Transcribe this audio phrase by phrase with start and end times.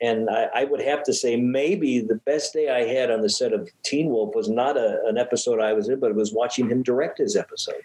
[0.00, 3.28] And I, I, would have to say maybe the best day I had on the
[3.28, 6.32] set of Teen Wolf was not a, an episode I was in, but it was
[6.32, 7.82] watching him direct his episode.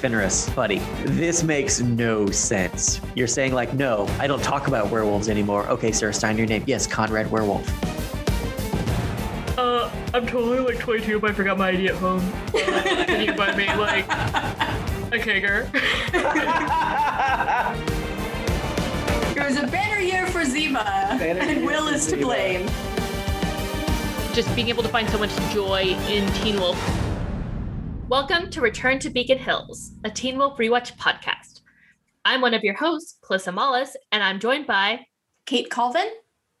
[0.00, 3.00] Fenris, buddy, this makes no sense.
[3.14, 5.66] You're saying like, no, I don't talk about werewolves anymore.
[5.68, 6.64] Okay, sir, sign your name.
[6.66, 7.66] Yes, Conrad Werewolf.
[9.56, 12.20] Uh, I'm totally like 22, but I forgot my ID at home.
[12.54, 15.70] Uh, can you buy me like a kegger?
[19.44, 20.80] it was a banner year for Zima,
[21.20, 22.66] and Will is to blame.
[24.32, 26.80] Just being able to find so much joy in Teen Wolf.
[28.08, 31.60] Welcome to Return to Beacon Hills, a Teen Wolf rewatch podcast.
[32.24, 35.04] I'm one of your hosts, Calissa Mollis, and I'm joined by
[35.44, 36.08] Kate Colvin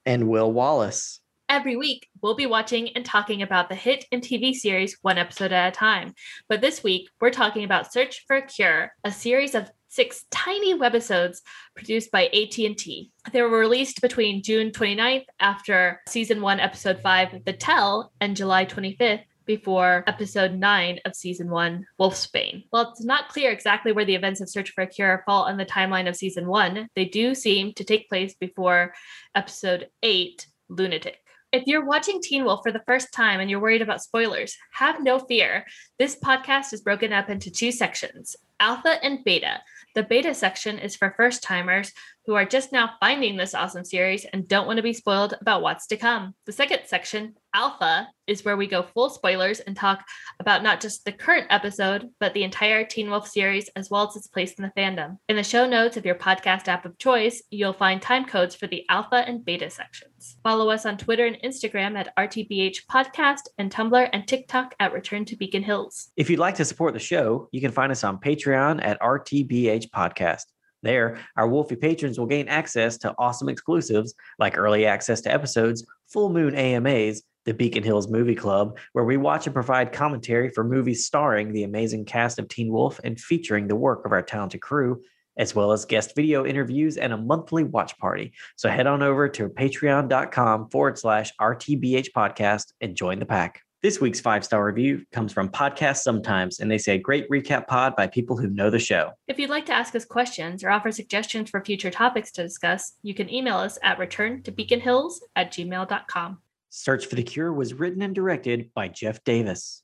[0.04, 1.20] and Will Wallace.
[1.48, 5.68] Every week, we'll be watching and talking about the hit MTV series one episode at
[5.68, 6.12] a time.
[6.50, 10.74] But this week, we're talking about Search for a Cure, a series of six tiny
[10.76, 11.38] webisodes
[11.76, 13.12] produced by AT&T.
[13.32, 18.66] They were released between June 29th after season 1 episode 5 The Tell and July
[18.66, 22.64] 25th before episode 9 of season 1 Wolfsbane.
[22.70, 25.58] While it's not clear exactly where the events of Search for a Cure fall on
[25.58, 28.94] the timeline of season 1, they do seem to take place before
[29.34, 31.18] episode 8 Lunatic.
[31.52, 35.04] If you're watching Teen Wolf for the first time and you're worried about spoilers, have
[35.04, 35.64] no fear.
[36.00, 39.60] This podcast is broken up into two sections alpha and beta.
[39.94, 41.92] The beta section is for first timers
[42.26, 45.62] who are just now finding this awesome series and don't want to be spoiled about
[45.62, 46.34] what's to come.
[46.46, 50.04] The second section, Alpha, is where we go full spoilers and talk
[50.40, 54.16] about not just the current episode, but the entire Teen Wolf series as well as
[54.16, 55.18] its place in the fandom.
[55.28, 58.66] In the show notes of your podcast app of choice, you'll find time codes for
[58.66, 60.36] the Alpha and Beta sections.
[60.42, 65.24] Follow us on Twitter and Instagram at RTBH Podcast and Tumblr and TikTok at Return
[65.26, 66.10] to Beacon Hills.
[66.16, 69.90] If you'd like to support the show, you can find us on Patreon at RTBH
[69.90, 70.44] Podcast.
[70.84, 75.84] There, our Wolfie patrons will gain access to awesome exclusives like early access to episodes,
[76.08, 80.64] full moon AMAs, the Beacon Hills Movie Club, where we watch and provide commentary for
[80.64, 84.60] movies starring the amazing cast of Teen Wolf and featuring the work of our talented
[84.60, 85.02] crew,
[85.36, 88.32] as well as guest video interviews and a monthly watch party.
[88.56, 93.63] So head on over to patreon.com forward slash RTBH podcast and join the pack.
[93.84, 97.94] This week's five star review comes from Podcast Sometimes, and they say, Great recap pod
[97.94, 99.10] by people who know the show.
[99.28, 102.94] If you'd like to ask us questions or offer suggestions for future topics to discuss,
[103.02, 106.38] you can email us at return to beaconhills at gmail.com.
[106.70, 109.82] Search for the Cure was written and directed by Jeff Davis.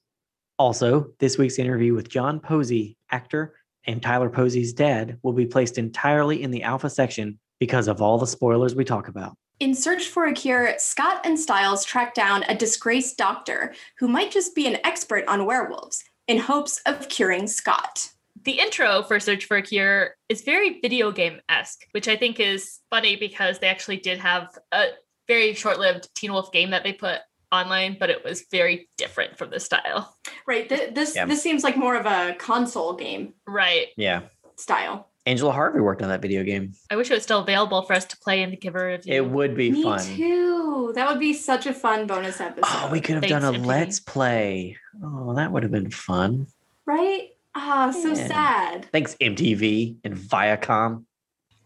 [0.58, 5.76] Also, this week's interview with John Posey, actor, and Tyler Posey's dad will be placed
[5.76, 9.36] entirely in the alpha section because of all the spoilers we talk about.
[9.60, 14.30] In Search for a Cure, Scott and Stiles track down a disgraced doctor who might
[14.30, 18.10] just be an expert on werewolves in hopes of curing Scott.
[18.44, 22.40] The intro for Search for a Cure is very video game esque, which I think
[22.40, 24.86] is funny because they actually did have a
[25.28, 27.18] very short lived Teen Wolf game that they put
[27.52, 30.16] online, but it was very different from the style.
[30.46, 30.70] Right.
[30.70, 31.26] Th- this yeah.
[31.26, 33.34] this seems like more of a console game.
[33.46, 33.88] Right.
[33.98, 34.22] Yeah.
[34.56, 35.09] Style.
[35.26, 36.72] Angela Harvey worked on that video game.
[36.90, 39.12] I wish it was still available for us to play and to give a review.
[39.14, 40.00] It would be Me fun.
[40.00, 40.92] too.
[40.94, 42.64] That would be such a fun bonus episode.
[42.66, 43.66] Oh, we could have Thanks, done a MTV.
[43.66, 44.76] let's play.
[45.04, 46.46] Oh, that would have been fun.
[46.86, 47.28] Right?
[47.54, 48.26] Ah, oh, so yeah.
[48.28, 48.88] sad.
[48.92, 51.04] Thanks, MTV and Viacom.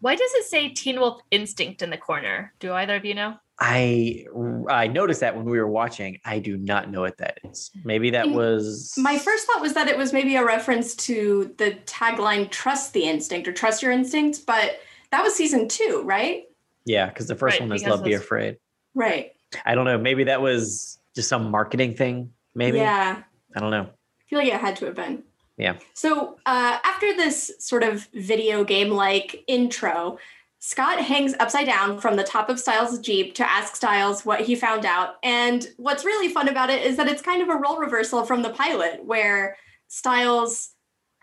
[0.00, 2.53] Why does it say Teen Wolf Instinct in the corner?
[2.59, 3.36] Do either of you know?
[3.59, 4.26] I
[4.69, 6.19] I noticed that when we were watching.
[6.25, 7.70] I do not know what that is.
[7.84, 11.72] Maybe that was my first thought was that it was maybe a reference to the
[11.87, 16.44] tagline "Trust the instinct" or "Trust your instincts," but that was season two, right?
[16.84, 18.56] Yeah, because the first right, one is "Love Be Afraid."
[18.94, 19.32] Right.
[19.65, 19.98] I don't know.
[19.98, 22.32] Maybe that was just some marketing thing.
[22.54, 22.78] Maybe.
[22.78, 23.22] Yeah.
[23.56, 23.84] I don't know.
[23.84, 25.22] I feel like it had to have been.
[25.56, 25.76] Yeah.
[25.94, 30.19] So uh, after this sort of video game like intro,
[30.66, 34.54] Scott hangs upside down from the top of Stiles' Jeep to ask Stiles what he
[34.54, 35.16] found out.
[35.22, 38.41] And what's really fun about it is that it's kind of a role reversal from
[38.41, 39.58] the pilot, where
[39.88, 40.70] Stiles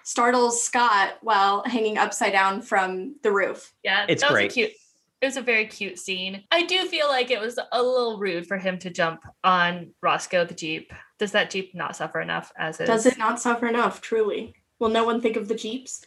[0.04, 3.74] startles Scott while hanging upside down from the roof.
[3.84, 4.52] Yeah, it's great.
[4.52, 4.74] cute.
[5.22, 6.44] It was a very cute scene.
[6.52, 10.46] I do feel like it was a little rude for him to jump on Roscoe
[10.46, 10.94] the Jeep.
[11.18, 12.86] Does that Jeep not suffer enough as is?
[12.86, 14.54] Does it not suffer enough, truly?
[14.82, 16.04] Will no one think of the Jeeps?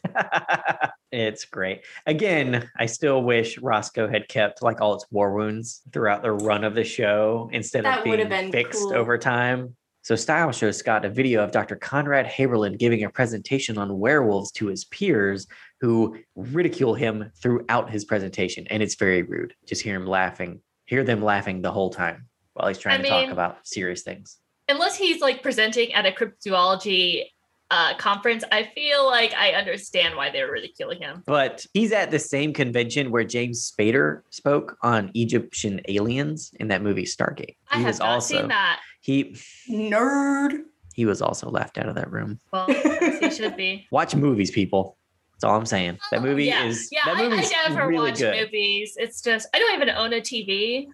[1.12, 1.84] it's great.
[2.06, 6.64] Again, I still wish Roscoe had kept like all its war wounds throughout the run
[6.64, 8.94] of the show instead that of being fixed cool.
[8.94, 9.76] over time.
[10.02, 11.76] So Style shows Scott a video of Dr.
[11.76, 15.46] Conrad Haberlin giving a presentation on werewolves to his peers
[15.80, 18.66] who ridicule him throughout his presentation.
[18.70, 19.54] And it's very rude.
[19.66, 23.02] Just hear him laughing, hear them laughing the whole time while he's trying I to
[23.04, 24.38] mean, talk about serious things.
[24.68, 27.26] Unless he's like presenting at a cryptozoology
[27.70, 31.22] uh, conference, I feel like I understand why they were ridiculing him.
[31.26, 36.82] But he's at the same convention where James Spader spoke on Egyptian aliens in that
[36.82, 37.56] movie Stargate.
[37.70, 38.80] I He have was not also seen that.
[39.00, 39.36] he
[39.70, 40.60] Nerd.
[40.94, 42.38] he was also laughed out of that room.
[42.52, 43.86] Well, he should be.
[43.90, 44.96] Watch movies, people.
[45.32, 45.98] That's all I'm saying.
[46.12, 46.66] That movie Oh, yeah.
[46.66, 47.00] is yeah.
[47.06, 48.40] that I, I never really watch good.
[48.40, 48.94] movies.
[48.96, 50.86] It's just I don't even own a TV.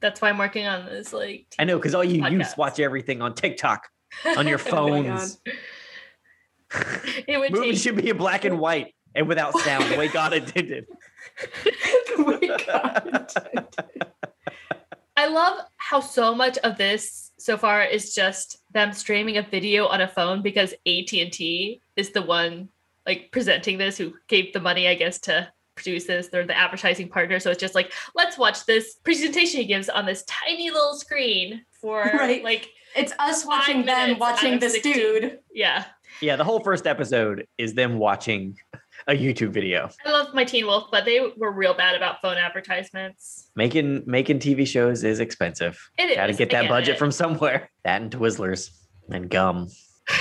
[0.00, 1.12] That's why I'm working on this.
[1.12, 2.56] Like, I know because all you use Podcast.
[2.58, 3.88] watch everything on TikTok
[4.36, 5.40] on your Oh my phones.
[7.26, 9.84] It would Movies take should be in black and white and without sound.
[9.90, 10.86] the way God intended.
[12.18, 13.30] Oh my God.
[15.16, 19.86] I love how so much of this so far is just them streaming a video
[19.86, 22.68] on a phone because AT&T is the one
[23.06, 27.08] like presenting this who gave the money I guess to produce this they're the advertising
[27.08, 30.94] partner so it's just like let's watch this presentation he gives on this tiny little
[30.94, 32.42] screen for Right.
[32.44, 34.92] like It's us watching them watching this 16.
[34.92, 35.38] dude.
[35.52, 35.84] yeah
[36.20, 38.56] Yeah, the whole first episode is them watching
[39.06, 39.88] a YouTube video.
[40.04, 44.40] I love my Teen Wolf but they were real bad about phone advertisements Making making
[44.40, 45.78] TV shows is expensive.
[45.98, 46.98] it is Got to get that budget it.
[46.98, 47.70] from somewhere.
[47.84, 48.70] That and Twizzlers
[49.08, 49.68] and gum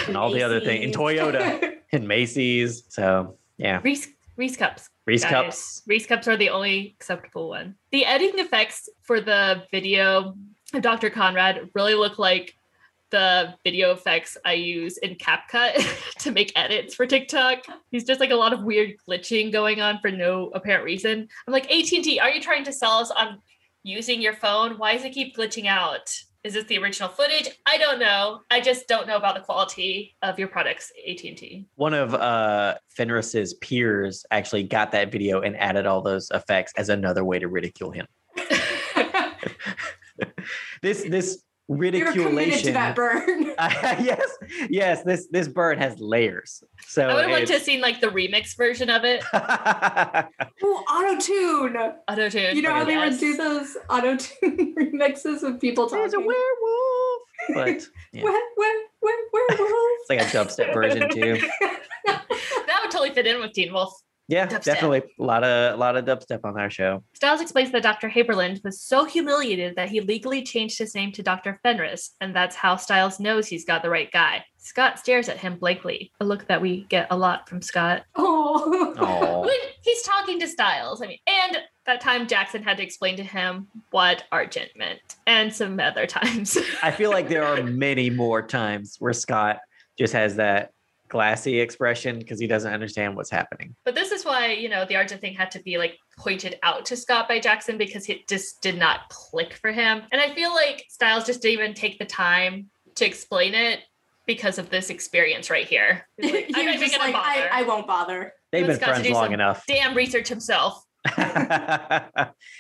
[0.08, 2.84] and all the other things and Toyota and Macy's.
[2.90, 4.08] So yeah, Reese
[4.38, 5.32] Reese cups Reese guys.
[5.32, 5.82] cups.
[5.88, 7.76] Reese cups are the only acceptable one.
[7.92, 10.36] The editing effects for the video
[10.74, 11.10] of Dr.
[11.10, 12.54] Conrad really look like
[13.10, 17.66] the video effects I use in CapCut to make edits for TikTok.
[17.92, 21.28] He's just like a lot of weird glitching going on for no apparent reason.
[21.48, 23.40] I'm like, AT&T, are you trying to sell us on
[23.84, 24.78] using your phone?
[24.78, 26.14] Why does it keep glitching out?
[26.44, 27.50] Is this the original footage?
[27.66, 28.42] I don't know.
[28.50, 31.66] I just don't know about the quality of your products, AT&T.
[31.76, 36.90] One of uh Fenris's peers actually got that video and added all those effects as
[36.90, 38.08] another way to ridicule him.
[40.82, 42.74] This this You're committed to ridiculation.
[42.74, 43.44] that burn.
[44.04, 44.22] yes,
[44.70, 45.04] yes.
[45.04, 46.64] This this bird has layers.
[46.88, 49.22] So I would have liked to have seen like the remix version of it.
[50.64, 51.76] Ooh, auto tune.
[52.10, 52.56] Auto tune.
[52.56, 53.20] You know how they would Yes.
[53.20, 56.00] do those auto tune remixes of people talking.
[56.00, 57.22] There's a werewolf.
[57.54, 59.70] But yeah, Where, where, where, werewolves.
[60.02, 61.38] it's like a dubstep version too.
[62.06, 63.94] That would totally fit in with Teen Wolf.
[64.30, 64.64] Yeah, Dubstep.
[64.64, 67.02] definitely a lot of a lot of dubstep on our show.
[67.14, 68.10] Stiles explains that Dr.
[68.10, 71.60] Haberland was so humiliated that he legally changed his name to Dr.
[71.64, 74.44] Fenris, and that's how Stiles knows he's got the right guy.
[74.58, 78.04] Scott stares at him blankly, a look that we get a lot from Scott.
[78.20, 78.94] Oh.
[78.98, 79.50] Oh,
[79.84, 83.68] he's talking to Stiles, I mean, and that time Jackson had to explain to him
[83.92, 86.58] what Argent meant, and some other times.
[86.82, 89.60] I feel like there are many more times where Scott
[89.98, 90.72] just has that
[91.10, 93.76] glassy expression because he doesn't understand what's happening.
[93.86, 96.86] But this is why, you know, the Argent thing had to be like pointed out
[96.86, 100.02] to Scott by Jackson because it just did not click for him.
[100.12, 103.80] And I feel like Stiles just didn't even take the time to explain it
[104.26, 106.08] because of this experience right here.
[106.20, 107.50] Like, I'm not just like, I, bother.
[107.54, 108.34] I won't bother.
[108.52, 109.64] They've been got to friends long enough.
[109.68, 110.84] Damn research himself.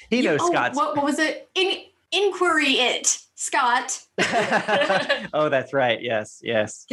[0.09, 0.77] he You- knows oh, Scott's.
[0.77, 1.49] What, what was it?
[1.55, 1.79] In,
[2.11, 3.99] inquiry it, Scott.
[5.33, 6.01] oh, that's right.
[6.01, 6.87] Yes, yes.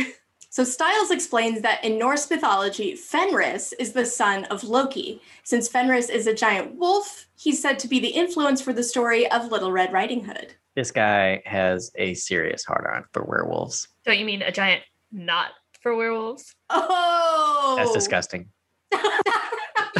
[0.54, 5.20] So Stiles explains that in Norse mythology, Fenris is the son of Loki.
[5.42, 9.28] Since Fenris is a giant wolf, he's said to be the influence for the story
[9.32, 10.54] of Little Red Riding Hood.
[10.76, 13.88] This guy has a serious hard on for werewolves.
[14.04, 16.54] Don't you mean a giant not for werewolves?
[16.70, 18.48] Oh, That's disgusting.
[18.92, 19.02] You're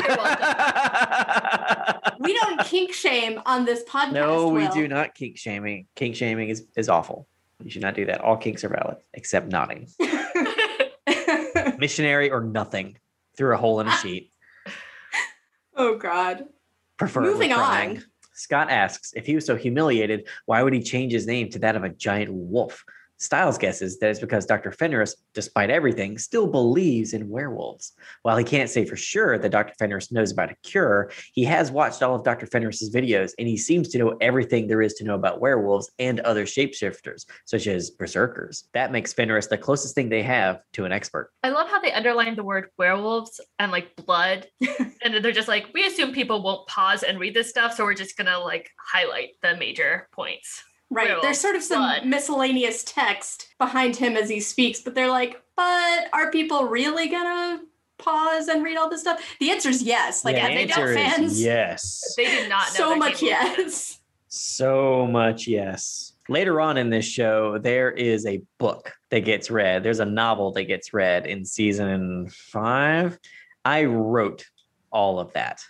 [0.07, 1.67] welcome.
[2.21, 4.13] We don't kink shame on this podcast.
[4.13, 4.73] no, we Will.
[4.73, 5.89] do not kink shaming.
[5.97, 7.27] Kink shaming is, is awful.
[7.61, 8.21] You should not do that.
[8.21, 9.89] All kinks are valid, except nodding.
[11.85, 12.97] Missionary or nothing
[13.37, 14.33] through a hole in a sheet.
[15.77, 16.47] oh God.
[16.97, 17.97] Preferably Moving crying.
[17.99, 18.05] on.
[18.33, 21.77] Scott asks if he was so humiliated, why would he change his name to that
[21.77, 22.87] of a giant wolf?
[23.25, 24.71] Stiles guesses that it's because Dr.
[24.71, 27.93] Fenris, despite everything, still believes in werewolves.
[28.23, 29.73] While he can't say for sure that Dr.
[29.79, 32.47] Fenris knows about a cure, he has watched all of Dr.
[32.47, 36.21] Fenris's videos and he seems to know everything there is to know about werewolves and
[36.21, 38.69] other shapeshifters, such as berserkers.
[38.75, 41.31] That makes Fenris the closest thing they have to an expert.
[41.43, 44.49] I love how they underline the word werewolves and like blood.
[45.03, 47.75] and they're just like, we assume people won't pause and read this stuff.
[47.75, 50.63] So we're just going to like highlight the major points.
[50.91, 51.07] Right.
[51.07, 52.07] Werewolf There's sort of some blood.
[52.07, 57.63] miscellaneous text behind him as he speaks, but they're like, but are people really gonna
[57.99, 59.21] pause and read all this stuff?
[59.41, 60.25] The answer is yes.
[60.25, 62.15] Like The as they answer is fans, yes.
[62.17, 64.01] They did not know so that much yes.
[64.29, 66.13] So much, yes.
[66.29, 69.83] Later on in this show, there is a book that gets read.
[69.83, 73.19] There's a novel that gets read in season five.
[73.65, 74.45] I wrote
[74.91, 75.63] all of that.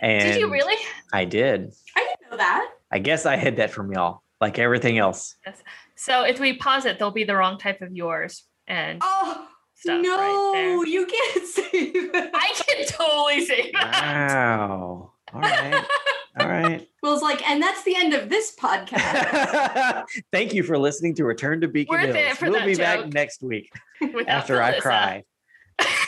[0.00, 0.76] And Did you really?
[1.12, 1.74] I did.
[1.96, 2.70] I didn't know that.
[2.90, 5.34] I guess I hid that from y'all, like everything else.
[5.46, 5.62] Yes.
[5.96, 8.44] So if we pause it, they'll be the wrong type of yours.
[8.66, 12.30] And Oh, stuff no, right you can't say that.
[12.34, 14.28] I can totally say that.
[14.30, 15.12] Wow.
[15.34, 15.84] All right.
[16.40, 16.86] All right.
[17.02, 20.04] Will's like, and that's the end of this podcast.
[20.32, 22.38] Thank you for listening to Return to Beacon Worth it Hills.
[22.38, 25.24] for we'll that be back next week Without after I cry.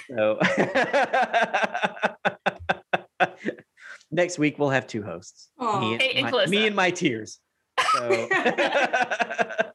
[0.08, 0.38] So
[4.10, 5.50] next week we'll have two hosts.
[5.58, 5.80] Aw.
[5.80, 6.48] Me, Hey, and my, Calissa.
[6.48, 7.38] me and my tears.
[7.94, 8.28] So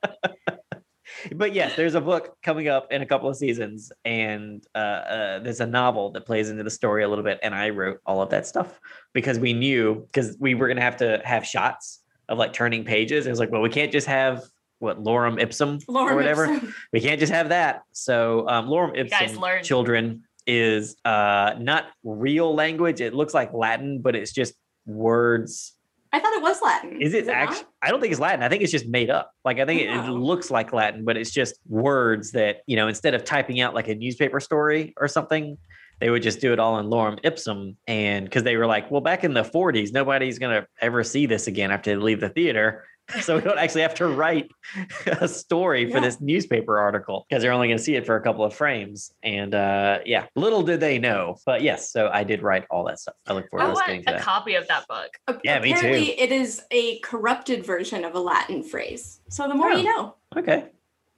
[1.35, 5.39] but yes, there's a book coming up in a couple of seasons, and uh, uh,
[5.39, 7.39] there's a novel that plays into the story a little bit.
[7.41, 8.79] And I wrote all of that stuff
[9.13, 13.27] because we knew because we were gonna have to have shots of like turning pages.
[13.27, 14.43] It was like, well, we can't just have
[14.79, 16.45] what lorem ipsum Lorem or whatever.
[16.45, 16.73] ipsum.
[16.93, 17.83] We can't just have that.
[17.91, 23.01] So um, lorem ipsum children is uh, not real language.
[23.01, 24.53] It looks like Latin, but it's just
[24.85, 25.74] words
[26.15, 27.01] I thought it was Latin.
[27.01, 27.65] is it actually?
[27.81, 28.41] I don't think it's Latin.
[28.41, 29.33] I think it's just made up.
[29.43, 30.13] Like I think it, it oh.
[30.13, 32.87] looks like Latin, but it's just words that you know.
[32.87, 35.57] Instead of typing out like a newspaper story or something,
[35.99, 37.77] they would just do it all in lorem ipsum.
[37.87, 41.47] And because they were like, well, back in the '40s, nobody's gonna ever see this
[41.47, 42.85] again after they leave the theater.
[43.21, 44.49] So we don't actually have to write
[45.05, 46.05] a story for Yeah.
[46.05, 49.13] this newspaper article because they're only going to see it for a couple of frames.
[49.21, 51.37] And uh, yeah, little did they know.
[51.45, 53.13] But yes, so I did write all that stuff.
[53.27, 54.21] I look forward I to us want getting to a that.
[54.23, 55.11] copy of that book.
[55.27, 55.85] A- Yeah, me too.
[55.87, 59.21] It is a corrupted version of a Latin phrase.
[59.29, 59.75] So the more Oh.
[59.77, 60.15] you know.
[60.35, 60.65] Okay,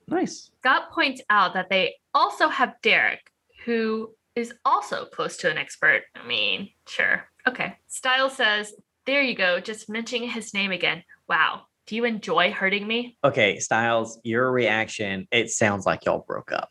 [0.09, 0.51] nice.
[0.59, 3.31] Scott points out that they also have Derek,
[3.63, 6.03] who is also close to an expert.
[6.15, 7.27] I mean, sure.
[7.47, 7.75] Okay.
[7.87, 8.73] Stiles says,
[9.05, 11.03] There you go, just mentioning his name again.
[11.27, 11.63] Wow.
[11.87, 13.17] Do you enjoy hurting me?
[13.23, 16.69] Okay, Stiles, your reaction, it sounds like y'all broke up.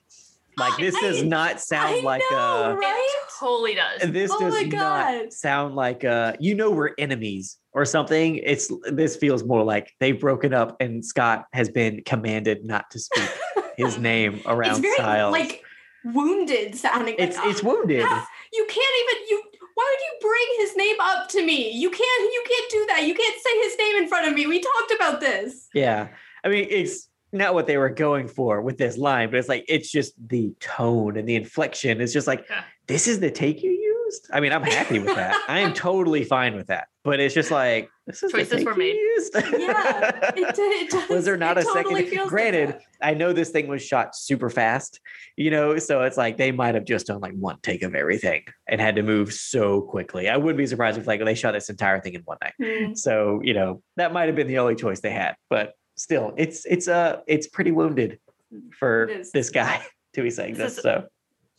[0.58, 3.08] Like this does not sound I like know, uh right?
[3.25, 4.11] It totally does.
[4.11, 8.37] this Oh does my not sound like uh you know we're enemies or something.
[8.37, 12.99] It's this feels more like they've broken up and Scott has been commanded not to
[12.99, 13.28] speak
[13.76, 15.32] his name It's around very Stiles.
[15.32, 15.62] like
[16.14, 17.16] wounded sounding.
[17.18, 18.02] it's like, it's "Oh, wounded.
[18.02, 19.42] how- You can't even you.
[19.75, 21.70] Why would you bring his name up to me?
[21.70, 22.32] You can't.
[22.32, 23.04] You can't do that.
[23.06, 24.46] You can't say his name in front of me.
[24.46, 25.68] We talked about this.
[25.75, 26.08] Yeah.
[26.44, 29.64] I mean, it's not what they were going for with this line, but it's like
[29.68, 32.00] it's just the tone and the inflection.
[32.00, 32.62] It's just like Yeah.
[32.86, 33.70] this is the take you
[34.06, 34.28] used.
[34.32, 35.36] I mean, I'm happy with that.
[35.48, 36.88] I am totally fine with that.
[37.04, 38.94] But it's just like this is Choices the take were made.
[38.96, 39.32] used.
[39.34, 41.08] Yeah, It, d- it does.
[41.08, 42.10] Was there not it a totally second?
[42.10, 42.78] feels like Granted.
[43.00, 45.00] I know this thing was shot super fast,
[45.36, 48.42] you know, so it's like they might have just done like one take of everything
[48.68, 50.28] and had to move so quickly.
[50.28, 52.54] I wouldn't be surprised if like they shot this entire thing in one night.
[52.62, 52.94] Hmm.
[52.94, 56.64] So, you know, that might have been the only choice they had, but still, it's
[56.66, 58.18] it's uh it's pretty wounded
[58.78, 59.80] for this guy
[60.14, 60.82] to be saying This this.
[60.82, 61.06] So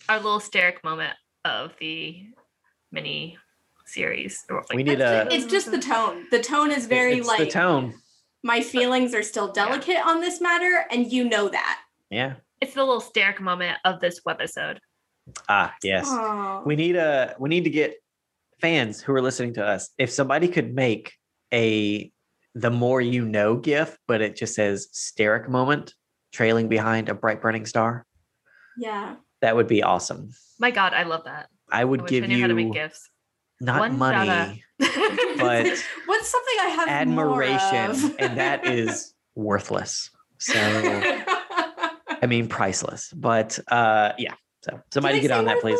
[0.09, 1.13] Our little Sterek moment
[1.45, 2.23] of the
[2.97, 3.37] mini
[3.85, 4.43] series.
[4.49, 6.25] like, We need a- It's just the tone.
[6.31, 7.93] The tone is very it's like the tone.
[8.43, 11.79] my feelings are still delicate on this matter, and you know that.
[12.09, 12.35] Yeah.
[12.59, 14.79] It's the little Sterek moment of this webisode.
[15.47, 16.07] Ah, yes.
[16.09, 16.63] Aw.
[16.65, 17.95] We need a we need to get
[18.59, 19.89] fans who are listening to us.
[19.97, 21.13] If somebody could make
[21.53, 22.11] a
[22.55, 25.93] the more you know gif, but it just says Sterek moment
[26.31, 28.05] trailing behind a bright burning star,
[28.77, 29.15] yeah.
[29.41, 30.31] that would be awesome.
[30.59, 31.49] My God, I love that.
[31.71, 33.09] I would give I knew how to make you gifts.
[33.59, 35.67] not One money, but
[36.05, 40.09] what's something I have admiration, and that is worthless.
[40.39, 43.11] So I mean priceless.
[43.13, 44.33] But uh yeah.
[44.63, 45.79] So somebody get on that, please.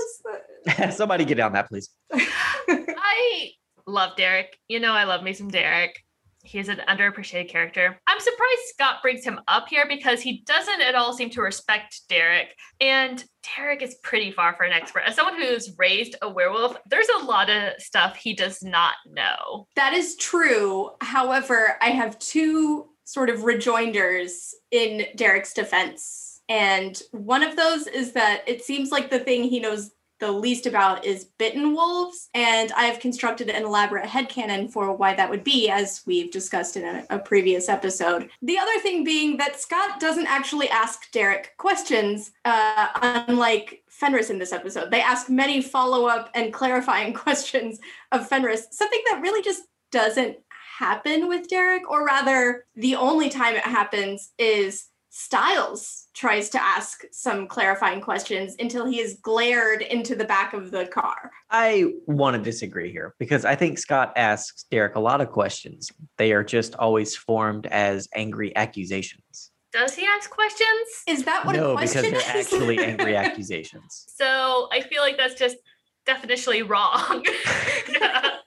[0.95, 1.89] somebody get on that, please.
[2.13, 3.51] I
[3.85, 4.57] love Derek.
[4.67, 6.03] You know, I love me some Derek.
[6.47, 7.99] He's an underappreciated character.
[8.07, 12.01] I'm surprised Scott brings him up here because he doesn't at all seem to respect
[12.07, 12.55] Derek.
[12.79, 13.23] And
[13.55, 15.03] Derek is pretty far for an expert.
[15.05, 19.67] As someone who's raised a werewolf, there's a lot of stuff he does not know.
[19.75, 20.91] That is true.
[21.01, 26.41] However, I have two sort of rejoinders in Derek's defense.
[26.49, 30.65] And one of those is that it seems like the thing he knows the least
[30.65, 32.29] about is bitten wolves.
[32.33, 36.77] And I have constructed an elaborate headcanon for why that would be, as we've discussed
[36.77, 38.29] in a, a previous episode.
[38.41, 42.87] The other thing being that Scott doesn't actually ask Derek questions, uh,
[43.27, 44.91] unlike Fenris in this episode.
[44.91, 47.79] They ask many follow up and clarifying questions
[48.11, 50.37] of Fenris, something that really just doesn't
[50.77, 54.87] happen with Derek, or rather, the only time it happens is
[55.19, 60.69] Stiles tries to ask some clarifying questions until he is glared into the back of
[60.69, 61.31] the car.
[61.49, 65.91] I want to disagree here because I think Scott asks Derek a lot of questions.
[66.17, 69.49] They are just always formed as angry accusations.
[69.73, 70.87] Does he ask questions?
[71.07, 72.51] Is that what no, a because they're is?
[72.51, 74.05] actually angry accusations.
[74.15, 75.57] So I feel like that's just
[76.05, 77.25] definitionally wrong.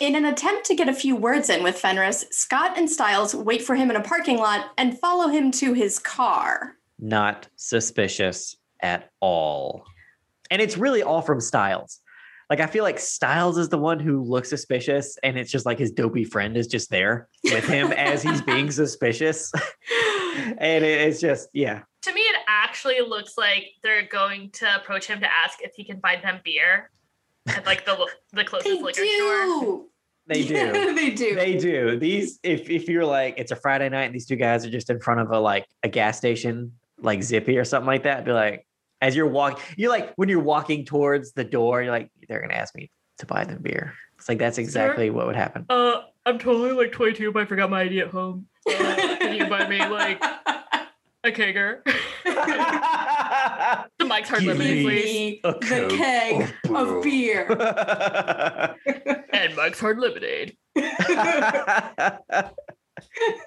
[0.00, 3.62] In an attempt to get a few words in with Fenris, Scott and Stiles wait
[3.62, 6.74] for him in a parking lot and follow him to his car.
[6.98, 9.84] Not suspicious at all.
[10.50, 12.00] And it's really all from Stiles.
[12.50, 15.78] Like I feel like Styles is the one who looks suspicious, and it's just like
[15.78, 19.52] his dopey friend is just there with him as he's being suspicious.
[20.58, 21.82] and it's just, yeah.
[22.02, 25.84] To me, it actually looks like they're going to approach him to ask if he
[25.84, 26.90] can find them beer
[27.46, 29.84] at like the the They closest liquor store.
[30.26, 30.94] They do.
[30.94, 31.34] they do.
[31.34, 31.98] They do.
[31.98, 34.90] These if if you're like it's a Friday night and these two guys are just
[34.90, 38.32] in front of a like a gas station, like Zippy or something like that, be
[38.32, 38.66] like,
[39.00, 42.54] as you're walking, you're like when you're walking towards the door, you're like, they're gonna
[42.54, 43.94] ask me to buy them beer.
[44.18, 45.66] It's like that's exactly what would happen.
[45.68, 48.46] Uh, I'm totally like 22, but I forgot my ID at home.
[48.66, 50.22] Uh, can you buy me like
[51.22, 51.82] a kegger?
[53.98, 55.40] the Mike's Hard Give Lemonade, please.
[55.44, 57.46] A the keg Oh, of beer.
[59.32, 60.56] And Mike's Hard Lemonade.
[60.76, 60.82] uh,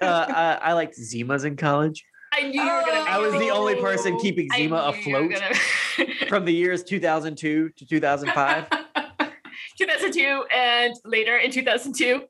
[0.02, 3.00] I, I liked Zimas in college I knew you were gonna.
[3.00, 6.52] Oh, I was the only person keeping Zima knew you were afloat gonna- from the
[6.52, 8.66] years 2002 to 2005.
[9.78, 12.22] 2002 and later in 2002.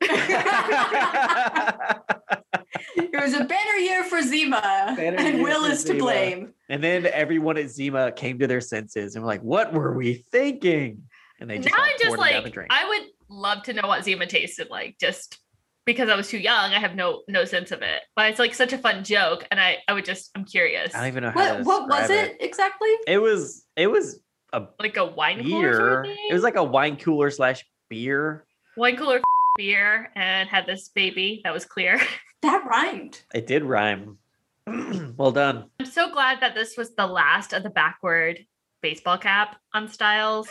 [2.95, 6.53] It was a better year for Zima, Better and Will for is to blame.
[6.69, 10.25] and then everyone at Zima came to their senses and were like, "What were we
[10.31, 11.03] thinking?"
[11.39, 12.71] And they just now all I'm just poured him down the like, drink.
[12.71, 15.39] I would love to know what Zima tasted like, just
[15.85, 16.71] because I was too young.
[16.71, 19.59] I have no no sense of it, but it's like such a fun joke, and
[19.59, 20.93] I I would just I'm curious.
[20.93, 22.89] I don't even know how What what was describe it exactly?
[23.07, 24.19] It was it was
[24.53, 28.45] a like a wine cooler sort of It was like a wine cooler slash beer.
[28.77, 29.21] wine cooler
[29.55, 31.99] beer, and had this baby that was clear.
[32.41, 33.21] That rhymed.
[33.35, 34.17] It did rhyme.
[34.65, 35.65] well done.
[35.77, 38.39] I'm so glad that this was the last of the backward
[38.81, 40.47] baseball cap on Stiles.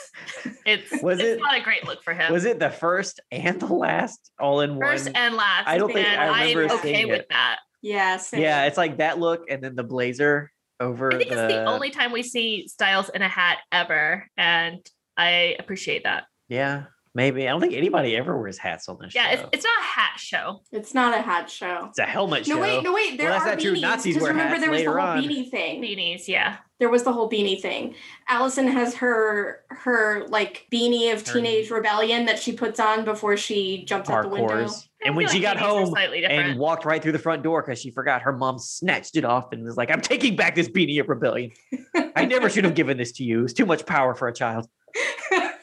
[0.66, 2.30] It's Was it's it- not a great look for him.
[2.30, 5.16] Was it the first and the last all in First one?
[5.16, 5.66] and last.
[5.66, 7.26] I don't think I remember I'm okay with it.
[7.30, 7.56] that.
[7.80, 8.18] Yeah.
[8.18, 8.42] same.
[8.42, 11.64] yeah, it's like that look and then the blazer over I think the, it's the
[11.64, 14.86] only time we see Stiles in a hat ever, and
[15.16, 16.24] I appreciate that.
[16.50, 16.84] Yeah,
[17.14, 17.46] maybe.
[17.48, 19.32] I don't think anybody ever wears hats on this Yeah, show.
[19.34, 20.60] it's, it's not a hat show.
[20.72, 21.86] It's not a hat show.
[21.90, 22.60] It's a helmet No show.
[22.60, 23.18] No wait, no wait.
[23.18, 23.74] There Well, that's are not true.
[23.74, 23.80] beanies.
[23.82, 25.22] Nazis 'cause wear remember, hats there was the whole on.
[25.22, 25.82] beanie thing.
[25.82, 26.56] Beanies, yeah.
[26.80, 27.94] There was the whole beanie thing.
[28.28, 33.36] Allison has her her like beanie of Her- teenage rebellion that she puts on before
[33.36, 34.68] she jumps out the window.
[35.04, 37.62] And when feel she like got home slightly and walked right through the front door
[37.62, 40.68] because she forgot her mom snatched it off and was like, I'm taking back this
[40.68, 41.50] beanie of rebellion.
[42.16, 43.44] I never should have given this to you.
[43.44, 44.68] It's too much power for a child.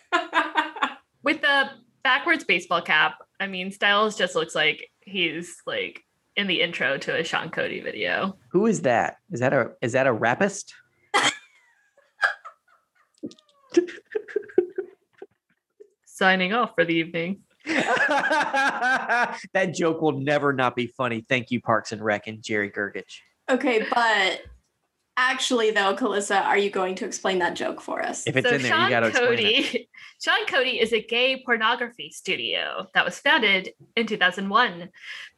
[1.25, 1.71] With the
[2.03, 6.03] backwards baseball cap, I mean, Stiles just looks like he's like
[6.35, 8.37] in the intro to a Sean Cody video.
[8.51, 9.17] Who is that?
[9.31, 10.75] Is that a is that a rapist?
[16.05, 17.39] Signing off for the evening.
[17.65, 19.39] that
[19.73, 21.25] joke will never not be funny.
[21.27, 23.21] Thank you, Parks and Rec and Jerry Gergich.
[23.49, 24.41] okay, but
[25.17, 28.25] actually though, Calissa, are you going to explain that joke for us?
[28.27, 29.35] If it's so in there, Sean you got to explain it.
[29.65, 29.89] Cody,
[30.21, 34.89] Sean Cody is a gay pornography studio that was founded in 2001.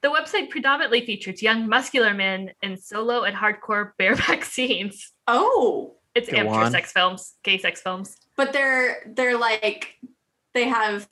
[0.01, 5.11] The website predominantly features young muscular men in solo and hardcore bareback scenes.
[5.27, 6.71] Oh, It's Go amateur on.
[6.71, 8.15] sex films, gay sex films.
[8.35, 9.95] but they're they're like
[10.53, 11.07] they have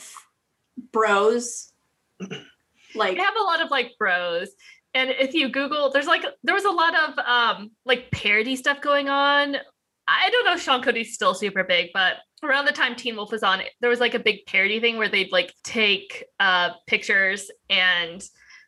[0.91, 1.71] bros.
[2.97, 4.47] Like They have a lot of like bros.
[4.95, 8.81] And if you Google, there's like there was a lot of um like parody stuff
[8.81, 9.58] going on.
[10.08, 13.31] I don't know if Sean Cody's still super big, but around the time Teen Wolf
[13.31, 17.51] was on, there was like a big parody thing where they'd like take uh pictures
[17.69, 18.23] and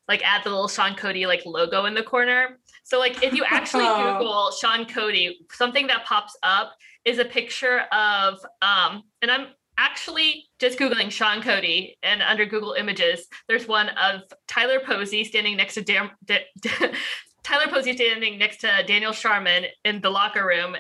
[0.10, 2.60] like add the little Sean Cody like logo in the corner.
[2.84, 6.74] So like if you actually Google Sean Cody, something that pops up
[7.06, 12.74] is a picture of um and I'm actually just googling Sean Cody and under Google
[12.74, 16.92] Images there's one of Tyler Posey standing next to Dan- Da- Da-
[17.44, 20.76] Tyler Posey standing next to Daniel Sharman in the locker room.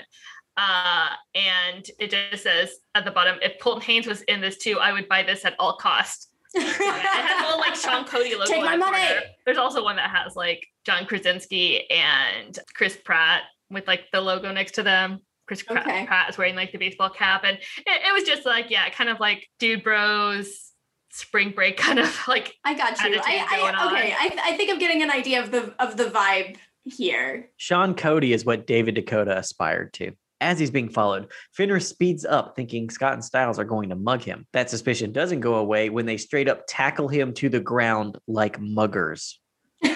[0.57, 4.77] Uh, and it just says at the bottom, if Colton Haynes was in this too,
[4.79, 6.29] I would buy this at all cost.
[6.55, 8.45] it has a little like Sean Cody logo.
[8.51, 8.97] Take my the money.
[8.97, 9.21] corner.
[9.45, 14.51] There's also one that has like John Krasinski and Chris Pratt with like the logo
[14.51, 15.19] next to them.
[15.47, 16.05] Chris Pratt, Okay.
[16.05, 19.09] Pratt is wearing like the baseball cap, and it, it was just like yeah, kind
[19.09, 20.71] of like dude bros
[21.09, 23.19] spring break kind of like I got you.
[23.23, 24.13] I, going I okay.
[24.13, 27.49] I, I think I'm getting an idea of the of the vibe here.
[27.57, 30.11] Sean Cody is what David Dakota aspired to.
[30.39, 34.21] As he's being followed, Fenris speeds up, thinking Scott and Stiles are going to mug
[34.21, 34.45] him.
[34.53, 38.59] That suspicion doesn't go away when they straight up tackle him to the ground like
[38.59, 39.39] muggers.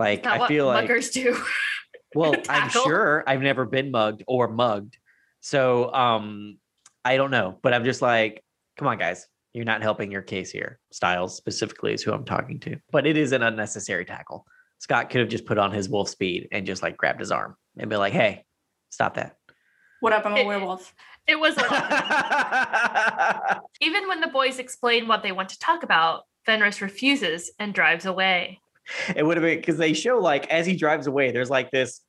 [0.00, 1.38] Like not I what feel like muggers do.
[2.14, 4.96] Well, I'm sure I've never been mugged or mugged.
[5.40, 6.58] So um
[7.04, 8.44] I don't know, but I'm just like,
[8.76, 9.26] come on, guys.
[9.52, 10.78] You're not helping your case here.
[10.92, 12.76] Stiles specifically is who I'm talking to.
[12.92, 14.46] But it is an unnecessary tackle.
[14.78, 17.56] Scott could have just put on his wolf speed and just like grabbed his arm
[17.76, 18.44] and be like, hey,
[18.90, 19.36] stop that.
[20.00, 20.24] What up?
[20.24, 20.94] I'm a It- werewolf.
[21.26, 23.60] It was a lot.
[23.80, 28.06] Even when the boys explain what they want to talk about, Fenris refuses and drives
[28.06, 28.60] away.
[29.14, 32.00] It would have been because they show like as he drives away, there's like this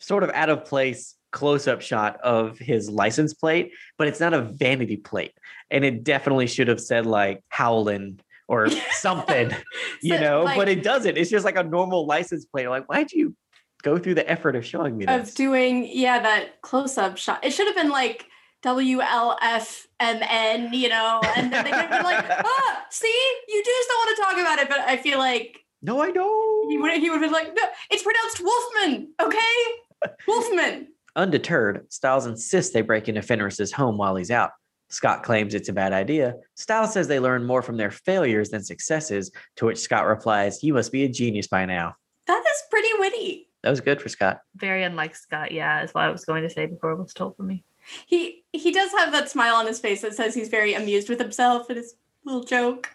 [0.00, 4.32] sort of out of place close up shot of his license plate, but it's not
[4.34, 5.32] a vanity plate.
[5.70, 9.50] And it definitely should have said like Howland or something,
[10.02, 11.16] you So, know, like- but it doesn't.
[11.18, 12.68] It's just like a normal license plate.
[12.68, 13.34] Like, why'd you
[13.82, 15.34] go through the effort of showing me Of this?
[15.34, 17.44] doing, yeah, that close up shot.
[17.44, 18.24] It should have been like
[18.64, 23.98] WLFMN, you know, and then they could have been like, ah, see, you just don't
[23.98, 24.68] want to talk about it.
[24.68, 26.68] But I feel like no, I know.
[26.68, 30.10] he would he would have been like, no, it's pronounced Wolfman, okay?
[30.26, 30.88] Wolfman.
[31.16, 34.50] Undeterred, Stiles insists they break into Fenris's home while he's out.
[34.90, 36.34] Scott claims it's a bad idea.
[36.54, 40.74] Stiles says they learn more from their failures than successes, to which Scott replies, You
[40.74, 41.94] must be a genius by now.
[42.26, 43.48] That is pretty witty.
[43.62, 44.40] That was good for Scott.
[44.56, 47.36] Very unlike Scott, yeah, is what I was going to say before it was told
[47.36, 47.64] for me.
[48.06, 51.18] He he does have that smile on his face that says he's very amused with
[51.18, 52.90] himself and his little joke.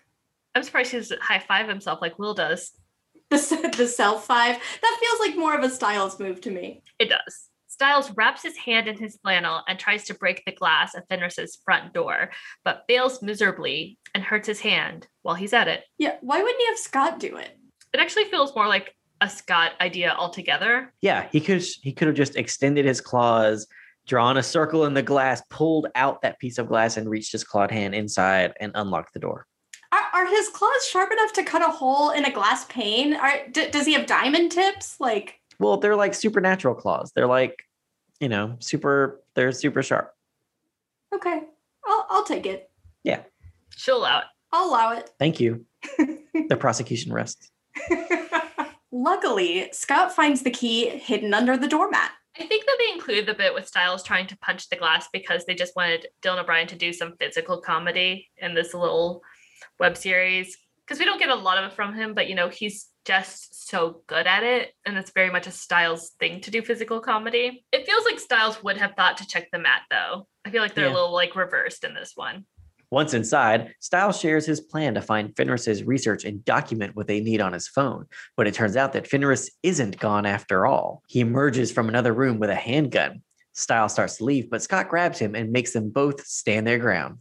[0.56, 2.72] I'm surprised he doesn't high five himself like Will does.
[3.30, 6.84] The the self five that feels like more of a Stiles move to me.
[7.00, 7.50] It does.
[7.68, 11.58] Stiles wraps his hand in his flannel and tries to break the glass of Fenris's
[11.66, 12.30] front door,
[12.64, 15.84] but fails miserably and hurts his hand while he's at it.
[15.98, 17.58] Yeah, why wouldn't he have Scott do it?
[17.92, 20.94] It actually feels more like a Scott idea altogether.
[21.02, 23.66] Yeah, he could he could have just extended his claws,
[24.06, 27.44] drawn a circle in the glass, pulled out that piece of glass, and reached his
[27.44, 29.48] clawed hand inside and unlocked the door.
[29.94, 33.14] Are, are his claws sharp enough to cut a hole in a glass pane?
[33.14, 34.96] Are, d- does he have diamond tips?
[35.00, 37.12] Like, Well, they're like supernatural claws.
[37.16, 37.62] They're like,
[38.20, 39.22] you know, super.
[39.36, 40.12] They're super sharp.
[41.14, 41.42] okay,
[41.86, 42.72] I'll I'll take it.
[43.04, 43.22] Yeah,
[43.76, 44.26] she'll allow it.
[44.52, 45.12] I'll allow it.
[45.20, 45.66] Thank you.
[45.98, 47.52] the prosecution rests.
[48.92, 52.12] Luckily, Scott finds the key hidden under the doormat.
[52.40, 55.46] I think that they included the bit with Stiles trying to punch the glass because
[55.46, 59.22] they just wanted Dylan O'Brien to do some physical comedy in this little
[59.80, 60.58] web series.
[60.86, 63.70] Because we don't get a lot of it from him, but you know, he's just
[63.70, 64.74] so good at it.
[64.86, 67.66] And it's very much a Stiles thing to do physical comedy.
[67.72, 70.28] It feels like Stiles would have thought to check the mat though.
[70.46, 70.92] I feel like they're Yeah.
[70.92, 72.46] a little like reversed in this one.
[72.92, 77.42] Once inside, Stiles shares his plan to find Fenris's research and document what they need
[77.42, 78.06] on his phone.
[78.38, 81.02] But it turns out that Fenris isn't gone after all.
[81.08, 83.24] He emerges from another room with a handgun.
[83.54, 87.18] Stiles starts to leave, but Scott grabs him and makes them both stand their ground.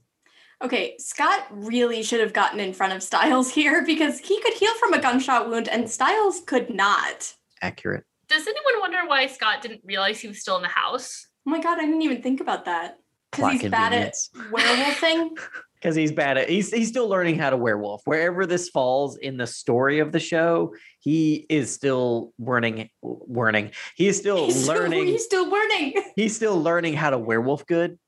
[0.63, 4.75] Okay, Scott really should have gotten in front of Stiles here because he could heal
[4.75, 7.35] from a gunshot wound and Stiles could not.
[7.61, 8.05] Accurate.
[8.29, 11.27] Does anyone wonder why Scott didn't realize he was still in the house?
[11.47, 12.99] Oh my god, I didn't even think about that.
[13.31, 14.31] Because he's bad at convenience.
[14.53, 15.39] werewolfing.
[15.75, 18.03] Because he's bad at he's he's still learning how to werewolf.
[18.05, 23.73] Wherever this falls in the story of the show, he is still learning learning.
[23.97, 25.01] He is still he's learning.
[25.01, 25.95] Still, he's still learning.
[26.15, 27.99] he's still learning how to werewolf good.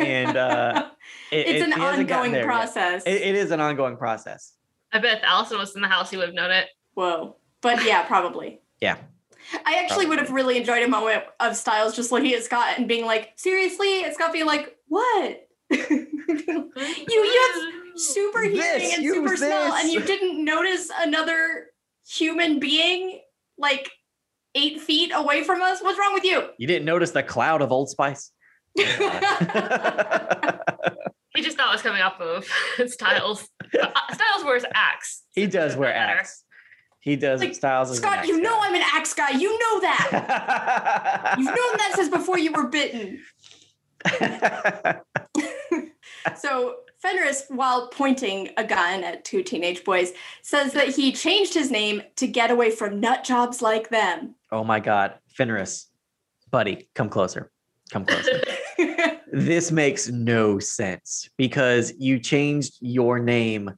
[0.00, 0.90] And, uh,
[1.30, 3.02] It- it's it- an he hasn't gotten ongoing process.
[3.04, 4.54] It- it is an ongoing process.
[4.92, 6.68] I bet if Allison was in the house, he would have known it.
[6.94, 7.36] Whoa.
[7.60, 8.60] But yeah, probably.
[8.80, 8.96] Yeah.
[9.64, 12.86] I actually would have really enjoyed a moment of Stiles just looking at Scott and
[12.88, 14.04] being like, seriously?
[14.04, 15.46] And Scott being like, what?
[15.70, 16.08] you
[17.08, 21.66] you have super hearing This, and use super smell, and you didn't notice another
[22.06, 23.20] human being
[23.58, 23.90] like
[24.54, 25.80] eight feet away from us?
[25.82, 26.48] What's wrong with you?
[26.58, 28.30] You didn't notice the cloud of Old Spice?
[31.34, 32.44] He just thought it was coming off of
[32.90, 33.48] Stiles.
[33.78, 35.22] Uh, Stiles wears axe.
[35.34, 36.42] he does wear axe.
[37.00, 37.96] He does Like, Stiles.
[37.96, 38.66] Scott, you know guy.
[38.66, 39.30] I'm an axe guy.
[39.30, 41.34] You know that.
[41.38, 43.20] You've known that since before you were bitten.
[46.36, 50.12] So Fenris, while pointing a gun at two teenage boys,
[50.42, 54.34] says that he changed his name to get away from nut jobs like them.
[54.50, 55.86] oh my God, Fenris,
[56.50, 57.50] buddy, come closer.
[57.90, 58.42] Come closer.
[59.32, 63.70] this makes no sense because you changed your name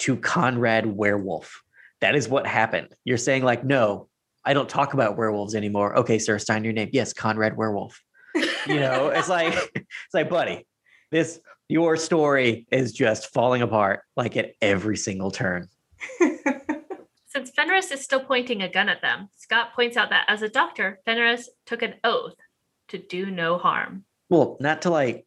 [0.00, 1.62] to Conrad Werewolf.
[2.00, 2.94] That is what happened.
[3.04, 4.08] You're saying like, no,
[4.44, 5.96] I don't talk about werewolves anymore.
[5.98, 6.90] Okay, sir, sign your name.
[6.92, 8.00] Yes, Conrad Werewolf.
[8.34, 10.66] You know, it's like it's like, buddy,
[11.10, 15.68] this your story is just falling apart like at every single turn.
[17.26, 20.48] Since Fenris is still pointing a gun at them, Scott points out that as a
[20.48, 22.34] doctor, Fenris took an oath
[22.88, 24.04] to do no harm.
[24.28, 25.26] Well, not to like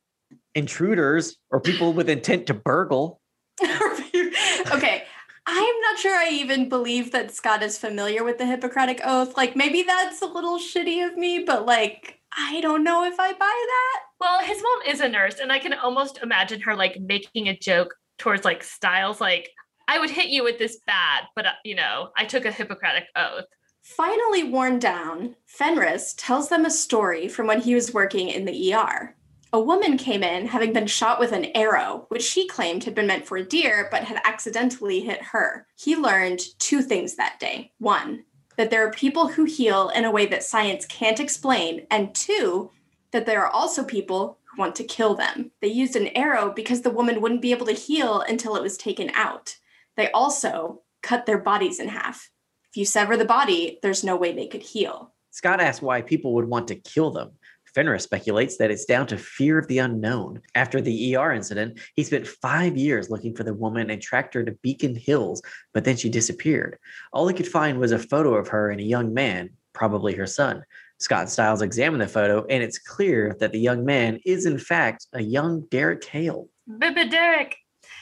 [0.55, 3.21] intruders or people with intent to burgle.
[3.63, 5.03] okay.
[5.51, 9.35] I'm not sure I even believe that Scott is familiar with the Hippocratic Oath.
[9.35, 13.33] Like, maybe that's a little shitty of me, but like, I don't know if I
[13.33, 13.99] buy that.
[14.19, 17.57] Well, his mom is a nurse, and I can almost imagine her like making a
[17.57, 19.49] joke towards like Stiles, like,
[19.87, 23.05] I would hit you with this bat, but uh, you know, I took a Hippocratic
[23.15, 23.45] oath.
[23.81, 28.73] Finally worn down, Fenris tells them a story from when he was working in the
[28.73, 29.15] ER.
[29.51, 33.07] A woman came in having been shot with an arrow, which she claimed had been
[33.07, 35.65] meant for a deer but had accidentally hit her.
[35.75, 37.71] He learned two things that day.
[37.79, 38.25] One,
[38.57, 42.71] that there are people who heal in a way that science can't explain, and two,
[43.11, 45.51] that there are also people who want to kill them.
[45.61, 48.77] They used an arrow because the woman wouldn't be able to heal until it was
[48.77, 49.57] taken out.
[49.97, 52.29] They also cut their bodies in half.
[52.71, 55.13] If you sever the body, there's no way they could heal.
[55.31, 57.31] Scott asks why people would want to kill them.
[57.73, 60.41] Fenris speculates that it's down to fear of the unknown.
[60.53, 64.43] After the ER incident, he spent five years looking for the woman and tracked her
[64.43, 65.41] to Beacon Hills,
[65.73, 66.77] but then she disappeared.
[67.11, 70.27] All he could find was a photo of her and a young man, probably her
[70.27, 70.63] son.
[70.99, 75.07] Scott Stiles examined the photo, and it's clear that the young man is, in fact,
[75.13, 76.49] a young Derek Hale.
[76.77, 77.55] Baby Derek.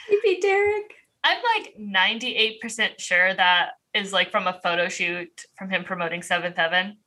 [0.10, 0.94] Maybe Derek.
[1.24, 6.56] I'm like 98% sure that is like from a photo shoot from him promoting Seventh
[6.58, 6.98] Heaven.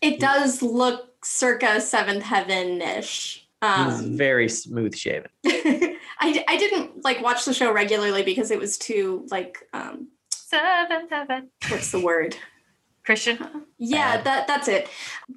[0.00, 3.46] It does look circa seventh heaven ish.
[3.62, 5.30] He's Um, very smooth shaven.
[5.46, 11.10] I, I didn't like watch the show regularly because it was too like um Seventh
[11.10, 11.50] Heaven.
[11.68, 12.36] what's the word
[13.04, 13.38] Christian.
[13.78, 14.24] yeah Bad.
[14.24, 14.88] that that's it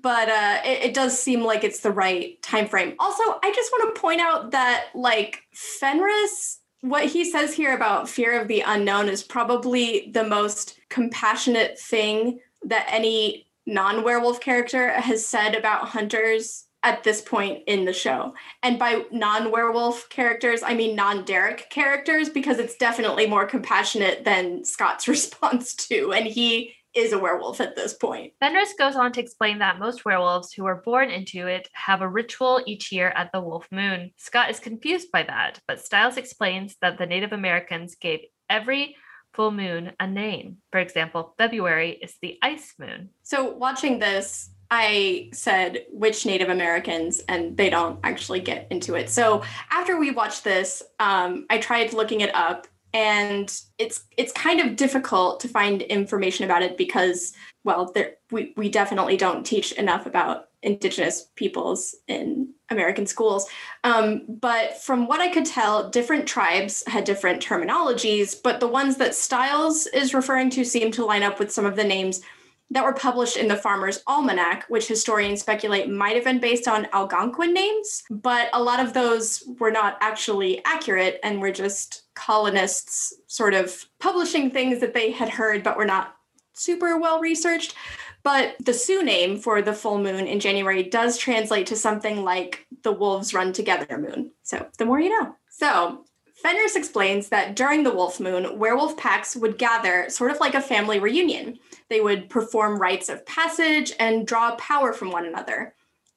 [0.03, 3.71] but uh it, it does seem like it's the right time frame also i just
[3.71, 8.61] want to point out that like fenris what he says here about fear of the
[8.61, 16.65] unknown is probably the most compassionate thing that any non-werewolf character has said about hunters
[16.83, 18.35] at this point in the show.
[18.61, 25.07] And by non-werewolf characters i mean non-derek characters because it's definitely more compassionate than scott's
[25.15, 29.59] response to and he is a werewolf at this point Fenris goes on to explain
[29.59, 33.41] that most werewolves who are born into it have a ritual each year at the
[33.41, 34.11] wolf moon.
[34.17, 38.95] Scott is confused by that, but Stiles explains that the Native Americans gave every
[39.33, 40.57] full moon a name.
[40.71, 43.09] For example, February is the ice moon.
[43.23, 49.09] So watching this, I said which Native Americans, and they don't actually get into it.
[49.09, 54.61] So after we watched this, um, I tried looking it up, and it's it's kind
[54.61, 57.33] of difficult to find information about it because,
[57.65, 63.49] well, there, we we definitely don't teach enough about Indigenous peoples in American schools.
[63.83, 68.95] Um, but from what I could tell, different tribes had different terminologies, but the ones
[68.95, 72.21] that Stiles is referring to seem to line up with some of the names
[72.71, 76.87] that were published in the Farmer's Almanac, which historians speculate might have been based on
[76.93, 83.13] Algonquin names, but a lot of those were not actually accurate and were just colonists
[83.27, 86.15] sort of publishing things that they had heard but were not
[86.53, 87.75] super well researched.
[88.23, 92.65] But the Sioux name for the full moon in January does translate to something like
[92.81, 94.31] the wolves run together moon.
[94.41, 95.35] So the more you know.
[95.49, 96.03] So
[96.45, 100.61] Fenris explains that during the wolf moon, werewolf packs would gather sort of like a
[100.61, 101.57] family reunion.
[101.89, 105.73] They would perform rites of passage and draw power from one another.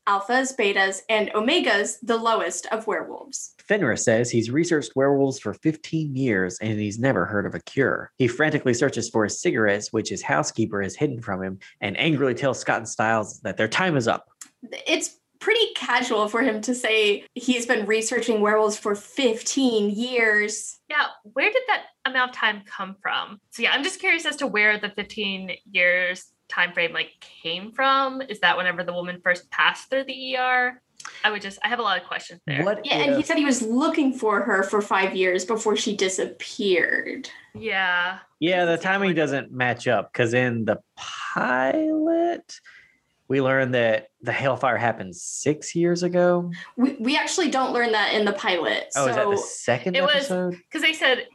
[0.07, 3.55] Alphas, betas, and omegas, the lowest of werewolves.
[3.59, 8.12] Fenris says he's researched werewolves for 15 years and he's never heard of a cure.
[8.19, 12.35] He frantically searches for his cigarettes, which his housekeeper has hidden from him, and angrily
[12.35, 14.27] tells Scott and Stiles that their time is up.
[14.87, 20.79] It's pretty casual for him to say he's been researching werewolves for 15 years.
[20.88, 23.40] Yeah, where did that amount of time come from?
[23.51, 27.11] So yeah, I'm just curious as to where the 15 years time frame like
[27.42, 28.22] came from.
[28.22, 30.83] Is that whenever the woman first passed through the ER?
[31.24, 32.64] I would just I have a lot of questions there.
[32.64, 35.96] What Yeah, and he said he was looking for her for five years before she
[35.96, 37.31] disappeared.
[37.55, 38.18] Yeah.
[38.40, 42.61] Yeah, the timing doesn't match up because in the pilot,
[43.29, 46.51] we learned that the Hale fire happened six years ago.
[46.77, 48.87] We, we actually don't learn that in the pilot.
[48.97, 50.53] Oh, so is that the second It was- episode?
[50.55, 51.27] Because they said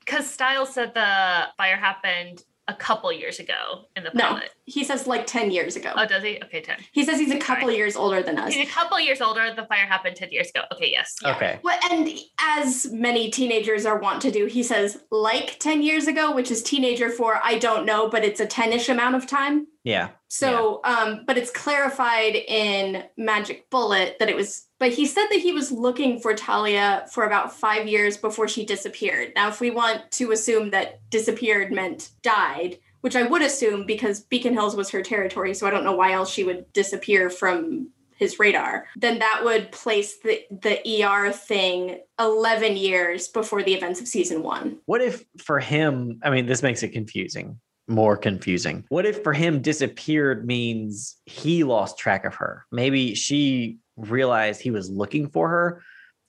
[0.00, 4.24] because Stiles said the fire happened a couple years ago in the No.
[4.28, 4.50] pilot.
[4.66, 5.90] he says like 10 years ago.
[5.96, 6.38] Oh, does he?
[6.44, 6.76] Okay, 10.
[6.92, 8.52] he says he's a couple years older than us.
[8.52, 9.54] He's a couple years older.
[9.54, 10.60] The fire happened 10 years ago.
[10.74, 11.14] Okay, yes.
[11.24, 11.58] Okay.
[11.64, 12.08] Well, and
[12.40, 16.62] as many teenagers are wont to do, he says like 10 years ago, which is
[16.62, 19.66] teenager for I don't know, but it's a 10ish amount of time.
[19.84, 20.10] Yeah.
[20.28, 25.40] So, um, but it's clarified in Magic Bullet that it was, but he said that
[25.40, 29.32] he was looking for Talia for about five years before she disappeared.
[29.34, 34.20] Now, if we want to assume that disappeared meant died, which I would assume because
[34.20, 37.90] Beacon Hills was her territory, so I don't know why else she would disappear from
[38.16, 44.00] his radar, then that would place the, the ER thing 11 years before the events
[44.00, 44.78] of season one.
[44.86, 48.84] What if for him, I mean, this makes it confusing, more confusing.
[48.88, 52.66] What if for him disappeared means he lost track of her?
[52.72, 55.82] Maybe she realized he was looking for her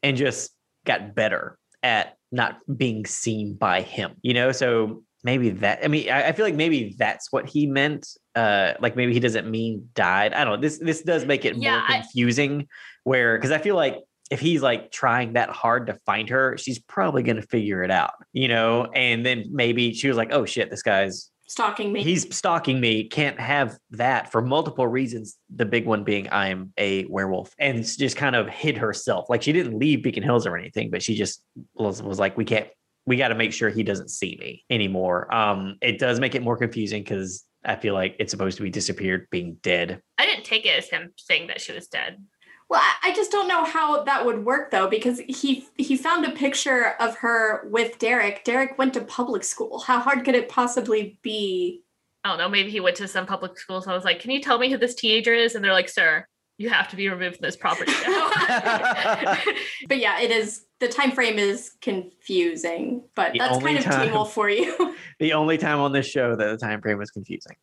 [0.03, 0.51] and just
[0.85, 4.15] got better at not being seen by him.
[4.21, 5.79] You know, so maybe that.
[5.83, 8.07] I mean, I, I feel like maybe that's what he meant.
[8.35, 10.33] Uh, like maybe he doesn't mean died.
[10.33, 10.61] I don't know.
[10.61, 12.67] This this does make it Yeah, more I- confusing.
[13.03, 13.97] where because I feel like
[14.31, 18.11] if he's like trying that hard to find her, she's probably gonna figure it out,
[18.31, 18.85] you know.
[18.93, 22.03] And then maybe she was like, "Oh shit, this guy's Stalking me.
[22.03, 23.05] he's stalking me.
[23.05, 25.35] Can't have that for multiple reasons.
[25.55, 29.31] The big one being i'm a werewolf and just kind of hid herself.
[29.31, 32.45] Like she didn't leave beacon hills or anything but she just was, was like we
[32.45, 32.67] can't
[33.07, 35.33] we got to make sure he doesn't see me anymore.
[35.33, 38.69] Um it does make it more confusing because i feel like it's supposed to be
[38.69, 40.03] disappeared being dead.
[40.19, 42.23] I didn't take it as him saying that she was dead.
[42.69, 46.25] Well, I- I just don't know how that would work though, because he he found
[46.25, 48.43] a picture of her with Derek.
[48.43, 49.79] Derek went to public school.
[49.79, 51.83] How hard could it possibly be?
[52.23, 52.49] I don't know.
[52.49, 53.81] Maybe he went to some public school.
[53.81, 55.89] So I was like, "Can you tell me who this teenager is?" And they're like,
[55.89, 56.27] "Sir,
[56.57, 58.29] you have to be removed from this property now."
[59.87, 60.65] But yeah, it is.
[60.79, 64.49] The time frame is confusing, but The that's only kind of time- Teen Wolf for
[64.49, 64.95] you.
[65.19, 67.55] the only time on this show that the time frame was confusing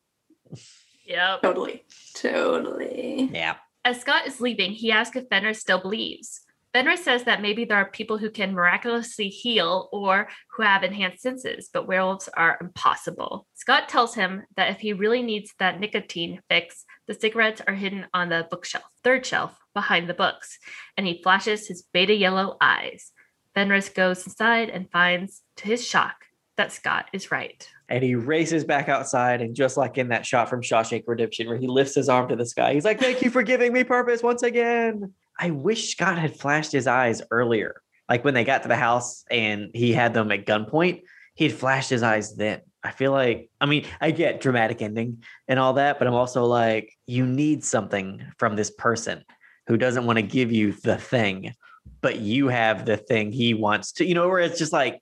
[1.07, 1.41] yep.
[1.43, 3.31] totally, totally.
[3.33, 3.57] yeah
[3.87, 6.41] As Scott is leaving, he asks if Fenris still believes.
[6.73, 11.23] Fenris says that maybe there are people who can miraculously heal or who have enhanced
[11.23, 13.47] senses, but werewolves are impossible.
[13.55, 18.07] Scott tells him that if he really needs that nicotine fix, the cigarettes are hidden
[18.13, 20.59] on the bookshelf, third shelf, behind the books,
[20.97, 23.13] and he flashes his beta yellow eyes.
[23.55, 26.25] Fenris goes inside and finds, to his shock,
[26.57, 27.69] that Scott is right.
[27.89, 31.57] And he races back outside and just like in that shot from Shawshank Redemption where
[31.57, 34.23] he lifts his arm to the sky he's like thank you for giving me purpose
[34.23, 35.13] once again.
[35.39, 37.83] I wish Scott had flashed his eyes earlier.
[38.09, 41.03] Like when they got to the house and he had them at gunpoint
[41.37, 42.61] he'd flashed his eyes then.
[42.83, 46.45] I feel like I mean I get dramatic ending and all that but I'm also
[46.45, 49.25] like you need something from this person
[49.69, 51.53] who doesn't want to give you the thing
[52.01, 55.01] but you have the thing he wants to you know where it's just like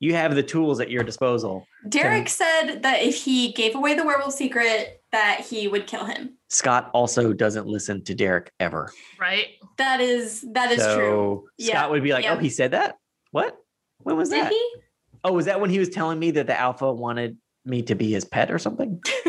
[0.00, 4.04] you have the tools at your disposal Derek said that if he gave away the
[4.04, 6.36] werewolf secret, that he would kill him.
[6.48, 8.92] Scott also doesn't listen to Derek ever.
[9.18, 9.46] Right?
[9.78, 11.44] That is that is so true.
[11.60, 12.34] Scott Yeah, would be like, oh, yeah.
[12.34, 12.96] "Oh, he said that?
[13.30, 13.56] What?
[13.98, 14.52] When was Did that?
[14.52, 14.74] he?
[15.22, 18.10] Oh, was that when he was telling me that the alpha wanted me to be
[18.10, 19.00] his pet or something?"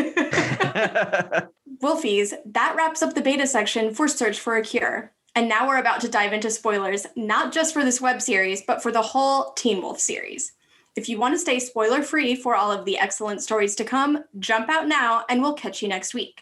[1.82, 5.12] Wolfies, that wraps up the beta section for Search for a Cure.
[5.36, 8.84] And now we're about to dive into spoilers, not just for this web series, but
[8.84, 10.52] for the whole Teen Wolf series.
[10.94, 14.26] If you want to stay spoiler free for all of the excellent stories to come,
[14.40, 16.42] jump out now and we'll catch you next week.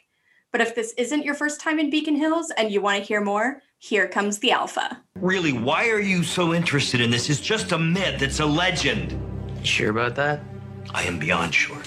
[0.52, 3.22] But if this isn't your first time in Beacon Hills and you want to hear
[3.22, 5.04] more, here comes the Alpha.
[5.20, 7.30] Really, why are you so interested in this?
[7.30, 9.16] It's just a myth, it's a legend.
[9.64, 10.40] Sure about that?
[10.96, 11.84] I am beyond sure.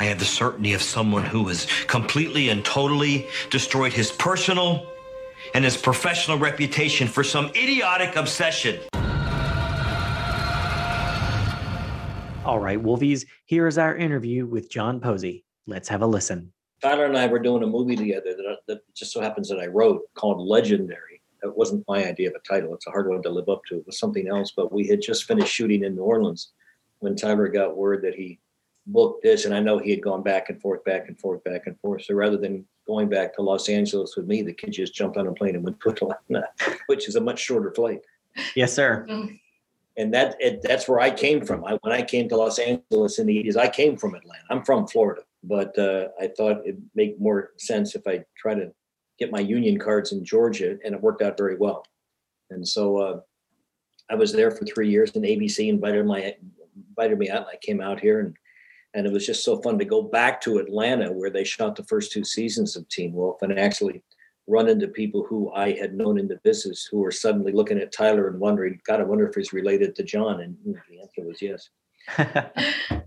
[0.00, 4.88] I have the certainty of someone who has completely and totally destroyed his personal
[5.54, 8.80] and his professional reputation for some idiotic obsession.
[12.44, 15.44] All right, Wolfies, here is our interview with John Posey.
[15.68, 16.52] Let's have a listen.
[16.82, 19.66] Tyler and I were doing a movie together that, that just so happens that I
[19.66, 21.22] wrote called Legendary.
[21.40, 22.74] That wasn't my idea of a title.
[22.74, 23.76] It's a hard one to live up to.
[23.76, 26.50] It was something else, but we had just finished shooting in New Orleans
[26.98, 28.40] when Tyler got word that he
[28.86, 29.44] booked this.
[29.44, 32.02] And I know he had gone back and forth, back and forth, back and forth.
[32.02, 35.28] So rather than going back to Los Angeles with me, the kid just jumped on
[35.28, 36.48] a plane and went to Atlanta,
[36.86, 38.00] which is a much shorter flight.
[38.56, 39.06] Yes, sir.
[39.08, 39.38] Mm.
[39.96, 41.64] And that it, that's where I came from.
[41.64, 44.44] I, when I came to Los Angeles in the 80s, I came from Atlanta.
[44.50, 48.72] I'm from Florida, but uh, I thought it'd make more sense if I try to
[49.18, 51.84] get my union cards in Georgia, and it worked out very well.
[52.50, 53.20] And so uh,
[54.10, 56.34] I was there for three years, and ABC invited my
[56.88, 58.36] invited me out, and I came out here, and
[58.94, 61.84] and it was just so fun to go back to Atlanta where they shot the
[61.84, 64.02] first two seasons of Teen Wolf, and actually
[64.46, 67.92] run into people who I had known in the business who were suddenly looking at
[67.92, 70.40] Tyler and wondering, God, I wonder if he's related to John.
[70.40, 71.70] And the answer was yes.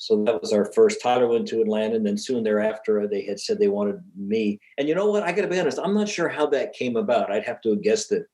[0.00, 1.02] So that was our first.
[1.02, 4.58] Tyler went to Atlanta, and then soon thereafter, uh, they had said they wanted me.
[4.78, 5.24] And you know what?
[5.24, 5.78] I got to be honest.
[5.78, 7.30] I'm not sure how that came about.
[7.30, 8.26] I'd have to guessed that.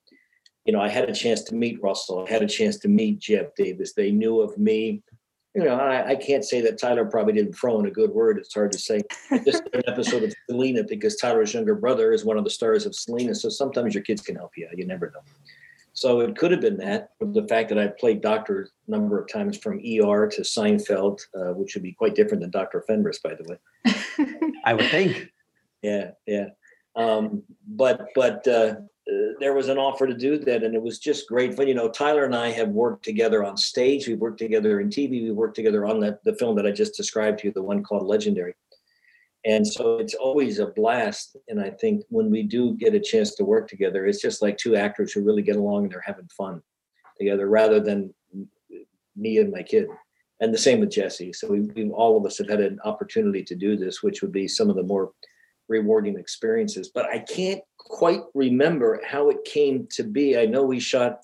[0.64, 2.25] You know, I had a chance to meet Russell.
[2.25, 3.95] I had a chance to meet Jeff Davis.
[3.95, 5.03] They knew of me.
[5.57, 8.37] You know, I, I can't say that Tyler probably didn't throw in a good word.
[8.37, 9.01] It's hard to say.
[9.42, 12.95] Just an episode of Selena because Tyler's younger brother is one of the stars of
[12.95, 13.35] Selena.
[13.35, 14.69] So sometimes your kids can help you.
[14.77, 15.23] You never know.
[15.95, 19.33] So it could have been that, the fact that I played Doctor a number of
[19.33, 23.33] times from ER to Seinfeld, uh, which would be quite different than Doctor Fenris, by
[23.33, 24.53] the way.
[24.66, 25.33] I would think.
[25.80, 26.49] Yeah, yeah.
[26.97, 28.74] Um, but but uh,
[29.11, 31.68] uh, there was an offer to do that, and it was just great fun.
[31.68, 34.09] You know, Tyler and I have worked together on stage.
[34.09, 35.22] We've worked together in TV.
[35.22, 37.84] We worked together on that the film that I just described to you, the one
[37.84, 38.54] called Legendary.
[39.44, 41.36] And so it's always a blast.
[41.46, 44.57] And I think when we do get a chance to work together, it's just like
[44.57, 46.61] two actors who really get along and they're having fun
[47.16, 48.12] together, rather than
[49.14, 49.86] me and my kid.
[50.40, 51.32] and the same with Jesse.
[51.32, 54.32] So we, we all of us have had an opportunity to do this, which would
[54.32, 55.12] be some of the more
[55.68, 56.90] rewarding experiences.
[56.92, 60.39] But I can't quite remember how it came to be.
[60.39, 61.20] I know we shot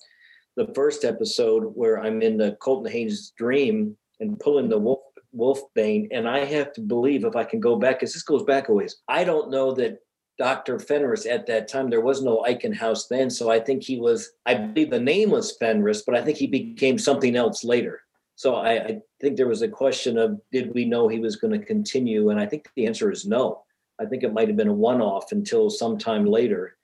[0.57, 5.01] the first episode where I'm in the Colton Haynes dream and pulling the wolf
[5.33, 8.45] wolf bane, and I have to believe if I can go back, because this goes
[8.45, 8.97] back a ways.
[9.09, 9.99] I don't know that
[10.39, 10.79] Dr.
[10.79, 11.89] Fenris at that time.
[11.89, 14.31] There was no Eichen House then, so I think he was.
[14.47, 18.01] I believe the name was Fenris, but I think he became something else later.
[18.35, 21.59] So I, I think there was a question of did we know he was going
[21.59, 23.63] to continue, and I think the answer is no.
[24.03, 26.77] I think it might have been a one-off until sometime later.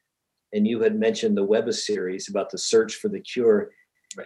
[0.53, 3.71] And you had mentioned the Webba series about the search for the cure.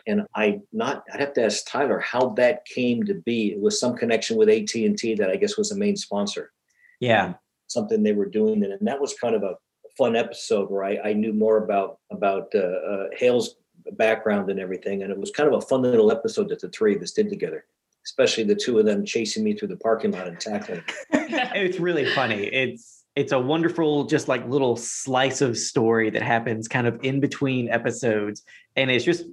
[0.07, 3.53] And I not I'd have to ask Tyler how that came to be.
[3.53, 6.53] It was some connection with AT and T that I guess was the main sponsor.
[7.01, 7.35] Yeah,
[7.67, 9.57] something they were doing, and that was kind of a
[9.99, 13.57] fun episode where I, I knew more about about uh, uh, Hale's
[13.93, 16.95] background and everything, and it was kind of a fun little episode that the three
[16.95, 17.65] of us did together.
[18.05, 20.83] Especially the two of them chasing me through the parking lot and tackling.
[21.13, 22.45] it's really funny.
[22.45, 27.21] It's it's a wonderful, just like little slice of story that happens kind of in
[27.21, 28.43] between episodes,
[28.75, 29.25] and it's just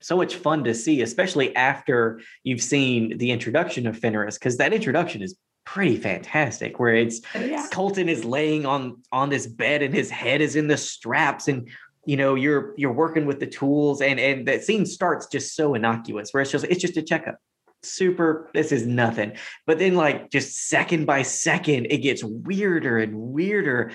[0.00, 4.72] so much fun to see, especially after you've seen the introduction of Fenris, because that
[4.72, 6.78] introduction is pretty fantastic.
[6.78, 7.66] Where it's Yeah.
[7.72, 11.68] Colton is laying on on this bed and his head is in the straps, and
[12.04, 15.74] you know you're you're working with the tools, and and that scene starts just so
[15.74, 17.38] innocuous, where it's just it's just a checkup.
[17.84, 19.32] Super, this is nothing.
[19.66, 23.92] But then, like, just second by second, it gets weirder and weirder.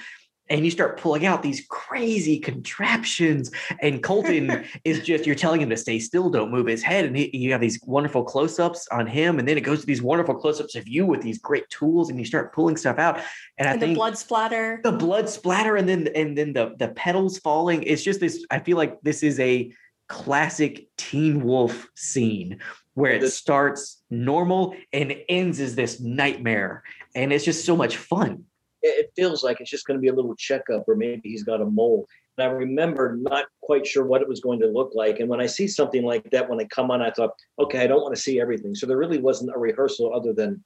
[0.52, 3.52] And you start pulling out these crazy contraptions.
[3.82, 7.06] And Colton is just, you're telling him to stay still, don't move his head.
[7.06, 9.38] And he, you have these wonderful close ups on him.
[9.38, 12.10] And then it goes to these wonderful close ups of you with these great tools.
[12.10, 13.20] And you start pulling stuff out.
[13.60, 14.80] And I And think the blood splatter.
[14.84, 18.58] the blood splatter and then and then the the petals falling it's just this i
[18.58, 19.72] feel like this is a
[20.08, 22.60] classic teen wolf scene
[23.00, 26.84] where it starts normal and ends as this nightmare
[27.16, 28.44] and it's just so much fun
[28.82, 31.44] it it feels like it's just going to be a little checkup, or maybe he's
[31.44, 32.08] got a mole.
[32.38, 35.20] And I remember not quite sure what it was going to look like.
[35.20, 37.88] And when I see something like that, when I come on, I thought, okay, I
[37.88, 38.76] don't want to see everything.
[38.76, 40.64] So there really wasn't a rehearsal other than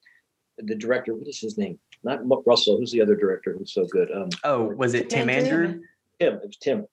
[0.58, 1.16] the director.
[1.16, 1.80] What is his name?
[2.04, 2.78] Not Mark Russell.
[2.78, 4.12] Who's the other director who's so good?
[4.12, 5.66] Um, oh was it tim Andrew?
[5.66, 5.82] andrew
[6.20, 6.34] Tim.
[6.36, 6.86] It was Tim.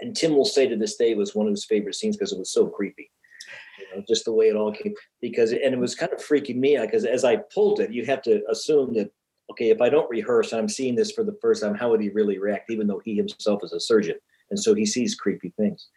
[0.00, 2.32] And Tim will say to this day it was one of his favorite scenes because
[2.32, 3.10] it was so creepy.
[3.94, 4.94] Know, just the way it all came.
[5.20, 8.04] Because and it was kind of freaking me out because as I pulled it, you
[8.06, 9.10] have to assume that
[9.50, 11.74] okay, if I don't rehearse, I'm seeing this for the first time.
[11.74, 12.70] How would he really react?
[12.70, 14.16] Even though he himself is a surgeon,
[14.50, 15.88] and so he sees creepy things.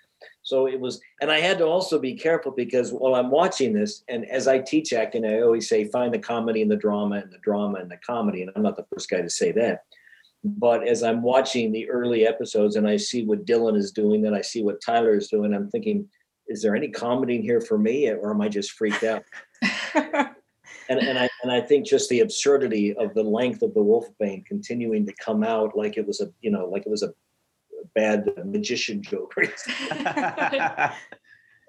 [0.43, 4.03] So it was, and I had to also be careful because while I'm watching this,
[4.07, 7.31] and as I teach acting, I always say find the comedy and the drama, and
[7.31, 8.41] the drama and the comedy.
[8.41, 9.83] And I'm not the first guy to say that.
[10.43, 14.35] But as I'm watching the early episodes and I see what Dylan is doing, and
[14.35, 16.09] I see what Tyler is doing, I'm thinking,
[16.51, 19.23] is there any comedy in here for me, or am I just freaked out?
[19.95, 24.45] and and I and I think just the absurdity of the length of the Wolfbane
[24.45, 27.13] continuing to come out like it was a you know like it was a
[27.95, 29.33] bad magician joke.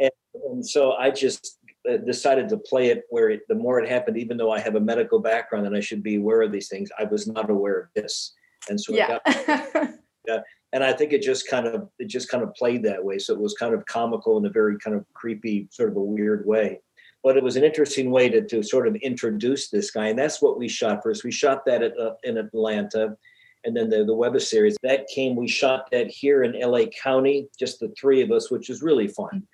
[0.00, 1.58] and so I just
[1.88, 4.74] uh, decided to play it where it, the more it happened, even though I have
[4.74, 7.78] a medical background and I should be aware of these things, I was not aware
[7.78, 8.34] of this,
[8.68, 9.18] and so it yeah.
[9.24, 9.94] got
[10.72, 13.18] and I think it just kind of it just kind of played that way.
[13.18, 16.02] So it was kind of comical in a very kind of creepy, sort of a
[16.02, 16.80] weird way.
[17.22, 20.42] But it was an interesting way to, to sort of introduce this guy, and that's
[20.42, 21.22] what we shot first.
[21.22, 23.16] We shot that at, uh, in Atlanta,
[23.64, 25.36] and then the the Webber series that came.
[25.36, 26.88] We shot that here in L.A.
[26.88, 29.46] County, just the three of us, which was really fun.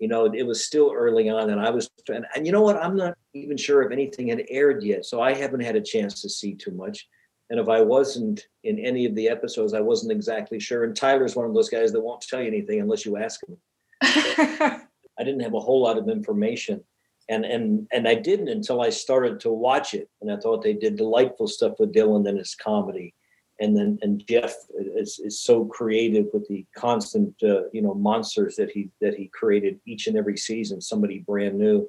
[0.00, 2.76] You know, it was still early on, and I was, and, and you know what?
[2.76, 6.20] I'm not even sure if anything had aired yet, so I haven't had a chance
[6.22, 7.08] to see too much.
[7.50, 10.84] And if I wasn't in any of the episodes, I wasn't exactly sure.
[10.84, 13.56] And Tyler's one of those guys that won't tell you anything unless you ask him.
[14.02, 16.82] I didn't have a whole lot of information.
[17.28, 20.10] And and and I didn't until I started to watch it.
[20.20, 23.14] And I thought they did delightful stuff with Dylan and his comedy.
[23.60, 24.54] And then and Jeff
[24.96, 29.30] is, is so creative with the constant uh, you know monsters that he that he
[29.32, 31.88] created each and every season, somebody brand new.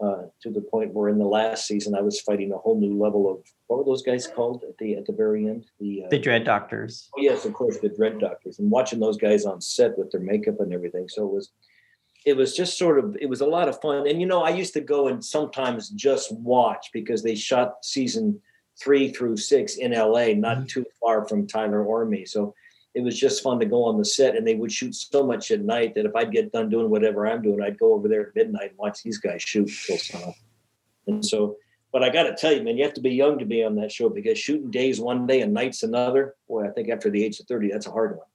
[0.00, 2.96] Uh, to the point where in the last season I was fighting a whole new
[2.96, 5.66] level of what were those guys called at the at the very end?
[5.80, 9.16] The uh, the dread doctors Oh, yes, of course, the Dread Doctors, and watching those
[9.16, 11.08] guys on set with their makeup and everything.
[11.08, 11.50] So it was,
[12.24, 14.06] it was just sort of, it was a lot of fun.
[14.06, 18.40] And you know, I used to go and sometimes just watch because they shot season
[18.80, 22.24] three through six in L.A., not too far from Tyler or me.
[22.24, 22.54] So
[22.98, 25.50] it was just fun to go on the set, and they would shoot so much
[25.50, 28.28] at night that if I'd get done doing whatever I'm doing, I'd go over there
[28.28, 30.34] at midnight and watch these guys shoot till sunup.
[31.06, 31.56] And so.
[31.90, 33.74] But I got to tell you, man, you have to be young to be on
[33.76, 36.34] that show because shooting days one day and nights another.
[36.46, 38.26] Boy, I think after the age of 30, that's a hard one.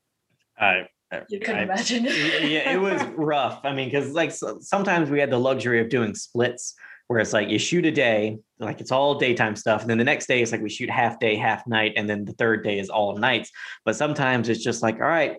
[0.60, 0.88] I,
[1.30, 2.06] You can I- imagine.
[2.06, 3.60] yeah, it was rough.
[3.64, 6.74] I mean, because like so, sometimes we had the luxury of doing splits
[7.14, 9.82] where it's like you shoot a day, like it's all daytime stuff.
[9.82, 11.94] And then the next day it's like we shoot half day, half night.
[11.96, 13.52] And then the third day is all nights.
[13.86, 15.38] But sometimes it's just like, all right,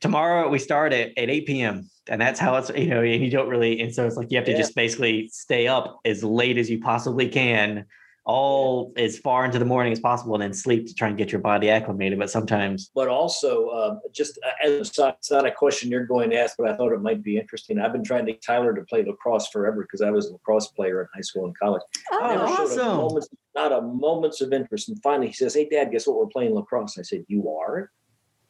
[0.00, 1.90] tomorrow we start at, at 8 p.m.
[2.08, 4.36] And that's how it's, you know, and you don't really, and so it's like you
[4.36, 4.58] have to Yeah.
[4.58, 7.86] just basically stay up as late as you possibly can,
[8.24, 11.32] all as far into the morning as possible, and then sleep to try and get
[11.32, 12.18] your body acclimated.
[12.18, 16.30] But sometimes, But also, uh, just as a side- it's not a question you're going
[16.30, 17.78] to ask, but I thought it might be interesting.
[17.78, 20.68] I've been trying to get Tyler to play lacrosse forever because I was a lacrosse
[20.68, 21.82] player in high school and college.
[22.12, 22.86] Oh, Never a awesome.
[22.96, 24.88] moment's- not a moment's of interest.
[24.88, 26.16] And finally, he says, "Hey, Dad, guess what?
[26.16, 27.90] We're playing lacrosse." I said, "You are."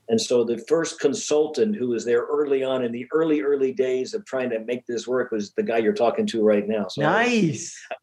[0.08, 4.12] And so the first consultant who was there early on in the early early days
[4.12, 6.88] of trying to make this work was the guy you're talking to right now.
[6.88, 7.80] So nice.
[7.92, 7.94] I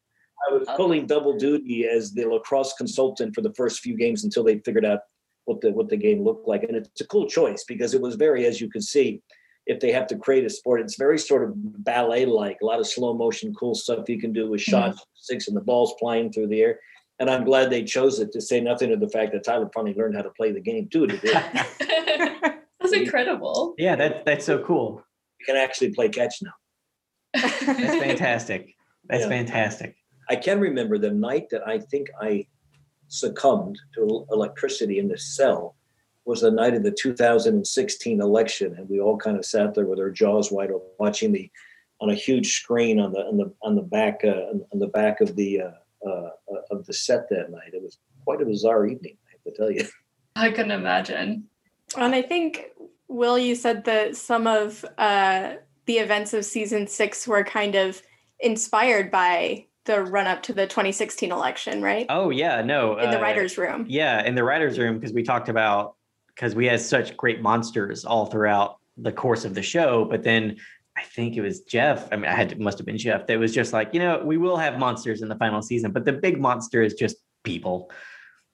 [0.52, 4.60] was pulling double duty as the lacrosse consultant for the first few games until they
[4.60, 5.00] figured out
[5.46, 6.64] what the what the game looked like.
[6.64, 9.22] And it's a cool choice because it was very, as you can see,
[9.68, 12.80] if they have to create a sport, it's very sort of ballet like, a lot
[12.80, 14.72] of slow motion, cool stuff you can do with mm-hmm.
[14.72, 16.80] shots, six, and the balls flying through the air.
[17.20, 19.96] And I'm glad they chose it to say nothing of the fact that Tyler finally
[19.96, 21.08] learned how to play the game too.
[21.08, 21.18] To.
[22.80, 23.76] That's incredible.
[23.78, 25.04] yeah, that, that's so cool.
[25.40, 26.52] You can actually play catch now.
[27.34, 28.76] That's fantastic.
[29.10, 29.30] That's Yeah.
[29.30, 29.97] fantastic.
[30.30, 32.48] I can remember the night that I think I
[33.08, 35.76] succumbed to electricity in the cell
[36.26, 40.00] was the night of the 2016 election, and we all kind of sat there with
[40.00, 41.50] our jaws wide open, watching the
[42.02, 44.88] on a huge screen on the on the on the back uh, on on the
[44.88, 45.72] back of the uh,
[46.06, 47.74] uh, uh, of the set that night.
[47.74, 49.88] It was quite a bizarre evening, I have to tell you.
[50.36, 51.46] I couldn't imagine.
[51.98, 52.72] And I think,
[53.08, 55.54] Will, you said that some of uh,
[55.86, 58.02] the events of season six were kind of
[58.42, 62.06] inspired by the run up to the 2016 election, right?
[62.10, 62.98] Oh yeah, no.
[63.00, 63.86] In the uh, writer's room.
[63.90, 65.96] Yeah, in the writers' room because we talked about
[66.28, 70.58] because we had such great monsters all throughout the course of the show, but then
[70.96, 72.12] I think it was Jeff.
[72.12, 73.28] I mean, I had to, must have been Jeff.
[73.28, 76.06] That was just like, you know, we will have monsters in the final season, but
[76.06, 77.92] the big monster is just people,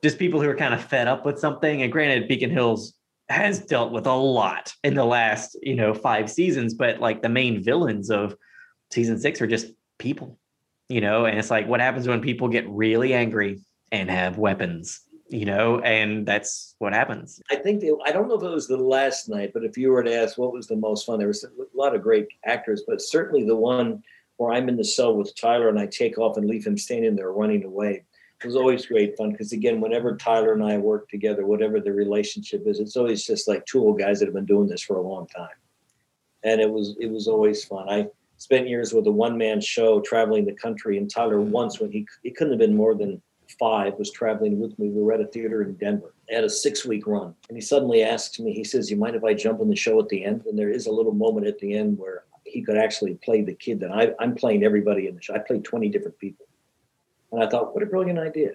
[0.02, 1.82] just people who are kind of fed up with something.
[1.82, 2.94] And granted, Beacon Hills
[3.30, 7.30] has dealt with a lot in the last, you know, five seasons, but like the
[7.30, 8.36] main villains of
[8.92, 9.68] season six are just
[9.98, 10.38] people,
[10.90, 13.62] you know, and it's like what happens when people get really angry
[13.92, 17.42] and have weapons, you know, and that's what happens.
[17.50, 19.92] I think they, I don't know if it was the last night, but if you
[19.92, 22.84] were to ask what was the most fun, there was a lot of great actors,
[22.88, 24.04] but certainly the one
[24.38, 27.16] where I'm in the cell with Tyler and I take off and leave him standing
[27.16, 28.04] there running away.
[28.42, 31.94] It was always great fun because again, whenever Tyler and I work together, whatever the
[31.94, 34.98] relationship is, it's always just like two old guys that have been doing this for
[34.98, 35.56] a long time.
[36.44, 37.88] And it was it was always fun.
[37.90, 38.10] I
[38.44, 41.52] spent years with a one man show traveling the country, and Tyler mm-hmm.
[41.52, 43.22] once when he he couldn't have been more than
[43.60, 44.90] five was traveling with me.
[44.90, 46.14] We were at a theater in Denver.
[46.30, 47.34] I had a six week run.
[47.48, 50.00] And he suddenly asks me, he says, You mind if I jump in the show
[50.00, 50.44] at the end?
[50.46, 53.54] And there is a little moment at the end where he could actually play the
[53.54, 55.36] kid that I, I'm playing everybody in the show.
[55.36, 56.46] I played 20 different people.
[57.32, 58.52] And I thought, what a brilliant idea.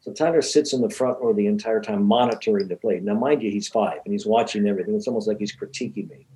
[0.00, 3.00] So Tyler sits in the front row the entire time monitoring the play.
[3.00, 4.94] Now, mind you, he's five and he's watching everything.
[4.94, 6.26] It's almost like he's critiquing me.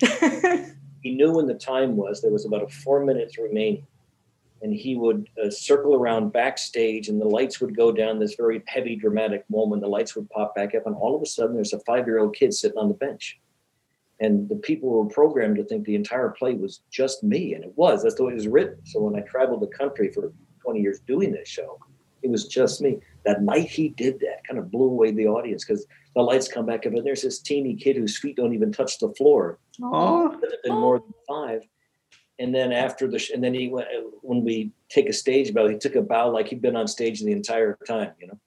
[1.06, 3.86] He knew when the time was, there was about a four minutes remaining.
[4.60, 8.60] And he would uh, circle around backstage and the lights would go down this very
[8.66, 9.82] heavy dramatic moment.
[9.82, 12.52] The lights would pop back up and all of a sudden there's a five-year-old kid
[12.52, 13.38] sitting on the bench.
[14.18, 17.72] And the people were programmed to think the entire play was just me and it
[17.76, 18.02] was.
[18.02, 18.78] That's the way it was written.
[18.84, 20.32] So when i traveled the country for
[20.64, 21.78] 20 years doing this show
[22.26, 22.98] it was just me.
[23.24, 26.66] That night he did that kind of blew away the audience because the lights come
[26.66, 30.36] back up and there's this teeny kid whose feet don't even touch the floor Oh,
[30.40, 31.62] could have been more than five.
[32.38, 33.88] And then after the, sh- and then he went,
[34.22, 37.20] when we take a stage bow, he took a bow like he'd been on stage
[37.22, 38.38] the entire time, you know?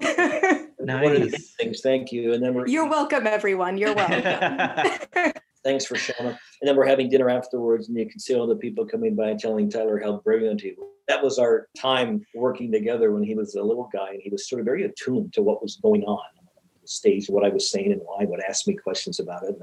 [0.78, 1.54] One of the nice.
[1.54, 2.32] things, thank you.
[2.32, 3.78] And then we're, You're welcome, everyone.
[3.78, 5.32] You're welcome.
[5.64, 6.38] thanks for showing up.
[6.60, 9.30] And then we're having dinner afterwards and you can see all the people coming by
[9.30, 10.88] and telling Tyler how brilliant he was.
[11.08, 14.48] That was our time working together when he was a little guy and he was
[14.48, 16.44] sort of very attuned to what was going on on
[16.80, 19.50] the stage, what I was saying and why, would ask me questions about it.
[19.50, 19.62] And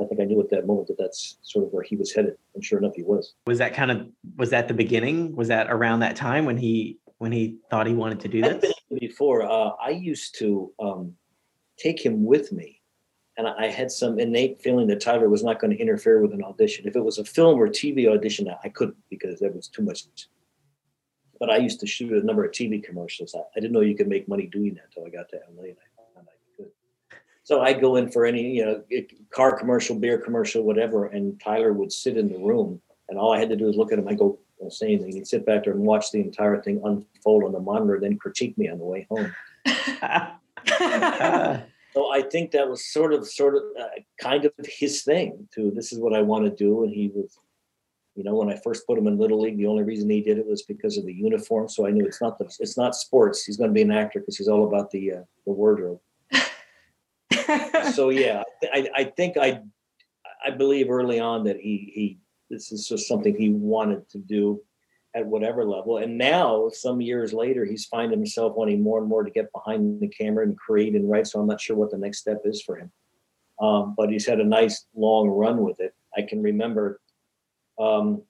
[0.00, 2.36] I, think I knew at that moment that that's sort of where he was headed.
[2.54, 3.34] And sure enough, he was.
[3.46, 5.34] Was that kind of was that the beginning?
[5.36, 8.72] Was that around that time when he when he thought he wanted to do this?
[8.98, 9.42] before.
[9.42, 11.14] Uh, I used to um,
[11.78, 12.80] take him with me,
[13.36, 16.42] and I had some innate feeling that Tyler was not going to interfere with an
[16.42, 16.86] audition.
[16.86, 20.04] If it was a film or TV audition, I- couldn't because there was too much.
[21.40, 23.34] But I used to shoot a number of TV commercials.
[23.34, 25.64] I, I didn't know you could make money doing that until I got to LA,
[25.64, 25.87] and I found I could.
[27.48, 28.82] So I'd go in for any, you know,
[29.30, 32.78] car commercial, beer commercial, whatever, and Tyler would sit in the room,
[33.08, 34.06] and all I had to do is look at him.
[34.06, 35.14] I go, don't say anything.
[35.14, 38.58] He'd sit back there and watch the entire thing unfold on the monitor, then critique
[38.58, 39.34] me on the way home.
[41.94, 43.86] So I think that was sort of, sort of, uh,
[44.20, 45.48] kind of his thing.
[45.54, 47.38] To this is what I want to do, and he was
[48.14, 50.36] You know, when I first put him in Little League, the only reason he did
[50.36, 51.70] it was because of the uniform.
[51.70, 53.46] So I knew it's not the it's not sports.
[53.46, 56.00] He's going to be an actor because he's all about the uh, the wardrobe.
[57.92, 58.42] So yeah,
[58.72, 59.60] I, I think I
[60.44, 62.18] I believe early on that he he
[62.50, 64.60] this is just something he wanted to do
[65.14, 65.98] at whatever level.
[65.98, 70.00] And now, some years later, he's finding himself wanting more and more to get behind
[70.00, 71.26] the camera and create and write.
[71.26, 72.90] So I'm not sure what the next step is for him.
[73.60, 75.94] Um, but he's had a nice long run with it.
[76.16, 77.00] I can remember
[77.78, 78.22] um,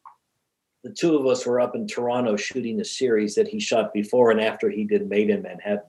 [0.84, 4.30] the two of us were up in Toronto shooting a series that he shot before
[4.30, 5.82] and after he did Maid in Manhattan.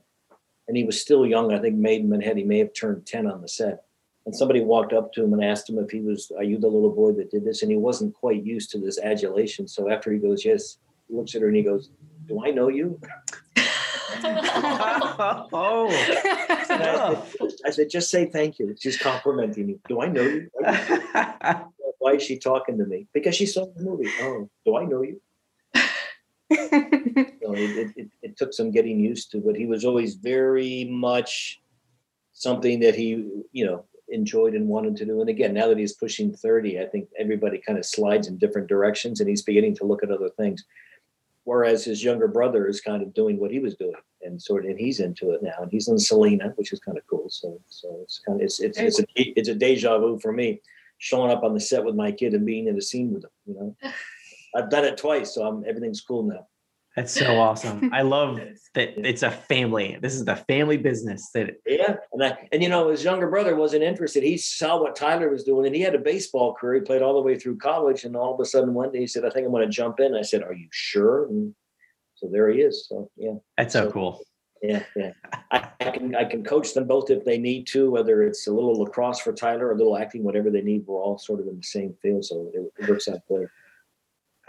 [0.70, 1.52] And he was still young.
[1.52, 3.86] I think Maid in Manhattan, he may have turned 10 on the set.
[4.28, 6.68] And somebody walked up to him and asked him if he was, Are you the
[6.68, 7.64] little boy that did this?
[7.64, 9.68] And he wasn't quite used to this adulation.
[9.68, 11.90] So after he goes, Yes, he looks at her and he goes,
[12.28, 13.00] Do I know you?
[15.52, 15.88] oh,
[16.50, 18.76] I, said, I said, Just say thank you.
[18.80, 19.80] She's complimenting you.
[19.88, 20.52] Do I know you?
[21.98, 23.08] Why is she talking to me?
[23.12, 24.12] Because she saw the movie.
[24.22, 25.20] Oh, do I know you?
[27.50, 31.60] So it, it, it took some getting used to, but he was always very much
[32.32, 35.20] something that he, you know, enjoyed and wanted to do.
[35.20, 38.68] And again, now that he's pushing 30, I think everybody kind of slides in different
[38.68, 40.64] directions and he's beginning to look at other things.
[41.44, 44.72] Whereas his younger brother is kind of doing what he was doing and sort of,
[44.72, 47.26] and he's into it now and he's in Selena, which is kind of cool.
[47.30, 50.62] So, so it's kind of, it's, it's, it's a, it's a deja vu for me
[51.00, 53.32] showing up on the set with my kid and being in a scene with him,
[53.48, 53.76] you know,
[54.56, 55.34] I've done it twice.
[55.36, 56.48] So I'm, everything's cool now.
[56.96, 57.90] That's so awesome.
[57.94, 58.40] I love
[58.74, 59.98] that it's a family.
[60.02, 63.56] This is the family business that Yeah, and I, and you know his younger brother
[63.56, 64.24] wasn't interested.
[64.24, 66.82] He saw what Tyler was doing, and he had a baseball career.
[66.82, 69.08] He played all the way through college, and all of a sudden one day he
[69.08, 71.54] said, "I think I'm going to jump in." I said, "Are you sure?" And
[72.16, 72.88] so there he is.
[72.90, 74.22] So yeah, that's so So- cool.
[74.64, 75.12] yeah, yeah.
[75.52, 78.52] I, I can I can coach them both if they need to, whether it's a
[78.52, 80.86] little lacrosse for Tyler, or a little acting, whatever they need.
[80.88, 83.48] We're all sort of in the same field, so it, it works out good.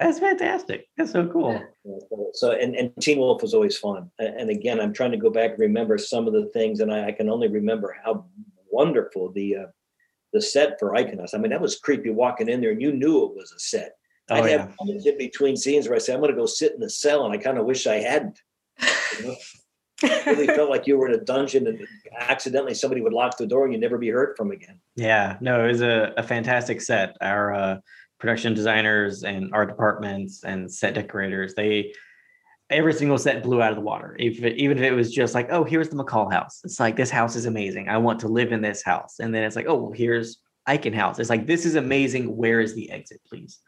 [0.01, 0.89] That's fantastic.
[0.97, 1.63] That's so cool.
[2.33, 4.11] So- and, and Teen Wolf was always fun.
[4.19, 7.09] And, again, I'm trying to go back and remember some of the things, and I,
[7.09, 8.25] I can only remember how
[8.71, 9.67] wonderful the uh,
[10.33, 11.35] the set for Eichen House.
[11.35, 13.93] I mean, that was creepy walking in there, and you knew it was a set.
[14.31, 14.59] Oh I'd yeah.
[14.59, 16.91] have moments in between scenes where I said, "I'm going to go sit in the
[16.91, 18.41] cell," and I kind of wish I hadn't.
[19.19, 19.37] You know?
[20.03, 21.87] It really felt like you were in a dungeon, and
[22.19, 24.81] accidentally somebody would lock the door, and you'd never be heard from again.
[24.97, 27.17] Yeah, no, it was a, a fantastic set.
[27.21, 27.79] Our uh,
[28.21, 31.93] production designers and art departments and set decorators, they
[32.71, 34.15] every single set blew out of the water.
[34.19, 36.61] If it, even if it was just like, oh, here's the McCall house.
[36.63, 37.89] It's like this house is amazing.
[37.89, 39.19] I want to live in this house.
[39.19, 41.19] And then it's like, oh, well, here's Eichen House.
[41.19, 42.37] It's like this is amazing.
[42.37, 43.59] Where is the exit, please?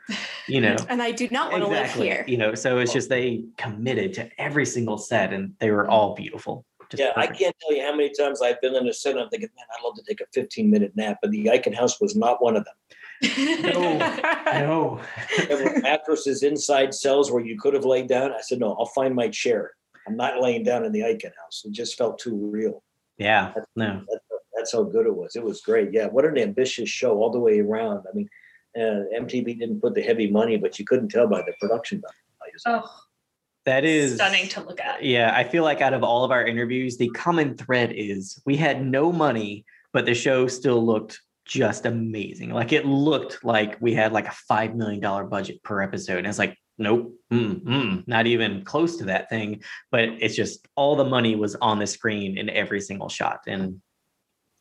[0.47, 0.77] You know.
[0.89, 2.25] and I do not want to live here.
[2.29, 6.15] You know, so it's just they committed to every single set and they were all
[6.15, 6.65] beautiful.
[6.91, 9.13] Just yeah, I can't tell you how many times I've been in a set.
[9.13, 11.75] and I'm thinking, man, I'd love to take a 15 minute nap, but the Eichen
[11.75, 12.75] House was not one of them.
[13.23, 15.01] No.
[15.49, 18.33] There were mattresses inside cells where you could have laid down.
[18.33, 19.73] I said, no, I'll find my chair.
[20.07, 21.63] I'm not laying down in the Eichen House.
[21.65, 22.83] It just felt too real.
[23.19, 23.53] yeah.
[23.77, 24.03] No.
[24.11, 25.37] That's, that's how good it was.
[25.37, 25.93] It was great.
[25.93, 28.05] Yeah, what an ambitious show all the way around.
[28.11, 28.29] I mean,
[28.77, 32.03] uh, MTV didn't put the heavy money, but you couldn't tell by the production
[32.41, 32.63] values.
[32.67, 32.89] Oh,
[33.65, 35.03] That is stunning to look at.
[35.05, 38.57] Yeah, I feel like out of all of our interviews, the common thread is we
[38.57, 42.51] had no money, but the show still looked just amazing.
[42.51, 46.19] Like it looked like we had like a five million dollar budget per episode.
[46.19, 49.63] And it's like, nope, mm, mm, not even close to that thing.
[49.91, 53.81] But it's just all the money was on the screen in every single shot, and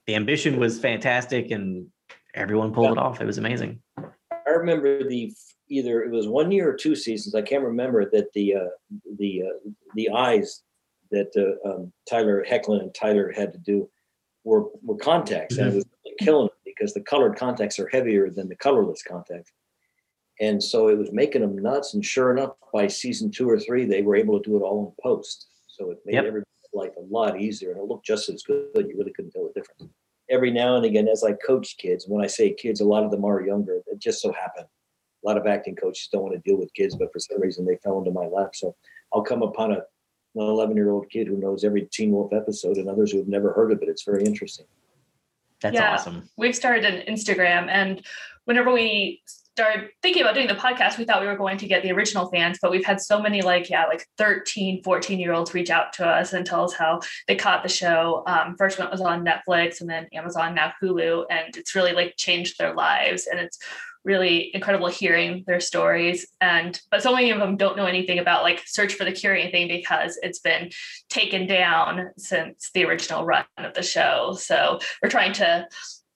[0.08, 1.88] the ambition was fantastic, and
[2.34, 3.22] everyone pulled it off.
[3.22, 3.82] It was amazing.
[3.98, 5.34] I remember the
[5.70, 7.36] either it was one year or two seasons.
[7.36, 8.70] I can't remember that the uh,
[9.18, 10.64] the uh, the eyes
[11.12, 13.90] that uh, um, Tyler Hoechlin and Tyler had to do
[14.44, 15.86] were were contacts, and it was
[16.20, 19.52] killing them because the colored contacts are heavier than the colorless contacts.
[20.40, 21.94] And so it was making them nuts.
[21.94, 24.88] And sure enough, by season two or three, they were able to do it all
[24.88, 25.48] in post.
[25.68, 26.26] So it made Yep.
[26.26, 28.72] everybody's life a lot easier, and it looked just as good.
[28.76, 29.92] You really couldn't tell the difference.
[30.30, 33.12] Every now and again, as I coach kids, when I say kids, a lot of
[33.12, 33.82] them are younger.
[33.88, 34.68] It just so happened
[35.24, 37.66] a lot of acting coaches don't want to deal with kids, but for some reason
[37.66, 38.56] they fell into my lap.
[38.56, 38.76] So
[39.14, 39.84] I'll come upon a, an
[40.36, 43.54] 11 year old kid who knows every Teen Wolf episode and others who have never
[43.54, 43.90] heard of it.
[43.90, 44.66] It's very interesting.
[45.62, 45.94] That's Yeah.
[45.94, 46.30] awesome.
[46.38, 48.06] We've started an Instagram, and
[48.46, 49.22] whenever we
[49.56, 52.30] started thinking about doing the podcast, we thought we were going to get the original
[52.30, 55.94] fans, but we've had so many like, yeah, like 13, 14 year olds reach out
[55.94, 58.24] to us and tell us how they caught the show.
[58.28, 62.16] Um, first one was on Netflix and then Amazon, now Hulu, and it's really like
[62.18, 63.28] changed their lives.
[63.28, 63.60] And it's
[64.04, 66.26] really incredible hearing their stories.
[66.40, 69.36] And but so many of them don't know anything about like search for the cure
[69.36, 70.72] anything because it's been
[71.10, 74.36] taken down since the original run of the show.
[74.40, 75.68] So we're trying to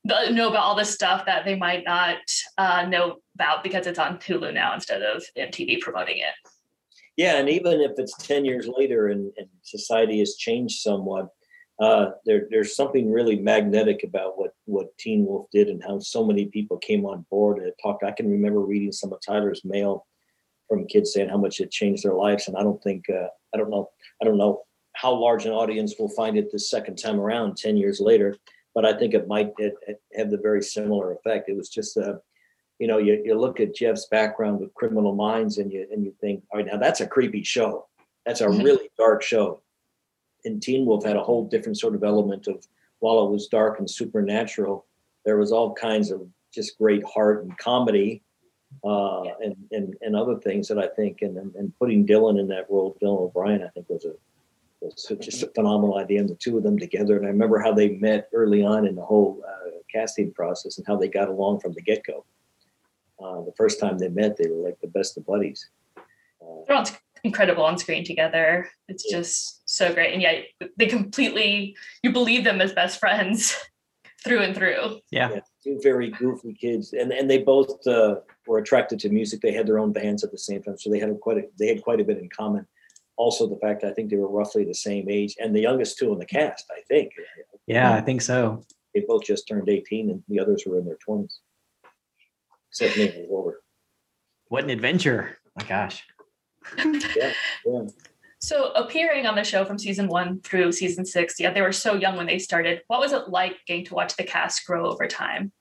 [0.06, 2.18] know about all this stuff that they might not
[2.58, 6.50] uh, know about because it's on Hulu now instead of MTV promoting it.
[7.18, 11.30] Yeah, and even if it's ten years later and, and society has changed somewhat,
[11.80, 16.26] uh, there, there's something really magnetic about what what Teen Wolf did and how so
[16.26, 18.04] many people came on board and talked.
[18.04, 20.06] I can remember reading some of Tyler's mail
[20.68, 23.58] from kids saying how much it changed their lives, and I don't think uh, I
[23.58, 23.90] don't know
[24.22, 27.78] I don't know how large an audience will find it the second time around ten
[27.78, 28.38] years later,
[28.76, 31.50] but I think it might it, it have the very similar effect.
[31.50, 32.22] It was just a
[32.78, 36.14] you know, you, you look at Jeff's background with Criminal Minds and you and you
[36.22, 37.88] think, all right, now that's a creepy show.
[38.26, 38.64] That's a Mhm.
[38.64, 39.62] really dark show.
[40.44, 42.68] And Teen Wolf had a whole different sort of element of
[43.00, 44.86] while it was dark and supernatural,
[45.24, 48.22] there was all kinds of just great heart and comedy
[48.84, 52.48] uh, and, and and other things that I think and and and putting Dylan in
[52.50, 54.14] that role, Dylan O'Brien, I think was a
[54.86, 57.18] was just a phenomenal idea, and the two of them together.
[57.18, 60.88] And I remember how they met early on in the whole uh, casting process and
[60.88, 62.26] how they got along from the get go.
[63.24, 65.70] Uh, the first time they met, they were like the best of buddies.
[65.98, 66.02] Uh,
[66.68, 66.86] They're on,
[67.24, 68.70] incredible on screen together.
[68.90, 69.18] It's Yeah.
[69.18, 70.14] just so great.
[70.14, 70.42] And yeah,
[70.78, 73.56] they completely, you believe them as best friends
[74.26, 75.00] through and through.
[75.12, 75.30] Yeah.
[75.34, 78.16] yeah, two very goofy kids, and and they both uh,
[78.48, 79.42] were attracted to music.
[79.42, 81.68] They had their own bands at the same time, so they had quite a, they
[81.68, 82.68] had quite a bit in common.
[83.18, 86.12] Also, the fact I think they were roughly the same age, and the youngest two
[86.12, 87.12] in the cast, I think,
[87.66, 88.62] Yeah, I think so.
[88.94, 91.40] they both just turned eighteen, and the others were in their twenties.
[92.72, 93.60] Except me, I was older.
[94.50, 95.38] What an adventure.
[95.58, 96.04] My gosh.
[97.66, 97.82] Yeah.
[98.40, 101.96] So appearing on the show from season one through season six, yeah, they were so
[101.96, 102.82] young when they started.
[102.88, 105.52] What was it like getting to watch the cast grow over time,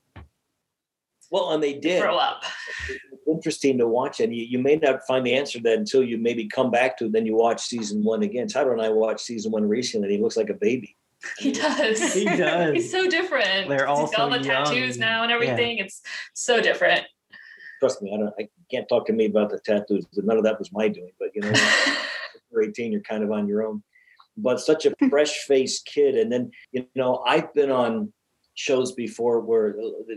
[1.30, 2.02] Well, and they did.
[2.02, 2.42] grow up?
[3.26, 6.02] It's interesting to watch, and you, you may not find the answer to that until
[6.02, 7.06] you maybe come back to.
[7.06, 8.48] it, Then you watch season one again.
[8.48, 10.96] Tyler and I watched season one recently, and he looks like a baby.
[11.38, 12.12] He does.
[12.12, 12.74] He does.
[12.74, 13.68] He's so different.
[13.68, 14.64] They're all He's all so the young.
[14.66, 15.78] tattoos now and everything.
[15.78, 16.02] It's
[16.34, 17.06] so different.
[17.80, 18.34] Trust me, I don't.
[18.38, 20.06] I can't talk to me about the tattoos.
[20.14, 21.12] None of that was my doing.
[21.18, 21.52] But you know,
[22.52, 23.82] you're 18, you're kind of on your own.
[24.36, 28.12] But such a fresh-faced kid, and then you know, I've been on
[28.54, 30.14] shows before where, uh,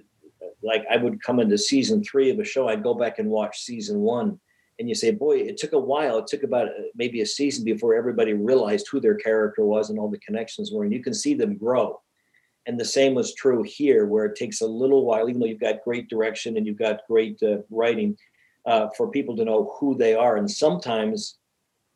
[0.64, 2.68] like, I would come into season three of a show.
[2.68, 4.40] I'd go back and watch season one,
[4.80, 6.18] and you say, "Boy, it took a while.
[6.18, 10.00] It took about uh, maybe a season before everybody realized who their character was and
[10.00, 12.02] all the connections were." And you can see them grow.
[12.66, 15.60] And the same was true here, where it takes a little while, even though you've
[15.60, 18.18] got great direction and you've got great uh, writing,
[18.66, 20.36] uh, for people to know who they are.
[20.36, 21.38] And sometimes,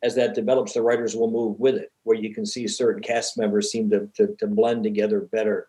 [0.02, 3.36] as that develops, the writers will move with it, where you can see certain cast
[3.36, 5.68] members seem to, to, to blend together better.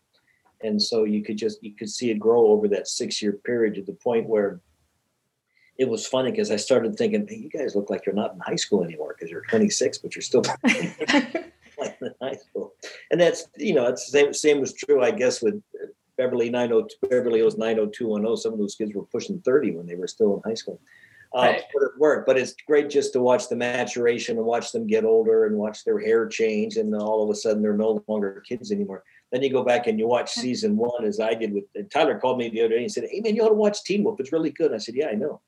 [0.64, 3.76] And so you could just you could see it grow over that six year period
[3.76, 4.62] to the point where
[5.78, 8.40] it was funny because I started thinking, hey, you guys look like you're not in
[8.40, 10.64] high school anymore because you're 26, but you're still like
[12.02, 12.74] in high school.
[13.12, 15.62] And that's you know, it's the same same was true, I guess, with
[16.18, 18.38] Beverly 902 Beverly Hills 90210.
[18.38, 20.80] Some of those kids were pushing 30 when they were still in high school.
[21.36, 21.64] Uh, Right.
[21.74, 22.28] But it worked.
[22.28, 25.84] But it's great just to watch the maturation and watch them get older and watch
[25.84, 29.04] their hair change, and all of a sudden they're no longer kids anymore.
[29.34, 32.20] Then you go back and you watch season one, as I did with and Tyler
[32.20, 34.20] called me the other day and said, "Hey man, you ought to watch Teen Wolf.
[34.20, 35.42] It's really good." I said, "Yeah, I know."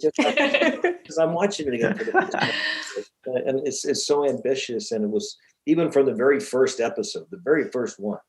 [0.00, 2.50] Because I'm watching it again for the first time.
[3.26, 5.36] And it's it's so ambitious and it was
[5.66, 8.20] even from the very first episode the very first one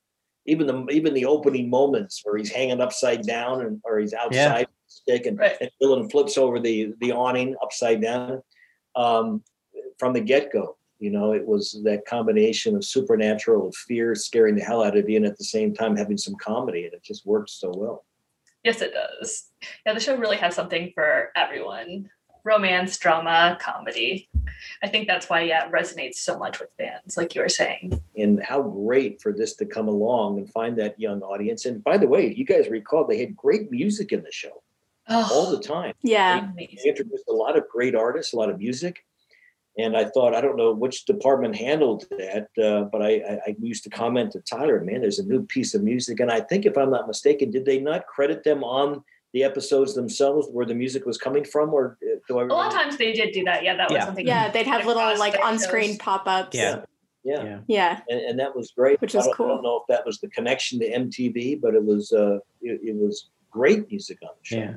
[0.47, 4.65] even the even the opening moments where he's hanging upside down and or he's outside
[4.67, 5.55] with the stick and, Right.
[5.61, 8.41] and Dylan flips over the the awning upside down
[8.95, 9.43] um,
[9.99, 14.63] from the get-go you know it was that combination of supernatural of fear scaring the
[14.63, 17.25] hell out of you and at the same time having some comedy and it just
[17.25, 18.03] worked so well
[18.63, 19.49] Yes, it does.
[19.85, 22.09] Yeah, the show really has something for everyone
[22.43, 24.29] romance, drama, comedy.
[24.83, 28.01] I think that's why, yeah, it resonates so much with fans, like you were saying.
[28.17, 31.65] and how great for this to come along and find that young audience.
[31.65, 34.63] And by the way, you guys recall they had great music in the show
[35.09, 35.93] oh, all Oh, the time.
[36.01, 36.39] yeah.
[36.57, 36.89] They amazing.
[36.89, 39.05] introduced a lot of great artists, a lot of music.
[39.77, 43.55] And I thought, I don't know which department handled that, uh, but I, I, I
[43.61, 46.19] used to comment to Tyler, man, there's a new piece of music.
[46.19, 49.03] And I think, if I'm not mistaken, did they not credit them on
[49.33, 51.73] the episodes themselves where the music was coming from?
[51.73, 53.63] Or uh, do I A lot of times they did do that.
[53.63, 54.05] Yeah, that was Yeah.
[54.05, 54.25] something.
[54.27, 56.57] Yeah, they'd have little like on-screen pop-ups.
[56.57, 56.81] Yeah.
[57.23, 57.43] Yeah.
[57.43, 57.59] Yeah.
[57.67, 57.99] Yeah.
[58.09, 58.99] and, and that was great.
[59.01, 59.47] Which I is don't- I cool.
[59.49, 62.95] don't know if that was the connection to MTV, but it was uh, it, it
[62.95, 64.57] was great music on the show.
[64.57, 64.73] Yeah.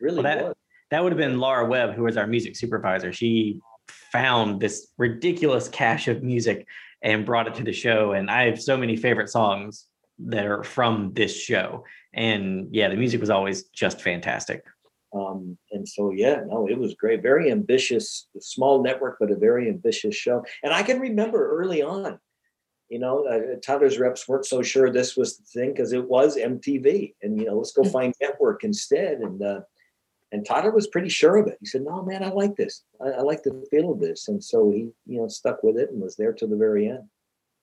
[0.00, 0.54] really Well, that- was.
[0.90, 3.12] That would have been Laura Webb, who was our music supervisor.
[3.12, 6.66] She found this ridiculous cache of music
[7.02, 8.12] and brought it to the show.
[8.12, 9.86] And I have so many favorite songs
[10.18, 11.84] that are from this show.
[12.12, 14.64] And yeah, the music was always just fantastic.
[15.14, 17.22] Um, and so yeah, no, it was great.
[17.22, 20.44] Very ambitious, small network, but a very ambitious show.
[20.62, 22.18] And I can remember early on,
[22.88, 26.36] you know, uh, Tyler's reps weren't so sure this was the thing because it was
[26.36, 29.18] MTV, and you know, let's go find network instead.
[29.18, 29.60] And uh,
[30.32, 31.58] and Tyler was pretty sure of it.
[31.60, 32.84] He said, "No, man, I like this.
[33.00, 35.90] I, I like the feel of this," and so he, you know, stuck with it
[35.90, 37.08] and was there to the very end.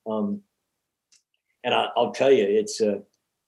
[0.07, 0.41] Um,
[1.63, 2.99] and I, will tell you, it's uh,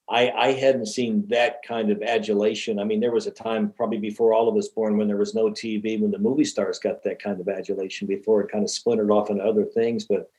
[0.09, 2.79] I, hadn't seen that kind of adulation.
[2.79, 5.35] I mean, there was a time probably before all of us born when there was
[5.35, 8.69] no TV, when the movie stars got that kind of adulation before it kind of
[8.69, 10.05] splintered off into other things.
[10.05, 10.31] But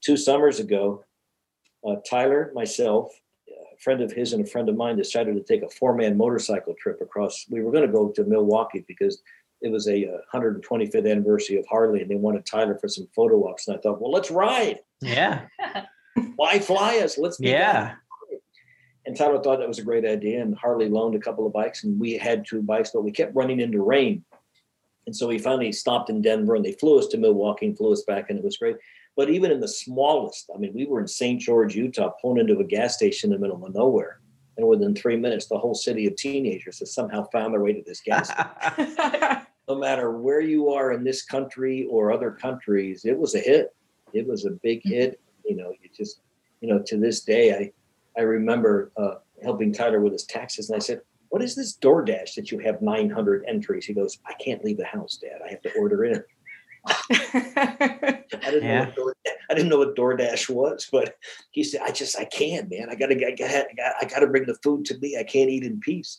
[0.00, 1.04] two summers ago,
[1.86, 3.12] uh, Tyler, myself,
[3.82, 7.00] friend of his and a friend of mine decided to take a four-man motorcycle trip
[7.00, 7.46] across.
[7.50, 9.22] We were going to go to Milwaukee because
[9.60, 13.48] it was a 125th uh, anniversary of Harley, and they wanted Tyler for some photo
[13.48, 13.68] ops.
[13.68, 14.80] And I thought, well, let's ride.
[15.00, 15.46] Yeah.
[16.36, 17.18] Why fly us?
[17.18, 17.94] Let's yeah.
[19.04, 21.82] And Tyler thought that was a great idea, and Harley loaned a couple of bikes,
[21.82, 24.24] and we had two bikes, but we kept running into rain.
[25.06, 27.92] And so we finally stopped in Denver, and they flew us to Milwaukee and flew
[27.92, 28.76] us back, and it was great.
[29.16, 31.40] But even in the smallest, I mean, we were in St.
[31.40, 34.20] George, Utah, pulling into a gas station in the middle of nowhere.
[34.56, 37.82] And within three minutes, the whole city of teenagers has somehow found their way to
[37.86, 39.46] this gas station.
[39.68, 43.74] no matter where you are in this country or other countries, it was a hit.
[44.12, 44.90] It was a big mm-hmm.
[44.90, 45.20] hit.
[45.44, 46.20] You know, you just,
[46.60, 47.72] you know, to this day, I,
[48.18, 51.00] I remember uh, helping Tyler with his taxes, and I said,
[51.30, 54.84] "What is this DoorDash that you have 900 entries?" He goes, "I can't leave the
[54.84, 55.40] house, Dad.
[55.44, 56.22] I have to order in."
[56.84, 58.78] I didn't yeah.
[58.78, 59.14] know what Door,
[59.50, 61.16] I didn't know what DoorDash was, but
[61.50, 62.88] he said, "I just I can't, man.
[62.90, 63.66] I gotta I got
[64.00, 65.16] I got to bring the food to me.
[65.18, 66.18] I can't eat in peace."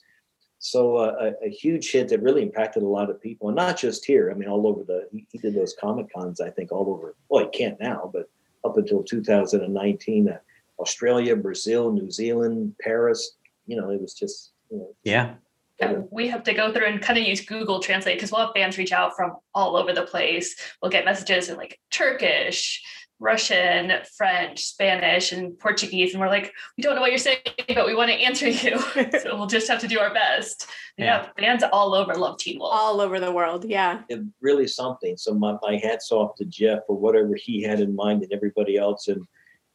[0.59, 3.78] So uh, a, a, huge hit that really impacted a lot of people, and not
[3.78, 4.32] just here.
[4.32, 6.39] I mean, all over the he, he did those comic cons.
[6.39, 7.16] I think all over.
[7.28, 8.30] Well, he can't now, but
[8.64, 10.30] up until 2019.
[10.30, 10.38] Uh,
[10.80, 13.36] Australia, Brazil, New Zealand, Paris.
[13.68, 15.36] You know, it was just you know, yeah.
[15.80, 18.53] Yeah, we have to go through and kind of use Google Translate because we'll have
[18.55, 20.55] fans reach out from all over the place.
[20.82, 22.82] We'll get messages in like Turkish,
[23.19, 26.13] Russian, French, Spanish, and Portuguese.
[26.13, 28.78] And we're like, we don't know what you're saying, but we want to answer you.
[29.21, 30.67] so we'll just have to do our best.
[30.97, 31.24] Yeah.
[31.24, 32.71] yeah, fans all over love Teen Wolf.
[32.74, 33.65] All over the world.
[33.67, 34.01] Yeah.
[34.09, 35.17] It really something.
[35.17, 38.78] So my, my hat's off to Jeff for whatever he had in mind and everybody
[38.78, 39.07] else.
[39.07, 39.26] And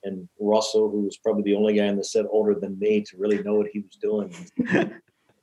[0.04, 3.16] and Russell, who was probably the only guy in the set older than me to
[3.16, 4.32] really know what he was doing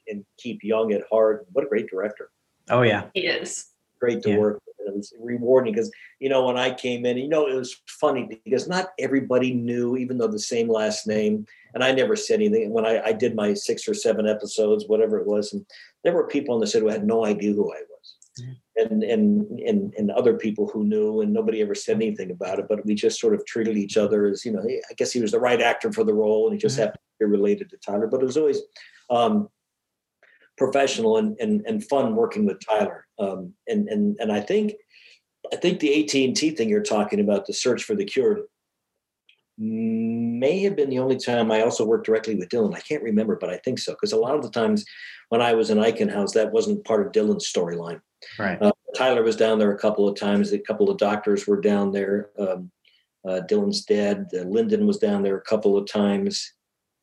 [0.07, 1.47] and keep young at heart.
[1.51, 2.29] What a great director.
[2.69, 3.05] Oh yeah.
[3.13, 3.67] He is.
[3.99, 4.37] Great to yeah.
[4.37, 4.75] work with.
[4.87, 8.39] It was rewarding because you know when I came in, you know, it was funny
[8.45, 11.45] because not everybody knew, even though the same last name.
[11.73, 12.71] And I never said anything.
[12.71, 15.65] When I, I did my six or seven episodes, whatever it was, and
[16.03, 18.15] there were people in the set who had no idea who I was.
[18.39, 22.59] Mm-hmm and and and and other people who knew and nobody ever said anything about
[22.59, 25.21] it but we just sort of treated each other as you know i guess he
[25.21, 26.83] was the right actor for the role and he just mm-hmm.
[26.83, 28.61] happened to be related to tyler but it was always
[29.09, 29.49] um,
[30.57, 34.73] professional and, and and fun working with tyler um, and and and i think
[35.51, 38.45] i think the at&t thing you're talking about the search for the cure
[39.57, 42.75] may have been the only time I also worked directly with Dylan.
[42.75, 43.93] I can't remember, but I think so.
[43.93, 44.85] Because a lot of the times
[45.29, 48.01] when I was in Eichen House, that wasn't part of Dylan's storyline.
[48.37, 48.61] Right.
[48.61, 50.51] Uh, Tyler was down there a couple of times.
[50.51, 52.31] A couple of doctors were down there.
[52.37, 52.71] Um,
[53.27, 56.53] uh, Dylan's dad, uh, Linden, was down there a couple of times.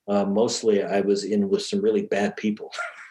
[0.09, 2.73] Uh, mostly, I was in with some really bad people.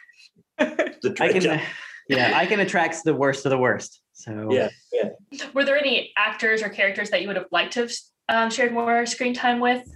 [1.01, 1.61] the Eichen,
[2.07, 4.01] yeah, Eichen attracts the worst of the worst.
[4.13, 5.09] So yeah, yeah.
[5.53, 7.91] Were there any actors or characters that you would have liked to have
[8.29, 9.87] um, shared more screen time with?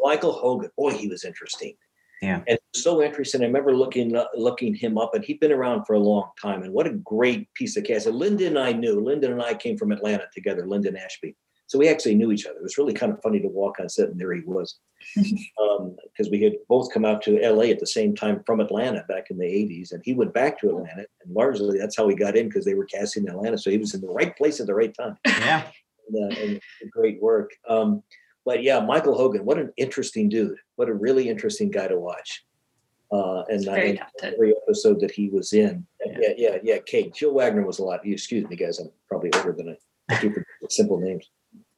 [0.00, 0.70] Michael Hogan.
[0.76, 1.74] Boy, he was interesting.
[2.20, 2.40] Yeah.
[2.46, 3.42] And so interesting.
[3.42, 6.62] I remember looking uh, looking him up, and he'd been around for a long time.
[6.62, 8.06] And what a great piece of cast.
[8.06, 9.00] And Linden and I knew.
[9.00, 11.36] Linden and I came from Atlanta together, Linden Ashby.
[11.72, 12.58] So we actually knew each other.
[12.58, 14.76] It was really kind of funny to walk on set, and there he was.
[15.16, 15.46] Because
[16.26, 19.30] um, we had both come out to LA at the same time from Atlanta back
[19.30, 19.92] in the 80s.
[19.92, 21.06] And he went back to Atlanta.
[21.24, 23.56] And largely that's how he got in because they were casting in Atlanta.
[23.56, 25.16] So he was in the right place at the right time.
[25.24, 25.66] Yeah.
[26.08, 26.60] and, uh, and
[26.90, 27.52] great work.
[27.66, 28.02] Um,
[28.44, 30.58] but yeah, Michael Hogan, what an interesting dude.
[30.76, 32.44] What a really interesting guy to watch.
[33.10, 35.86] Uh, and I every episode that he was in.
[36.04, 36.18] Yeah.
[36.20, 36.78] yeah, yeah, yeah.
[36.84, 38.06] Kate, Jill Wagner was a lot.
[38.06, 38.78] Excuse me, guys.
[38.78, 41.30] I'm probably older than I, I do for simple names.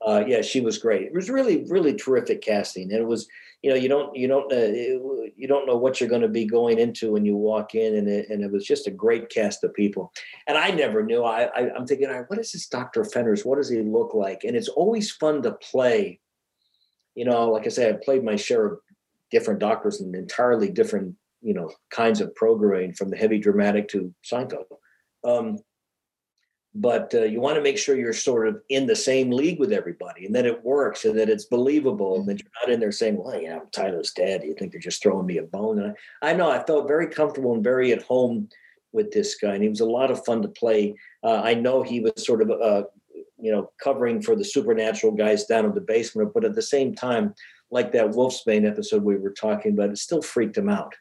[0.07, 1.03] Uh, yeah, she was great.
[1.03, 3.27] It was really, really terrific casting, and it was,
[3.63, 6.45] you know, you don't, you don't, uh, you don't know what you're going to be
[6.45, 9.65] going into when you walk in, and it, and it was just a great cast
[9.65, 10.13] of people.
[10.47, 11.25] And I never knew.
[11.25, 13.45] I, I am thinking, what is this Doctor Fenris?
[13.45, 14.45] What does he look like?
[14.45, 16.21] And it's always fun to play
[17.15, 18.79] you know, like I said, I played my share of
[19.31, 24.13] different doctors and entirely different, you know, kinds of programming from the heavy dramatic to
[24.25, 24.65] Seinfeld.
[25.25, 25.59] Um,
[26.75, 29.73] but uh, you want to make sure you're sort of in the same league with
[29.73, 32.91] everybody and that it works and that it's believable and that you're not in there
[32.91, 34.13] saying, well, yeah, I'm Tyler's.
[34.13, 35.79] Do you think they're just throwing me a bone?
[35.79, 38.49] And I, I know I felt very comfortable and very at home
[38.93, 39.55] with this guy.
[39.55, 40.97] And he was a lot of fun to play.
[41.23, 42.83] Uh, I know he was sort of uh,
[43.39, 46.33] you know, covering for the supernatural guys down in the basement.
[46.35, 47.35] But at the same time,
[47.71, 50.95] like that Wolfsbane episode we were talking about, it still freaked him out.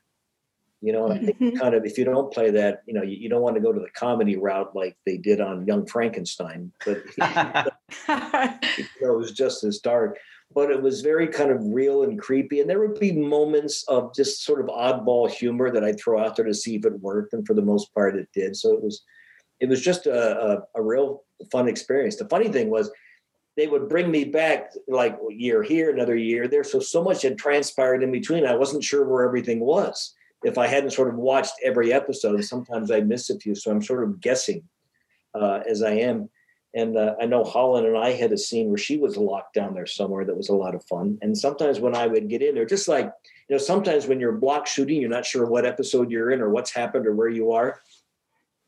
[0.84, 1.58] You know, I think Mhm.
[1.58, 3.72] kind of if you don't play that, you know, you, you don't want to go
[3.72, 7.02] to the comedy route like they did on Young Frankenstein, but
[8.10, 10.18] it was just as dark.
[10.54, 12.60] But it was very kind of real and creepy.
[12.60, 16.36] And there would be moments of just sort of oddball humor that I'd throw out
[16.36, 17.32] there to see if it worked.
[17.32, 18.58] And for the most part, it did.
[18.58, 19.04] So it was,
[19.62, 22.18] it was just a, a, a real fun experience.
[22.18, 22.92] The funny thing was,
[23.56, 26.64] they would bring me back like a year here, another year there.
[26.66, 28.46] So so much had transpired in between.
[28.46, 30.14] I wasn't sure where everything was.
[30.44, 33.56] If I hadn't sort of watched every episode, sometimes I miss a few.
[33.56, 34.64] So I'm sort of guessing
[35.34, 36.30] uh, as I am.
[36.76, 39.76] And uh, I know Holland and I had a scene where she was locked down
[39.76, 41.20] there somewhere that was a lot of fun.
[41.22, 43.06] And sometimes when I would get in there, just like,
[43.48, 46.50] you know, sometimes when you're block shooting, you're not sure what episode you're in or
[46.50, 47.80] what's happened or where you are.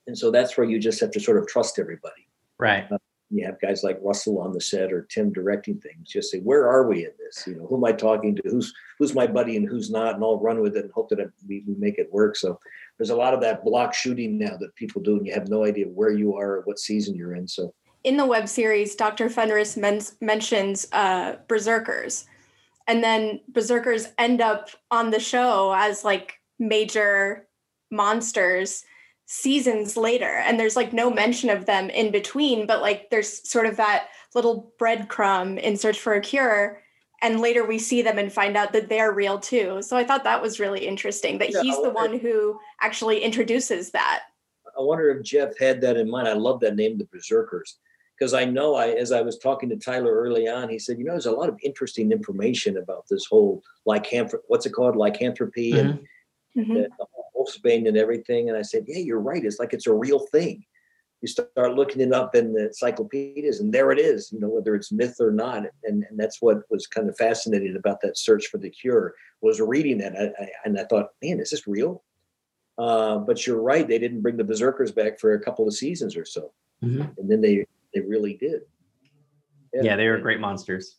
[0.06, 2.28] And so that's where you just have to sort of trust everybody.
[2.60, 2.88] right.
[3.32, 6.10] You have guys like Russell on the set or Tim directing things.
[6.10, 7.46] Just say, where are we in this?
[7.48, 8.42] You know, who am I talking to?
[8.46, 10.16] Who's who's my buddy and who's not?
[10.16, 12.36] And I'll run with it and hope that we, we make it work.
[12.36, 12.60] So
[12.98, 15.66] there's a lot of that block shooting now that people do, and you have no
[15.66, 17.48] idea where you are or what season you're in.
[17.48, 17.74] So
[18.04, 19.30] in the web series, Dr.
[19.30, 22.26] Fenris men- mentions uh, berserkers,
[22.88, 27.48] and then berserkers end up on the show as like major
[27.92, 28.86] monsters
[29.26, 33.66] seasons later, and there's like no mention of them in between, but like there's sort
[33.66, 36.82] of that little breadcrumb in search for a cure.
[37.22, 39.82] And later we see them and find out that they're real too.
[39.82, 43.22] So I thought that was really interesting that Yeah, he's I the one who actually
[43.22, 44.24] introduces that.
[44.78, 46.28] I wonder if Jeff had that in mind.
[46.28, 47.78] I love that name, the Berserkers,
[48.20, 51.06] because I know I, as I was talking to Tyler early on, he said, you
[51.06, 54.44] know, there's a lot of interesting information about this whole lycanthropy.
[54.48, 56.04] What's it called, lycanthropy and mm-hmm.
[56.58, 56.74] Mhm.
[56.74, 58.50] the, the Wolfsbane and everything.
[58.50, 59.44] And I said, yeah, you're right.
[59.44, 60.66] It's like it's a real thing.
[61.22, 64.32] You start looking it up in the encyclopedias, and there it is.
[64.32, 65.64] You know, whether it's myth or not.
[65.84, 69.60] And and that's what was kind of fascinating about that search for the cure was
[69.60, 70.14] reading that.
[70.16, 72.04] I, I, and I thought, man, is this real?
[72.78, 73.88] Uh, but you're right.
[73.88, 76.52] They didn't bring the berserkers back for a couple of seasons or so,
[76.84, 77.18] Mhm.
[77.18, 78.62] and then they they really did.
[79.74, 80.98] Yeah, they were great monsters.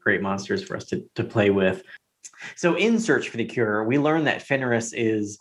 [0.00, 1.82] Great monsters for us to, to play with.
[2.56, 5.38] So, in Search for the Cure, we learn that Fenris is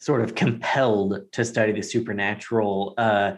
[0.00, 2.94] sort of compelled to study the supernatural.
[2.98, 3.32] Uh,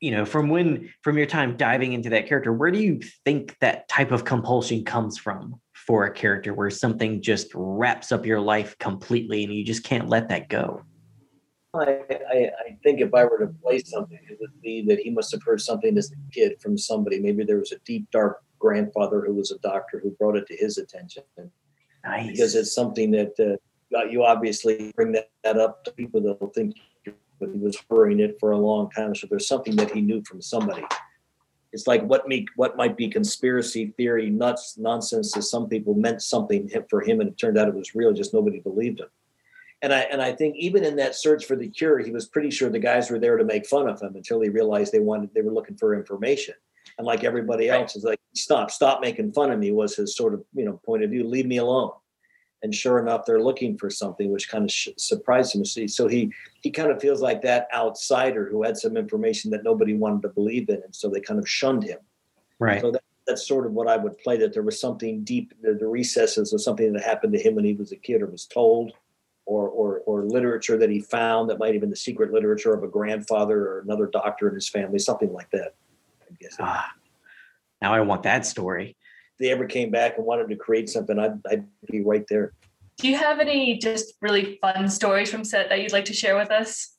[0.00, 3.56] you know, from when, from your time diving into that character, where do you think
[3.60, 8.40] that type of compulsion comes from for a character where something just wraps up your
[8.40, 10.82] life completely and you just can't let that go?
[11.74, 15.10] I, I, I think if I were to play something, it would be that he
[15.10, 17.20] must have heard something as a kid from somebody.
[17.20, 20.56] Maybe there was a deep, dark grandfather who was a doctor who brought it to
[20.56, 21.22] his attention.
[22.04, 22.30] Nice.
[22.30, 23.58] Because it's something that
[23.92, 27.12] uh, you obviously bring that, that up to people that will think he
[27.46, 29.14] was hurrying it for a long time.
[29.14, 30.84] So there's something that he knew from somebody.
[31.72, 36.22] It's like what make what might be conspiracy theory nuts nonsense to some people meant
[36.22, 38.12] something for him, and it turned out it was real.
[38.12, 39.08] Just nobody believed him.
[39.82, 42.50] And I and I think even in that search for the cure, he was pretty
[42.50, 45.30] sure the guys were there to make fun of him until he realized they wanted
[45.34, 46.54] they were looking for information.
[46.98, 50.34] And like everybody else, is like stop, stop making fun of me was his sort
[50.34, 51.24] of you know point of view.
[51.24, 51.92] Leave me alone.
[52.62, 55.86] And sure enough, they're looking for something, which kind of sh- surprised him to see.
[55.86, 59.94] So he he kind of feels like that outsider who had some information that nobody
[59.94, 61.98] wanted to believe in, and so they kind of shunned him.
[62.58, 62.80] right.
[62.80, 64.36] So that, that's sort of what I would play.
[64.38, 67.64] That there was something deep, the, the recesses of something that happened to him when
[67.64, 68.92] he was a kid, or was told,
[69.46, 72.82] or or or literature that he found that might have been the secret literature of
[72.82, 75.74] a grandfather or another doctor in his family, something like that.
[76.42, 76.92] I Ah,
[77.82, 78.96] now I want that story.
[79.32, 82.52] If they ever came back and wanted to create something, I'd, I'd be right there.
[82.98, 86.36] Do you have any just really fun stories from set that you'd like to share
[86.36, 86.96] with us?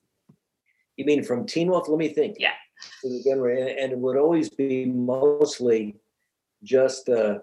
[0.96, 1.90] You mean from Teen Wolf?
[1.90, 2.38] Let me think.
[2.40, 2.54] Yeah.
[3.04, 5.98] Again, and it would always be mostly
[6.64, 7.40] just uh,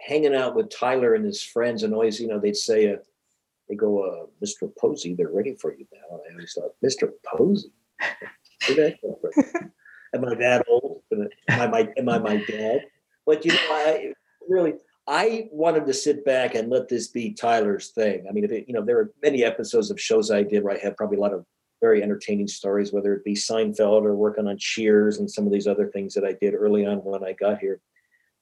[0.00, 2.96] hanging out with Tyler and his friends, and always, you know, they'd say, uh,
[3.68, 4.70] they go, uh, "Mr.
[4.78, 7.10] Posey, they're ready for you now." And I always thought, "Mr.
[7.24, 7.72] Posey,
[10.14, 11.02] am I that old?
[11.12, 12.86] Am I my am I my dad?"
[13.24, 14.12] But you know, I
[14.48, 14.74] really
[15.06, 18.26] I wanted to sit back and let this be Tyler's thing.
[18.28, 20.78] I mean, it, you know, there are many episodes of shows I did where I
[20.78, 21.44] had probably a lot of
[21.80, 25.66] very entertaining stories, whether it be Seinfeld or working on Cheers and some of these
[25.66, 27.80] other things that I did early on when I got here.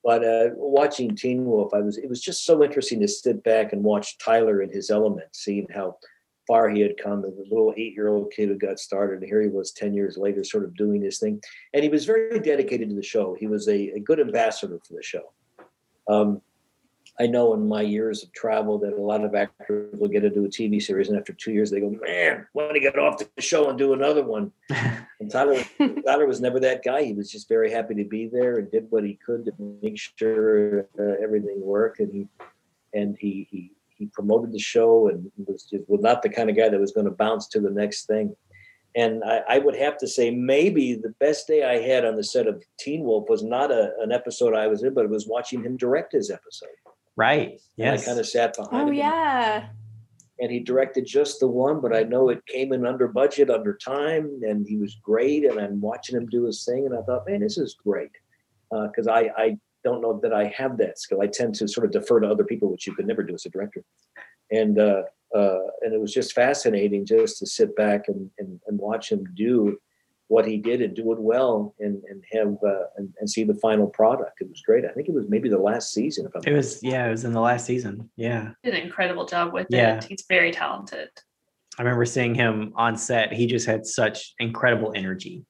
[0.03, 3.73] But uh, watching Teen Wolf, I was it was just so interesting to sit back
[3.73, 5.97] and watch Tyler in his element, seeing how
[6.47, 9.49] far he had come as a little eight-year-old kid who got started, and here he
[9.49, 11.40] was ten years later, sort of doing this thing.
[11.72, 13.36] And he was very dedicated to the show.
[13.38, 15.32] He was a, a good ambassador for the show.
[16.09, 16.42] Um,
[17.18, 20.45] I know in my years of travel that a lot of actors will get into
[20.45, 23.18] a TV series, and after two years they go, "Man, why don't I get off
[23.18, 24.53] the show and do another one?"
[25.20, 25.62] And Tyler,
[26.05, 27.05] Tyler was never that guy.
[27.05, 29.97] He was just very happy to be there and did what he could to make
[29.97, 32.01] sure uh, everything worked.
[32.01, 32.28] And he
[32.92, 33.70] and he he
[34.05, 36.93] he promoted the show and was just was not the kind of guy that was
[36.93, 38.35] going to bounce to the next thing.
[38.97, 42.23] And I, I, would have to say maybe the best day I had on the
[42.23, 45.27] set of Teen Wolf was not a, an episode I was in, but it was
[45.27, 46.69] watching him direct his episode.
[47.17, 47.61] Right.
[47.77, 48.03] Yes.
[48.03, 48.95] I kind of sat behind oh, him.
[48.95, 49.69] yeah.
[50.39, 53.77] And he directed just the one, but I know it came in under budget, under
[53.77, 55.45] time, and he was great.
[55.45, 58.11] And I'm watching him do his thing, and I thought, man, this is great.
[58.71, 61.22] Because uh, I, I don't know that I have that skill.
[61.22, 63.47] I tend to sort of defer to other people, which you could never do as
[63.47, 63.85] a director.
[64.51, 65.03] And uh,
[65.35, 69.24] uh, and it was just fascinating just to sit back and, and, and watch him
[69.35, 69.76] do
[70.28, 73.55] what he did and do it well and and have uh, and, and, see the
[73.55, 74.41] final product.
[74.41, 74.85] It was great.
[74.85, 76.26] I think it was maybe the last season.
[76.26, 78.11] If I'm it was yeah, it was in the last season.
[78.16, 79.99] Yeah, did an incredible job with yeah.
[79.99, 80.05] it.
[80.05, 81.11] He's very talented.
[81.78, 83.32] I remember seeing him on set.
[83.32, 85.45] He just had such incredible energy.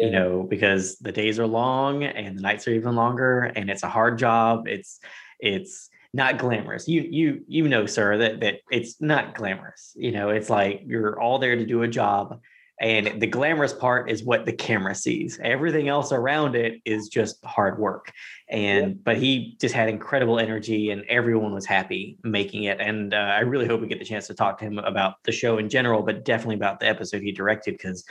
[0.00, 0.06] Yeah.
[0.06, 3.82] You know, because the days are long and the nights are even longer, and it's
[3.82, 4.66] a hard job.
[4.66, 4.98] It's
[5.38, 6.88] it's not glamorous.
[6.88, 9.92] You you you know, sir, that that it's not glamorous.
[9.96, 12.40] You know, it's like you're all there to do a job
[12.80, 17.44] and the glamorous part is what the camera sees everything else around it is just
[17.44, 18.10] hard work
[18.48, 18.94] and yeah.
[19.04, 23.40] but he just had incredible energy and everyone was happy making it and uh, i
[23.40, 26.02] really hope we get the chance to talk to him about the show in general
[26.02, 28.04] but definitely about the episode he directed because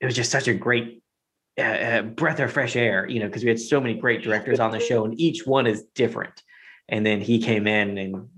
[0.00, 1.01] it was just such a great
[1.58, 4.60] uh, uh breath of fresh air you know because we had so many great directors
[4.60, 6.42] on the show and each one is different
[6.88, 8.28] and then he came in and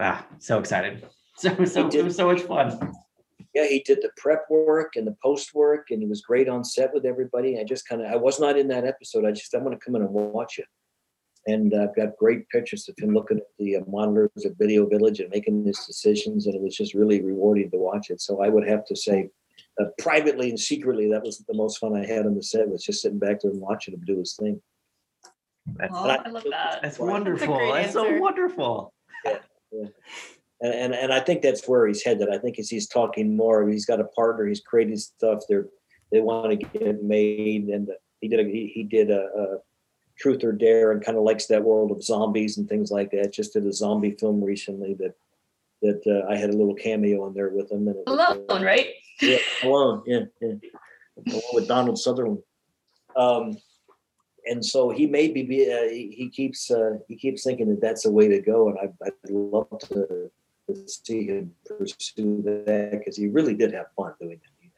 [0.00, 1.06] ah, so excited
[1.36, 2.94] so so it was so much fun
[3.54, 6.64] yeah, he did the prep work and the post work, and he was great on
[6.64, 7.58] set with everybody.
[7.58, 9.24] I just kind of, I was not in that episode.
[9.24, 10.66] I just, I want to come in and watch it.
[11.46, 15.20] And uh, I've got great pictures of him looking at the monitors at Video Village
[15.20, 18.20] and making his decisions, and it was just really rewarding to watch it.
[18.20, 19.30] So I would have to say,
[19.80, 22.68] uh, privately and secretly, that was the most fun I had on the set.
[22.68, 24.60] Was just sitting back there and watching him do his thing.
[25.66, 26.80] That's, oh, I, I, love that.
[26.82, 27.58] That's wonderful.
[27.58, 28.92] That's, that's so wonderful.
[29.24, 29.38] Yeah,
[29.72, 29.86] yeah
[30.60, 32.28] and, and and I think that's where he's headed.
[32.30, 34.46] I think as he's talking more, he's got a partner.
[34.46, 35.40] He's creating stuff.
[35.48, 35.66] They're
[36.10, 37.88] they want to get it made, and
[38.20, 39.58] he did a he, he did a, a
[40.18, 43.32] Truth or Dare, and kind of likes that world of zombies and things like that.
[43.32, 45.14] Just did a zombie film recently that
[45.82, 47.88] that uh, I had a little cameo in there with him.
[47.88, 48.86] And alone, was, uh, right?
[49.20, 50.02] Yeah, alone.
[50.06, 50.54] Yeah, yeah.
[51.26, 52.42] Along with Donald Sutherland.
[53.16, 53.56] Um,
[54.46, 58.10] and so he may be, uh, he keeps uh, he keeps thinking that that's the
[58.10, 60.30] way to go, and I, I'd love to
[60.68, 64.70] to see him pursue that because he really did have fun doing that.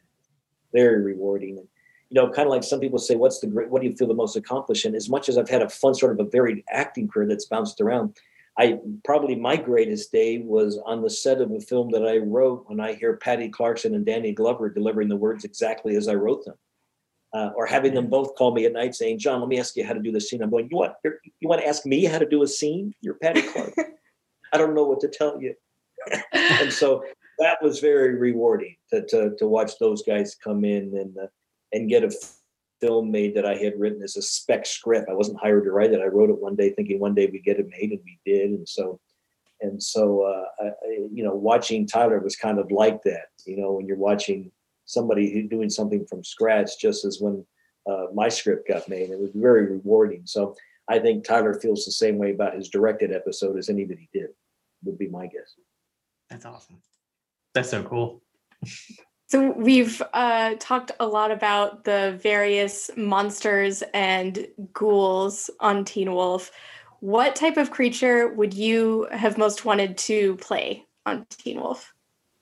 [0.72, 1.58] Very rewarding.
[1.58, 1.68] And,
[2.10, 4.08] you know, kind of like some people say, what's the great, what do you feel
[4.08, 4.84] the most accomplished?
[4.84, 7.46] And as much as I've had a fun sort of a varied acting career that's
[7.46, 8.16] bounced around,
[8.58, 12.64] I probably my greatest day was on the set of a film that I wrote
[12.68, 16.44] when I hear Patty Clarkson and Danny Glover delivering the words exactly as I wrote
[16.44, 16.54] them.
[17.34, 19.84] Uh, or having them both call me at night saying, John, let me ask you
[19.84, 20.42] how to do this scene.
[20.42, 22.94] I'm going, you want, you want to ask me how to do a scene?
[23.02, 23.74] You're Patty Clark.
[24.52, 25.54] I don't know what to tell you.
[26.32, 27.04] and so
[27.38, 31.26] that was very rewarding to, to, to watch those guys come in and uh,
[31.72, 32.12] and get a
[32.80, 35.08] film made that I had written as a spec script.
[35.10, 36.00] I wasn't hired to write it.
[36.00, 38.50] I wrote it one day thinking one day we'd get it made, and we did.
[38.50, 39.00] And so
[39.60, 40.70] and so uh, I,
[41.12, 43.26] you know, watching Tyler was kind of like that.
[43.46, 44.50] You know, when you're watching
[44.84, 47.44] somebody doing something from scratch, just as when
[47.88, 50.22] uh, my script got made, it was very rewarding.
[50.24, 50.54] So
[50.88, 54.28] I think Tyler feels the same way about his directed episode as anybody did.
[54.84, 55.54] Would be my guess.
[56.30, 56.82] That's awesome.
[57.54, 58.22] That's so cool.
[59.28, 66.52] So we've uh, talked a lot about the various monsters and ghouls on Teen Wolf.
[67.00, 71.92] What type of creature would you have most wanted to play on Teen Wolf?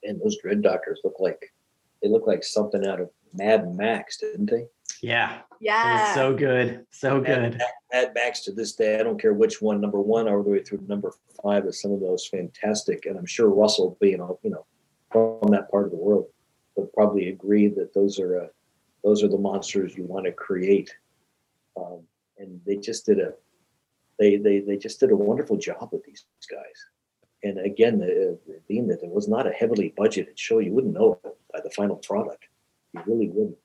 [0.02, 1.54] And those dread doctors look like
[2.02, 4.66] they look like something out of Mad Max, didn't they?
[5.00, 5.38] Yeah.
[5.60, 6.14] Yeah.
[6.14, 6.84] so good.
[6.90, 7.56] So good.
[7.56, 7.62] Mad,
[7.94, 10.62] Mad Max to this day, I don't care which one, number one all the way
[10.62, 13.06] through number five is some of those fantastic.
[13.06, 14.66] And I'm sure Russell being you know
[15.10, 16.26] from that part of the world
[16.76, 18.46] would probably agree that those are uh,
[19.02, 20.94] those are the monsters you want to create.
[21.76, 22.00] Um,
[22.38, 23.34] and they just did a
[24.18, 26.86] they, they they just did a wonderful job with these guys.
[27.42, 28.38] And again, the,
[28.68, 31.70] being that it was not a heavily budgeted show, you wouldn't know it by the
[31.70, 32.44] final product.
[32.94, 33.58] You really wouldn't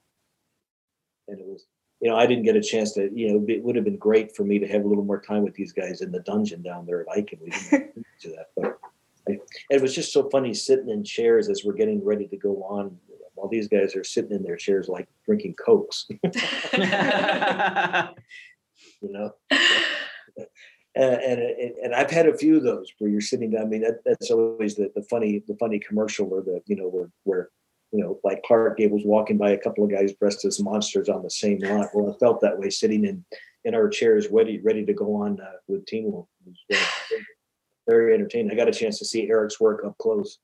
[1.29, 1.65] and it was
[2.01, 4.35] you know I didn't get a chance to you know it would have been great
[4.35, 6.85] for me to have a little more time with these guys in the dungeon down
[6.85, 7.41] there at Eichen.
[7.41, 8.79] We didn't do that, but
[9.69, 12.97] it was just so funny sitting in chairs as we're getting ready to go on
[13.35, 16.07] while these guys are sitting in their chairs like drinking cokes.
[19.01, 19.33] you know.
[20.95, 21.41] and, and
[21.83, 23.63] and I've had a few of those where you're sitting down.
[23.63, 26.87] I mean, that, that's always the, the funny the funny commercial or the you know
[26.87, 27.49] where where
[27.91, 31.23] you know like Clark Gable's walking by a couple of guys dressed as monsters on
[31.23, 31.89] the same lot.
[31.93, 33.23] Well, I felt that way sitting in
[33.65, 36.27] in our chairs, ready ready to go on uh, with Teen Wolf.
[37.89, 38.51] It was very, very entertaining.
[38.51, 40.39] I got a chance to see Eric's work up close.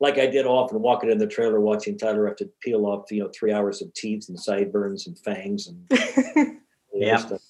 [0.00, 3.22] Like I did often walking in the trailer watching Tyler have to peel off, you
[3.22, 6.58] know, three hours of teeth and sideburns and fangs and
[6.94, 7.16] Yeah.
[7.16, 7.42] stuff.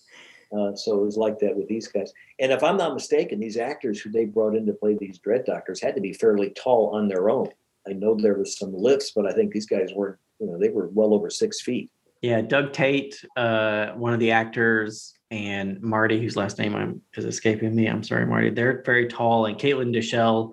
[0.57, 2.11] Uh, so it was like that with these guys.
[2.39, 5.45] And if I'm not mistaken, these actors who they brought in to play these dread
[5.45, 7.49] doctors had to be fairly tall on their own.
[7.87, 10.71] I know there was some lifts, but I think these guys weren't, you know, they
[10.71, 11.91] were well over six feet.
[12.23, 17.25] Yeah, Doug Tait, uh, one of the actors, and Marty, whose last name I'm, is
[17.25, 17.87] escaping me.
[17.87, 18.51] I'm sorry, Marty.
[18.51, 20.53] They're very tall, and Caitlin Deschelle,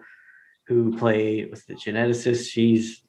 [0.68, 3.04] who play with the geneticist, she's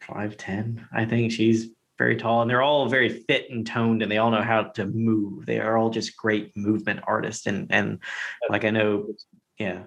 [0.00, 1.32] five ten, I think.
[1.32, 1.68] She's
[1.98, 4.86] very tall, and they're all very fit and toned, and they all know how to
[4.86, 5.46] move.
[5.46, 8.00] They are all just great movement artists, and and
[8.48, 9.06] like I know,
[9.58, 9.84] yeah,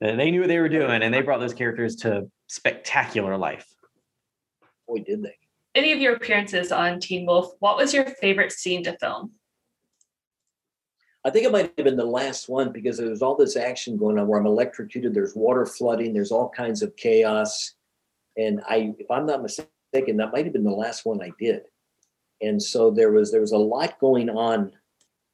[0.00, 3.66] they they knew what they were doing, and they brought those characters to spectacular life.
[4.88, 5.36] Boy, did they.
[5.74, 9.32] Any of your appearances on Teen Wolf, what was your favorite scene to film?
[11.24, 13.98] I think it might have been the last one because there was all this action
[13.98, 15.12] going on where I'm electrocuted.
[15.12, 16.14] There's water flooding.
[16.14, 17.74] There's all kinds of chaos.
[18.38, 21.62] And I, if I'm not mistaken, that might have been the last one I did.
[22.40, 24.72] And so there was there was a lot going on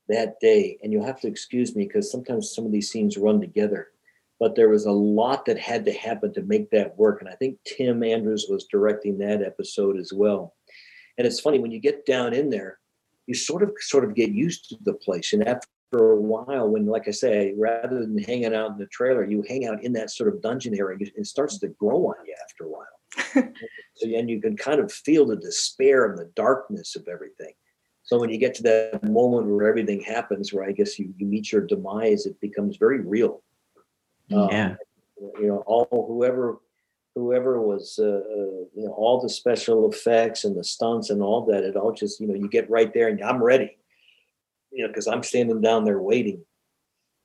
[0.09, 0.77] that day.
[0.83, 3.89] And you'll have to excuse me because sometimes some of these scenes run together.
[4.41, 7.21] But there was a lot that had to happen to make that work.
[7.21, 10.55] And I think Tim Andrews was directing that episode as well.
[11.17, 12.79] And it's funny when you get down in there,
[13.27, 15.33] you sort of sort of get used to the place.
[15.33, 18.87] And after for a while when like i say rather than hanging out in the
[18.87, 22.07] trailer you hang out in that sort of dungeon area and it starts to grow
[22.07, 23.53] on you after a while.
[23.95, 27.55] So and you can kind of feel the despair and the darkness of everything.
[28.03, 31.27] So when you get to that moment where everything happens where i guess you, you
[31.27, 33.43] meet your demise it becomes very real.
[34.31, 34.75] Uh, yeah.
[35.41, 36.59] you know all whoever
[37.15, 41.47] whoever was uh, uh, you know all the special effects and the stunts and all
[41.47, 43.79] that it all just you know you get right there and i'm ready
[44.77, 46.45] you know because i'm standing down there waiting.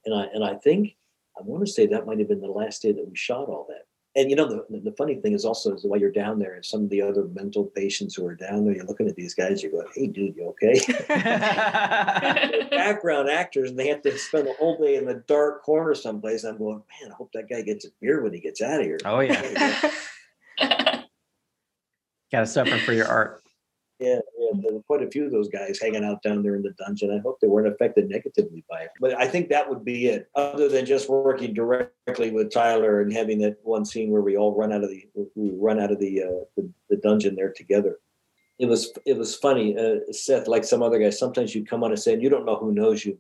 [0.06, 0.96] And i and i think
[1.38, 3.68] i want to say that might have been the last day that we shot all
[3.70, 3.86] that.
[4.14, 6.66] And you know the, the funny thing is also is while you're down there and
[6.66, 9.62] some of the other mental patients who are down there you're looking at these guys
[9.62, 10.80] you're going hey dude you okay?
[12.72, 16.44] Background actors and they have to spend the whole day in the dark corner someplace.
[16.44, 18.86] I'm going man i hope that guy gets a beer when he gets out of
[18.86, 19.00] here.
[19.06, 19.92] Oh yeah,
[22.32, 23.42] got to suffer for your art.
[24.42, 26.72] Yeah, there were quite a few of those guys hanging out down there in the
[26.72, 27.12] dungeon.
[27.12, 28.92] I hope they weren't affected negatively by it.
[29.00, 30.30] But I think that would be it.
[30.36, 34.56] Other than just working directly with Tyler and having that one scene where we all
[34.56, 35.06] run out of the
[35.36, 38.00] we run out of the uh, the, the dungeon there together.
[38.58, 39.78] It was it was funny.
[39.78, 42.46] Uh, Seth, like some other guys, sometimes you come on and say, and you don't
[42.46, 43.20] know who knows you.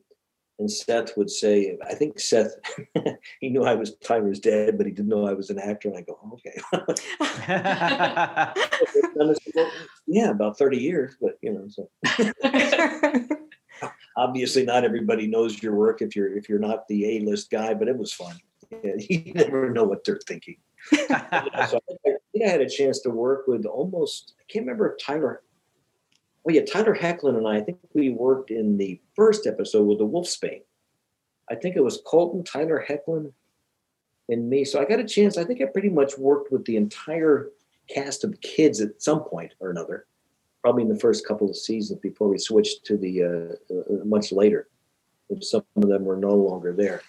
[0.61, 2.53] And Seth would say, I think Seth,
[3.39, 5.89] he knew I was Tyler's dad, but he didn't know I was an actor.
[5.89, 6.61] And I go, okay.
[10.05, 11.89] yeah, about 30 years, but you know, so
[14.15, 17.87] obviously not everybody knows your work if you're if you're not the A-list guy, but
[17.87, 18.35] it was fun.
[18.83, 20.57] Yeah, you never know what they're thinking.
[20.93, 21.81] so I I think
[22.45, 25.41] I had a chance to work with almost I can't remember if Tyler.
[26.45, 27.57] Oh yeah, Tyler Hoechlin and I.
[27.57, 30.63] I think we worked in the first episode with the Wolfsbane.
[31.49, 33.31] I think it was Colton, Tyler Hoechlin,
[34.29, 34.65] and me.
[34.65, 35.37] So I got a chance.
[35.37, 37.49] I think I pretty much worked with the entire
[37.87, 40.05] cast of kids at some point or another,
[40.61, 44.31] probably in the first couple of seasons before we switched to the uh, uh, much
[44.31, 44.67] later.
[45.41, 47.01] Some of them were no longer there,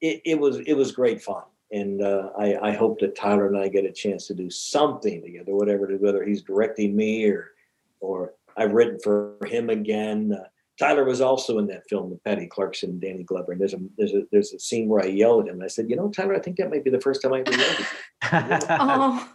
[0.00, 1.42] it, it was it was great fun,
[1.72, 5.22] and uh, I, I hope that Tyler and I get a chance to do something
[5.22, 7.52] together, whatever whether he's directing me or
[8.00, 10.36] or I've written for him again.
[10.38, 10.44] Uh,
[10.78, 13.52] Tyler was also in that film with Patty Clarkson and Danny Glover.
[13.52, 15.54] And there's a there's a there's a scene where I yelled at him.
[15.56, 17.40] And I said, you know, Tyler, I think that might be the first time I
[17.40, 17.86] ever yelled
[18.22, 18.66] at you.
[18.80, 19.32] oh,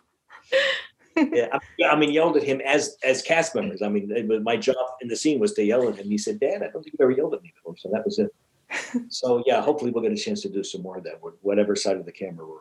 [1.32, 3.82] yeah, I, I mean, yelled at him as as cast members.
[3.82, 6.10] I mean, it my job in the scene was to yell at him.
[6.10, 8.20] He said, "Dad, I don't think you've ever yelled at me before." So that was
[8.20, 8.34] it.
[9.10, 11.98] so yeah, hopefully we'll get a chance to do some more of that, whatever side
[11.98, 12.60] of the camera we're on.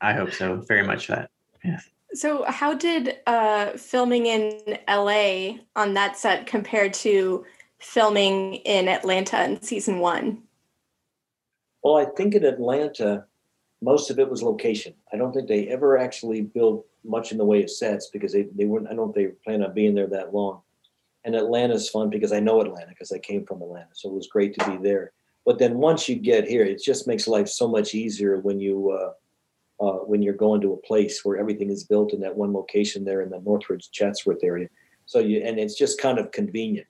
[0.00, 0.56] I hope so.
[0.56, 1.30] Very much that.
[1.64, 1.80] Yeah.
[2.16, 7.44] So how did uh, filming in LA on that set compare to
[7.78, 10.42] filming in Atlanta in season one?
[11.82, 13.26] Well, I think in Atlanta,
[13.82, 14.94] most of it was location.
[15.12, 18.48] I don't think they ever actually built much in the way of sets because they,
[18.54, 20.62] they weren't, I don't think they planned on being there that long.
[21.24, 23.90] And Atlanta's fun because I know Atlanta because I came from Atlanta.
[23.92, 25.12] So it was great to be there.
[25.44, 28.90] But then once you get here, it just makes life so much easier when you,
[28.90, 29.12] uh,
[29.80, 33.04] uh, when you're going to a place where everything is built in that one location
[33.04, 34.68] there in the Northridge Chatsworth area.
[35.06, 36.86] So you, and it's just kind of convenient.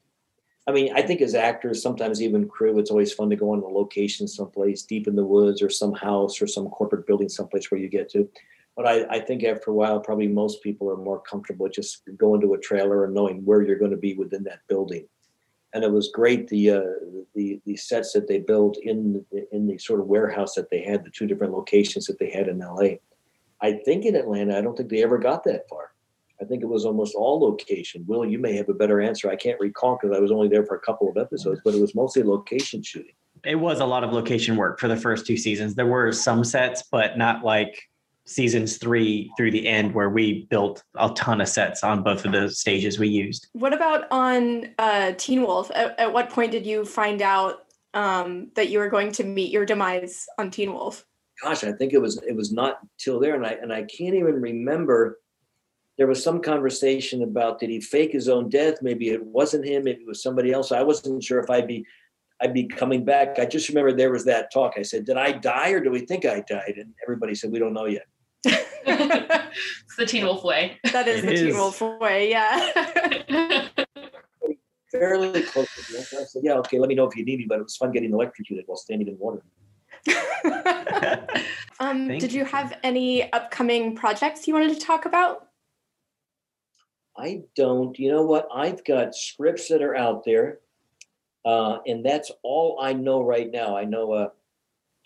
[0.68, 3.60] I mean, I think as actors, sometimes even crew, it's always fun to go on
[3.60, 7.70] a location someplace deep in the woods or some house or some corporate building someplace
[7.70, 8.28] where you get to.
[8.76, 12.40] But I, I think after a while, probably most people are more comfortable just going
[12.40, 15.06] to a trailer and knowing where you're going to be within that building.
[15.76, 16.80] And it was great the uh,
[17.34, 19.22] the the sets that they built in
[19.52, 22.48] in the sort of warehouse that they had, the two different locations that they had
[22.48, 22.96] in LA.
[23.60, 25.92] I think in Atlanta, I don't think they ever got that far.
[26.40, 28.06] I think it was almost all location.
[28.06, 29.28] Will, you may have a better answer.
[29.28, 31.80] I can't recall because I was only there for a couple of episodes, but it
[31.82, 33.12] was mostly location shooting.
[33.44, 35.74] It was a lot of location work for the first two seasons.
[35.74, 37.90] There were some sets, but not like
[38.26, 42.32] seasons three through the end where we built a ton of sets on both of
[42.32, 43.48] the stages we used.
[43.52, 45.70] What about on uh, Teen Wolf?
[45.74, 49.50] At, at what point did you find out um, that you were going to meet
[49.50, 51.06] your demise on Teen Wolf?
[51.42, 54.14] Gosh, I think it was it was not till there, and I and I can't
[54.14, 55.20] even remember.
[55.98, 58.82] There was some conversation about did he fake his own death?
[58.82, 59.84] Maybe it wasn't him.
[59.84, 60.70] Maybe it was somebody else.
[60.70, 61.86] I wasn't sure if I'd be
[62.40, 63.38] I'd be coming back.
[63.38, 64.74] I just remember there was that talk.
[64.76, 67.58] I said, "Did I die or do we think I died?" And everybody said, "We
[67.58, 68.06] don't know yet."
[68.46, 70.78] It's the Teen Wolf way.
[70.92, 71.40] That is It the is.
[71.40, 73.68] Teen Wolf way, yeah.
[74.90, 76.06] Fairly close to the end.
[76.20, 76.78] I said, "Yeah, okay.
[76.78, 79.08] Let me know if you need me." But it was fun getting electrocuted while standing
[79.08, 79.42] in water.
[81.80, 82.40] um, Thank did you.
[82.40, 85.48] you have any upcoming projects you wanted to talk about?
[87.18, 87.98] I don't.
[87.98, 88.48] You know what?
[88.54, 90.60] I've got scripts that are out there,
[91.44, 93.76] uh, and that's all I know right now.
[93.76, 94.28] I know uh,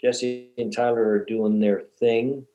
[0.01, 2.47] Jesse and Tyler are doing their thing,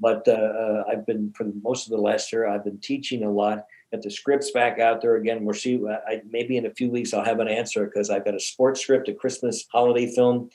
[0.00, 2.48] but uh, uh, I've been for most of the last year.
[2.48, 3.66] I've been teaching a lot.
[3.92, 5.44] Got the scripts back out there again.
[5.44, 5.80] We'll see.
[6.08, 8.80] I, maybe in a few weeks I'll have an answer because I've got a sports
[8.80, 10.48] script, a Christmas holiday film,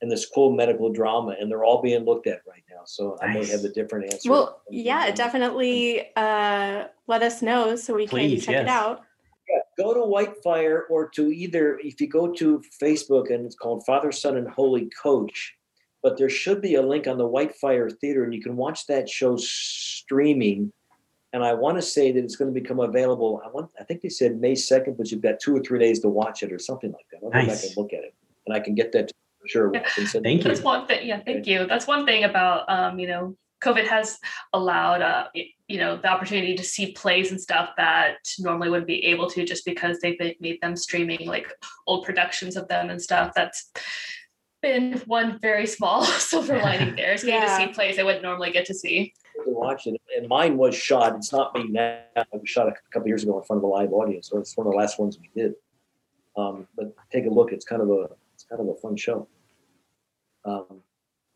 [0.00, 2.82] and this cool medical drama, and they're all being looked at right now.
[2.84, 4.30] So I may have a different answer.
[4.30, 9.02] Well, yeah, definitely uh, let us know so we can maybe Please, check it out.
[9.48, 13.84] Yeah, go to Whitefire or to either if you go to Facebook and it's called
[13.86, 15.54] Father, Son, and Holy Coach.
[16.02, 19.08] But there should be a link on the Whitefire Theater, and you can watch that
[19.08, 20.72] show streaming.
[21.32, 23.40] And I want to say that it's going to become available.
[23.44, 26.00] I want, I think they said May second, but you've got two or three days
[26.00, 27.18] to watch it or something like that.
[27.24, 28.14] I'll go back and look at it,
[28.46, 29.10] and I can get that
[29.40, 29.70] for sure.
[29.72, 29.88] Yeah.
[29.88, 30.42] Thank you.
[30.42, 31.06] That's one thing.
[31.06, 31.66] Yeah, thank you.
[31.66, 34.18] That's one thing about um, you know, COVID has
[34.52, 35.28] allowed uh,
[35.72, 39.42] you know, the opportunity to see plays and stuff that normally wouldn't be able to
[39.42, 41.50] just because they've made them streaming like
[41.86, 43.32] old productions of them and stuff.
[43.34, 43.70] That's
[44.62, 47.12] been one very small silver lining there.
[47.12, 47.58] Is getting Yeah.
[47.58, 49.12] to see plays I wouldn't normally get to see.
[49.44, 50.00] to watch it.
[50.16, 51.16] And mine was shot.
[51.16, 52.00] It's not me now.
[52.16, 54.56] It was shot a couple years ago in front of a live audience, so it's
[54.56, 55.54] one of the last ones we did.
[56.36, 57.52] Um, but take a look.
[57.52, 59.28] It's kind of a it's kind of a fun show.
[60.44, 60.82] Um,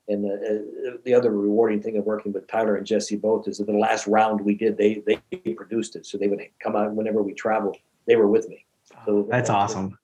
[0.08, 3.58] and the, uh, the other rewarding thing of working with Tyler and Jesse both is
[3.58, 5.16] that the last round we did, they they
[5.52, 7.76] produced it, so they would come out whenever we traveled.
[8.06, 8.64] They were with me.
[9.04, 9.98] So That's awesome.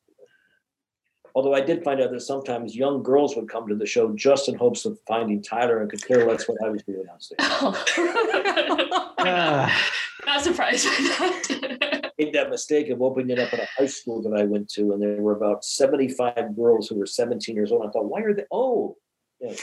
[1.35, 4.49] Although I did find out that sometimes young girls would come to the show just
[4.49, 7.39] in hopes of finding Tyler and could care less what I was doing on stage.
[9.25, 9.71] Ah,
[10.27, 12.11] Not surprised by that.
[12.19, 14.93] made that mistake of opening it up at a high school that I went to,
[14.93, 17.87] and there were about 75 girls who were 17 years old.
[17.87, 18.45] I thought, why are they?
[18.51, 18.97] Oh,
[19.41, 19.55] yeah.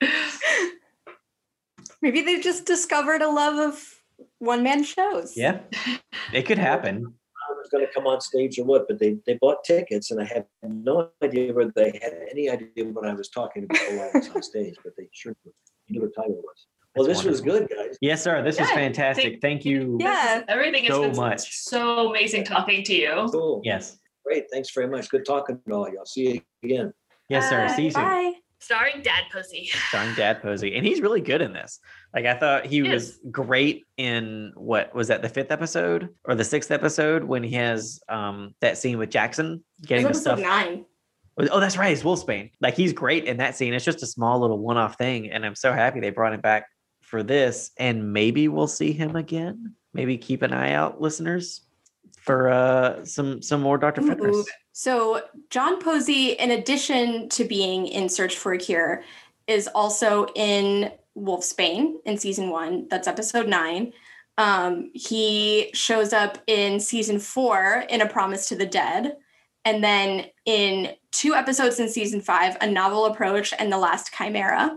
[2.02, 3.82] Maybe they've just discovered a love of
[4.38, 5.36] one man shows.
[5.36, 5.60] yeah,
[6.32, 7.14] it could happen.
[7.74, 10.20] I was going to come on stage or what, but they, they bought tickets, and
[10.20, 14.10] I had no idea whether they had any idea what I was talking about while
[14.14, 15.34] I was on stage, but they sure
[15.88, 16.66] knew what time it was.
[16.96, 17.96] Well, That's this was good, guys.
[18.00, 18.42] Yes, sir.
[18.42, 19.24] This was Yeah, fantastic.
[19.24, 19.98] thank- Thank you.
[20.00, 20.44] Yeah.
[20.46, 21.52] Everything is So been much.
[21.52, 23.28] so amazing talking to you.
[23.32, 23.62] Cool.
[23.64, 23.98] Yes.
[24.24, 24.44] Great.
[24.52, 25.08] Thanks very much.
[25.08, 26.06] Good talking to all y'all.
[26.06, 26.94] See you again.
[27.28, 27.66] Yes, sir.
[27.66, 27.74] Bye.
[27.74, 28.04] See you soon.
[28.04, 28.34] Bye.
[28.64, 29.66] Starring Dad Posey.
[29.88, 31.80] starring Dad Posey, and he's really good in this.
[32.14, 36.34] Like I thought he He was great in what was that the fifth episode or
[36.34, 40.38] the sixth episode when he has um that scene with Jackson getting the stuff.
[40.38, 40.86] nine.
[41.36, 42.52] Oh, that's right, it's Wolfsbane.
[42.60, 43.74] Like he's great in that scene.
[43.74, 46.66] It's just a small little one-off thing, and I'm so happy they brought him back
[47.02, 47.70] for this.
[47.76, 49.74] And maybe we'll see him again.
[49.92, 51.62] Maybe keep an eye out, listeners,
[52.24, 54.00] for uh some some more Dr.
[54.00, 54.44] Ooh.
[54.72, 59.04] So John Posey, in addition to being in Search for a Cure,
[59.46, 62.88] is also in Wolfsbane in season one.
[62.88, 63.92] That's episode nine.
[64.36, 69.16] Um, he shows up in season four in A Promise to the Dead.
[69.64, 74.76] And then in two episodes in season five, A Novel Approach and The Last Chimera.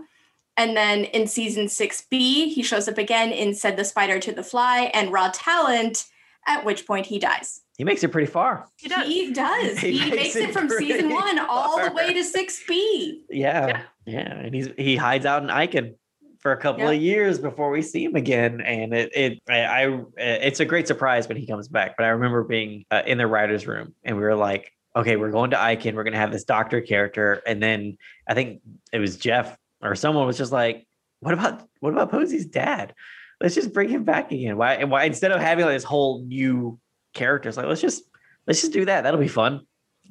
[0.56, 4.42] And then in season 6B, he shows up again in Said the Spider to the
[4.42, 6.06] Fly and Raw Talent,
[6.48, 7.60] at which point he dies.
[7.76, 8.66] He makes it pretty far.
[8.76, 9.06] He does.
[9.06, 9.78] He does.
[9.78, 13.20] He He, makes makes it it from season pretty one all the way to 6B.
[13.30, 13.82] Yeah, Yeah.
[14.06, 15.94] yeah, and he's he hides out in Eichen
[16.40, 16.94] for a couple Yep.
[16.96, 20.88] of years before we see him again, and it it I, I it's a great
[20.88, 21.96] surprise when he comes back.
[21.96, 25.30] But I remember being uh, in the writers' room, and we were like, okay, we're
[25.30, 27.96] going to Eichen, we're gonna have this doctor character, and then
[28.28, 28.60] I think
[28.92, 30.86] it was Jeff or someone was just like,
[31.20, 32.94] what about what about Posey's dad?
[33.40, 34.56] Let's just bring him back again.
[34.56, 36.78] Why and why instead of having like this whole new
[37.14, 38.02] character, it's like let's just
[38.46, 39.02] let's just do that.
[39.02, 39.60] That'll be fun.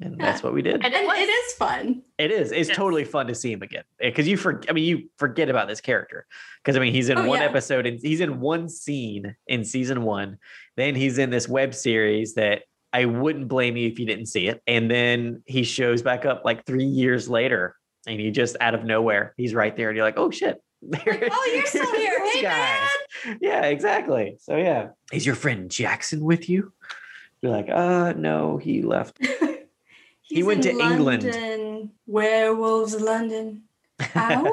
[0.00, 0.76] And that's what we did.
[0.76, 1.18] And And it was.
[1.18, 2.02] it is fun.
[2.18, 2.52] It is.
[2.52, 2.76] It's Yes.
[2.76, 4.62] totally fun to see him again because you for.
[4.68, 6.26] I mean, you forget about this character
[6.62, 7.46] because I mean, he's in Oh, one yeah.
[7.46, 10.38] episode and he's in one scene in season one.
[10.76, 14.46] Then he's in this web series that I wouldn't blame you if you didn't see
[14.46, 14.62] it.
[14.68, 17.74] And then he shows back up like three years later,
[18.06, 20.62] and he just out of nowhere, he's right there, and you're like, oh shit.
[20.80, 22.24] Like, oh, you're still here.
[22.32, 22.50] Hey, guy.
[23.24, 23.38] man.
[23.40, 24.36] Yeah, exactly.
[24.40, 26.72] So yeah, is your friend Jackson with you?
[27.42, 29.18] You're like, uh, no, he left.
[30.22, 31.24] He's went in to England.
[31.24, 31.90] London.
[32.06, 33.62] Werewolves London.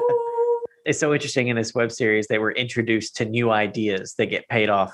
[0.86, 4.48] It's so interesting in this web series they were introduced to new ideas that get
[4.48, 4.92] paid off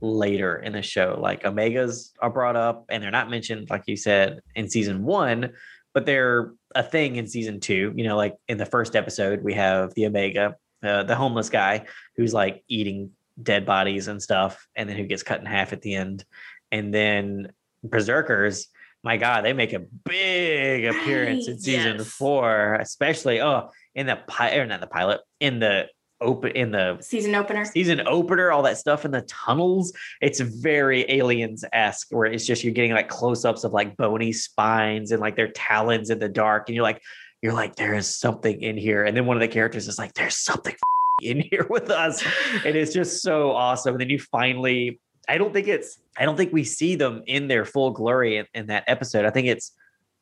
[0.00, 3.94] later in the show like omegas are brought up and they're not mentioned like you
[3.94, 5.52] said in season one
[5.92, 9.52] but they're a thing in season two you know like in the first episode we
[9.52, 10.56] have the omega
[10.86, 11.84] uh, the homeless guy
[12.16, 13.10] who's like eating
[13.42, 16.24] dead bodies and stuff and then who gets cut in half at the end
[16.70, 17.50] and then
[17.82, 18.68] berserkers
[19.02, 22.06] my god they make a big appearance in season Yes.
[22.06, 25.88] four especially oh in the pilot or not the pilot in the
[26.20, 27.64] open in the Season opener.
[27.64, 29.92] season opener all that stuff in the tunnels
[30.22, 35.20] it's very aliens-esque where it's just you're getting like close-ups of like bony spines and
[35.20, 37.02] like their talons in the dark and you're like
[37.44, 39.04] you're like there is something in here.
[39.04, 40.74] And then one of the characters is like there's something
[41.22, 42.24] in here with us.
[42.64, 43.92] And it's just so awesome.
[43.94, 47.48] And then you finally i don't think it's i don't think we see them in
[47.48, 49.26] their full glory in, in that episode.
[49.26, 49.72] I think it's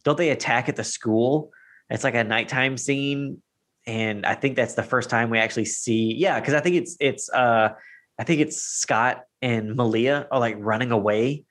[0.02, 1.52] don't they attack at the school?
[1.90, 3.40] It's like a nighttime scene.
[3.86, 6.96] And i think that's the first time we actually see yeah because i think it's
[7.00, 7.70] it's uh
[8.18, 11.44] i think it's scott and malia are like running away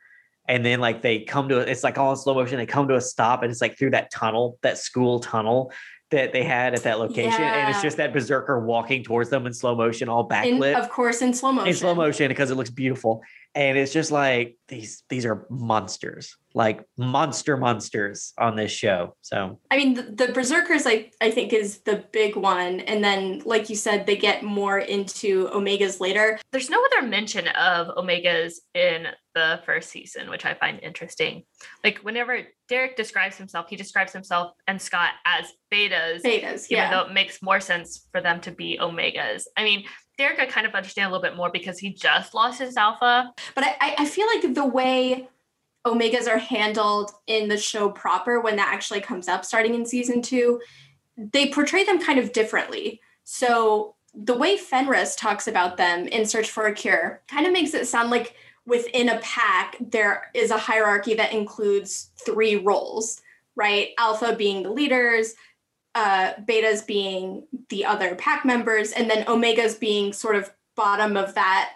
[0.47, 2.95] and then like they come to it's like all in slow motion they come to
[2.95, 5.71] a stop and it's like through that tunnel that school tunnel
[6.09, 9.53] that they had at that location and it's just that berserker walking towards them in
[9.53, 10.75] slow motion all In, backlit.
[10.75, 11.69] of course, in slow motion.
[11.69, 12.27] in slow motion.
[12.27, 13.23] because it looks beautiful
[13.55, 19.59] and it's just like these these are monsters like monster monsters on this show so
[19.71, 22.81] I mean, the, the Berserkers, I, I think, is the big one.
[22.81, 26.37] And then, like you said, they get more into Omegas later.
[26.51, 31.43] There's no other mention of omegas in the first season, which I find interesting.
[31.85, 36.91] Like whenever Derek describes himself, he describes himself and Scott as betas, Betas, even yeah.
[36.91, 39.43] though it makes more sense for them to be omegas.
[39.55, 39.85] I mean,
[40.17, 43.33] Derek, I kind of understand a little bit more because he just lost his alpha.
[43.55, 45.27] But I, I- feel like the way
[45.85, 50.21] Omegas are handled in the show proper, when that actually comes up starting in season
[50.21, 50.61] two,
[51.17, 53.01] they portray them kind of differently.
[53.23, 57.73] So the way Fenris talks about them in Search for a Cure kind of makes
[57.73, 58.35] it sound like
[58.65, 63.21] within a pack, there is a hierarchy that includes three roles,
[63.55, 63.89] right?
[63.97, 65.33] Alpha being the leaders,
[65.95, 71.33] uh, betas being the other pack members, and then omegas being sort of bottom of
[71.33, 71.71] that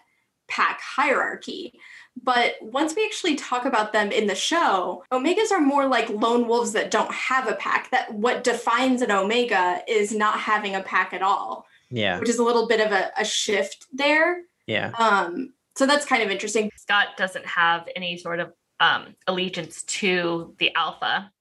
[0.48, 1.80] pack hierarchy.
[2.22, 6.48] But once we actually talk about them in the show, omegas are more like lone
[6.48, 7.90] wolves that don't have a pack.
[7.90, 12.38] That what defines an omega is not having a pack at all, yeah which is
[12.38, 14.44] a little bit of a, a shift there.
[14.68, 16.72] yeah Um, so that's kind of interesting.
[16.78, 21.32] Scott doesn't have any sort of um, allegiance to the alpha.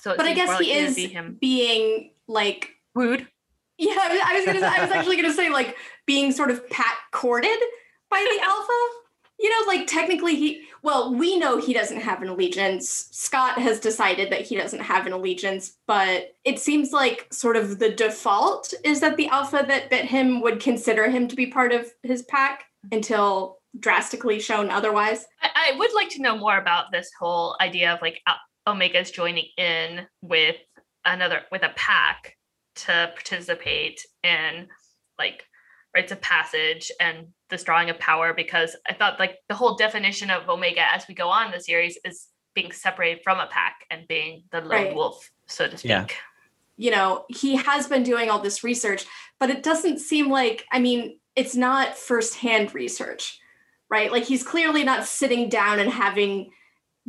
[0.00, 3.26] So, it But I guess he like is him being like wooed.
[3.78, 4.66] Yeah, I was, gonna.
[4.66, 7.58] I was actually gonna say like being sort of pat courted
[8.10, 8.72] by the alpha.
[9.38, 10.62] You know, like technically he.
[10.82, 13.08] Well, we know he doesn't have an allegiance.
[13.12, 17.78] Scott has decided that he doesn't have an allegiance, but it seems like sort of
[17.78, 21.72] the default is that the alpha that bit him would consider him to be part
[21.72, 25.24] of his pack until drastically shown otherwise.
[25.40, 28.20] I, I would like to know more about this whole idea of like
[28.66, 30.56] Omega's joining in with
[31.04, 32.34] another with a pack
[32.86, 34.68] to participate in
[35.18, 35.44] like
[35.94, 40.30] rites of passage and this drawing of power because I thought like the whole definition
[40.30, 44.06] of Omega as we go on the series is being separated from a pack and
[44.08, 44.94] being the lone Right.
[44.94, 45.90] wolf, so to speak.
[45.90, 46.06] Yeah.
[46.76, 49.04] you know, he has been doing all this research,
[49.38, 53.38] but it doesn't seem like, I mean, it's not firsthand research,
[53.88, 54.12] right?
[54.12, 56.50] Like he's clearly not sitting down and having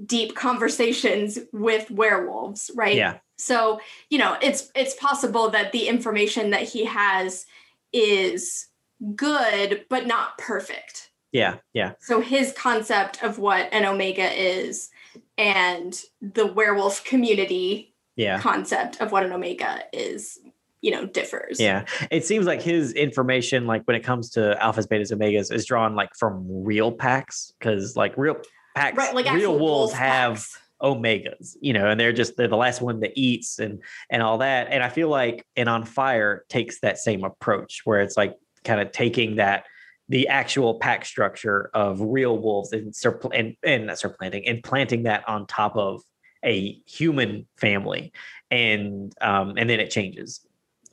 [0.06, 2.96] deep conversations with werewolves, right?
[2.96, 3.80] yeah So,
[4.10, 7.46] you know, it's it's possible that the information that he has
[7.94, 8.68] is
[9.16, 11.10] good but not perfect.
[11.32, 14.90] yeah yeah So his concept of what an omega is
[15.38, 20.38] and the werewolf community yeah concept of what an omega is
[20.82, 21.60] you know, differs.
[21.60, 21.86] Yeah.
[22.10, 25.94] It seems like his information, like when it comes to alphas, betas, omegas, is drawn
[25.94, 28.38] like from real packs because like real
[28.76, 30.58] packs, Right, like real wolves wolf have packs.
[30.82, 34.40] Omegas, you know, and they're just they're the last one that eats and and all
[34.40, 34.68] that.
[34.70, 38.82] And I feel like and on fire takes that same approach where it's like kind
[38.82, 39.66] of taking that
[40.10, 45.04] the actual pack structure of real wolves and surpl- and and not supplanting and planting
[45.04, 46.02] that on top of
[46.44, 48.12] a human family
[48.50, 50.42] and um and then it changes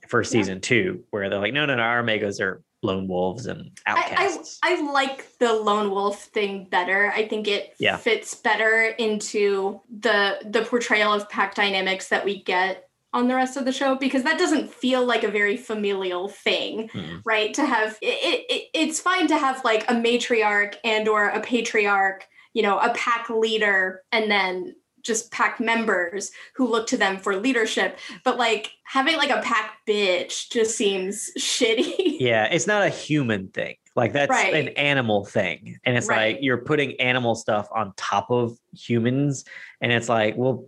[0.08, 3.70] for season two where they're like no no no our omegas are lone wolves and
[3.86, 7.12] I, outcasts I, I like the lone wolf thing better.
[7.14, 7.96] I think it Yeah.
[7.98, 13.56] fits better into the the portrayal of pack dynamics that we get on the rest
[13.56, 17.22] of the show because that doesn't feel like a very familial thing, Mm.
[17.24, 17.54] right?
[17.54, 22.26] To have it, it it's fine to have like a matriarch and or a patriarch,
[22.52, 24.74] you know, a pack leader and then
[25.06, 29.78] just pack members who look to them for leadership, but like having like a pack
[29.88, 31.94] bitch just seems shitty.
[32.20, 36.34] yeah it's not a human thing like that's an animal thing and it's Right.
[36.34, 39.44] like you're putting animal stuff on top of humans
[39.80, 40.66] and it's like well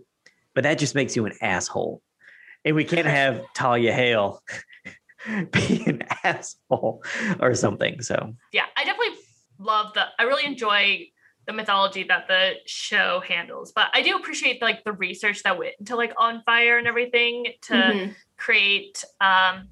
[0.55, 2.01] but that just makes you an asshole
[2.65, 4.41] and we can't have talia hale
[5.51, 7.03] be an asshole
[7.39, 9.15] or something so yeah, I definitely
[9.59, 10.05] love the.
[10.17, 11.05] I really enjoy
[11.49, 15.73] the mythology that the show handles, but I do appreciate like the research that went
[15.79, 18.15] into like on fire and everything to Mhm.
[18.37, 19.69] create um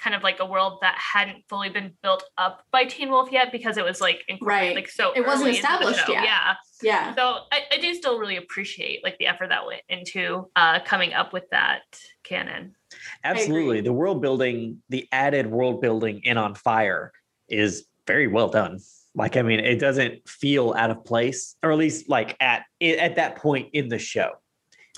[0.00, 3.52] kind of like a world that hadn't fully been built up by Teen Wolf yet
[3.52, 4.74] because it was like incorporated, Right.
[4.74, 6.24] like so It wasn't early into the established yet.
[6.24, 6.54] Yeah.
[6.82, 7.14] Yeah.
[7.14, 7.22] So
[7.52, 11.32] I, I do still really appreciate like the effort that went into uh coming up
[11.32, 11.82] with that
[12.24, 12.74] canon.
[13.22, 17.12] absolutely the world building the added world building in on fire
[17.48, 18.80] is very well done
[19.14, 23.16] like i mean it doesn't feel out of place or at least like at at
[23.16, 24.30] that point in the show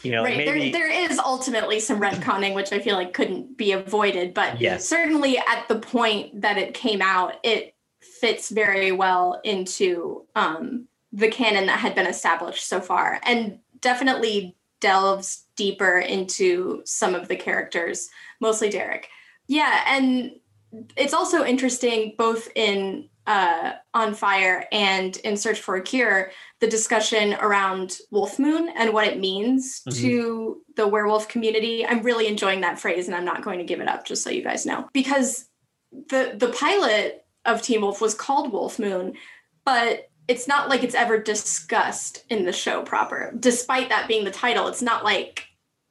[0.03, 0.37] you know right.
[0.37, 4.61] maybe There, there is ultimately some retconning, which I feel like couldn't be avoided, but
[4.61, 4.89] Yes.
[4.89, 11.29] certainly at the point that it came out, it fits very well into um, the
[11.29, 17.37] canon that had been established so far, and definitely delves deeper into some of the
[17.37, 18.09] characters,
[18.41, 19.09] mostly Derek.
[19.47, 20.33] Yeah, and
[20.97, 26.31] it's also interesting both in uh, On Fire and in Search for a Cure
[26.61, 29.97] the discussion around Wolf Moon and what it means Mhm.
[30.01, 31.87] to the werewolf community.
[31.87, 34.31] I'm really enjoying that phrase and I'm not going to give it up just so
[34.31, 34.89] you guys know.
[34.93, 35.47] Because
[36.09, 39.15] the the pilot of Teen Wolf was called Wolf Moon,
[39.65, 43.33] but it's not like it's ever discussed in the show proper.
[43.39, 45.47] Despite that being the title, it's not like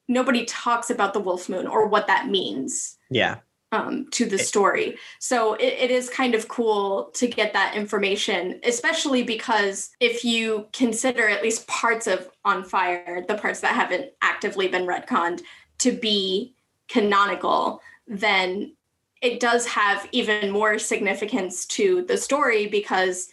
[0.08, 3.36] nobody talks about the Wolf Moon or what that means yeah
[3.72, 4.98] um, to the story.
[5.18, 10.68] So it, it is kind of cool to get that information, especially because if you
[10.72, 15.40] consider at least parts of On Fire, the parts that haven't actively been retconned,
[15.78, 16.54] to be
[16.88, 18.76] canonical, then
[19.20, 23.30] it does have even more significance to the story because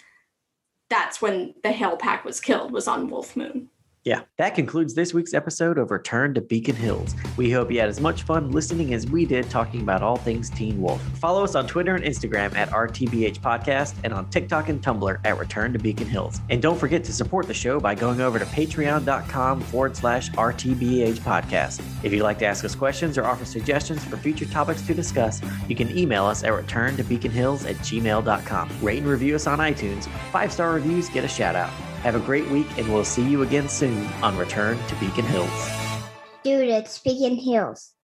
[0.89, 3.69] that's when the Hale Pack was killed, was on Wolf Moon.
[4.05, 7.13] Yeah, that concludes this week's episode of Return to Beacon Hills.
[7.35, 10.49] We hope you had as much fun listening as we did talking about all things
[10.49, 11.01] Teen Wolf.
[11.19, 15.37] Follow us on Twitter and Instagram at RTBH Podcast and on TikTok and Tumblr at
[15.37, 16.39] Return to Beacon Hills.
[16.49, 21.19] And don't forget to support the show by going over to patreon.com forward slash RTBH
[21.19, 21.81] Podcast.
[22.01, 25.41] If you'd like to ask us questions or offer suggestions for future topics to discuss,
[25.67, 28.69] you can email us at return to beacon hills at gmail.com.
[28.81, 30.07] Rate and review us on iTunes.
[30.31, 31.73] Five star reviews get a shout out.
[32.03, 35.69] Have a great week, and we'll see you again soon on Return to Beacon Hills.
[36.43, 37.93] Dude, it's Beacon Hills.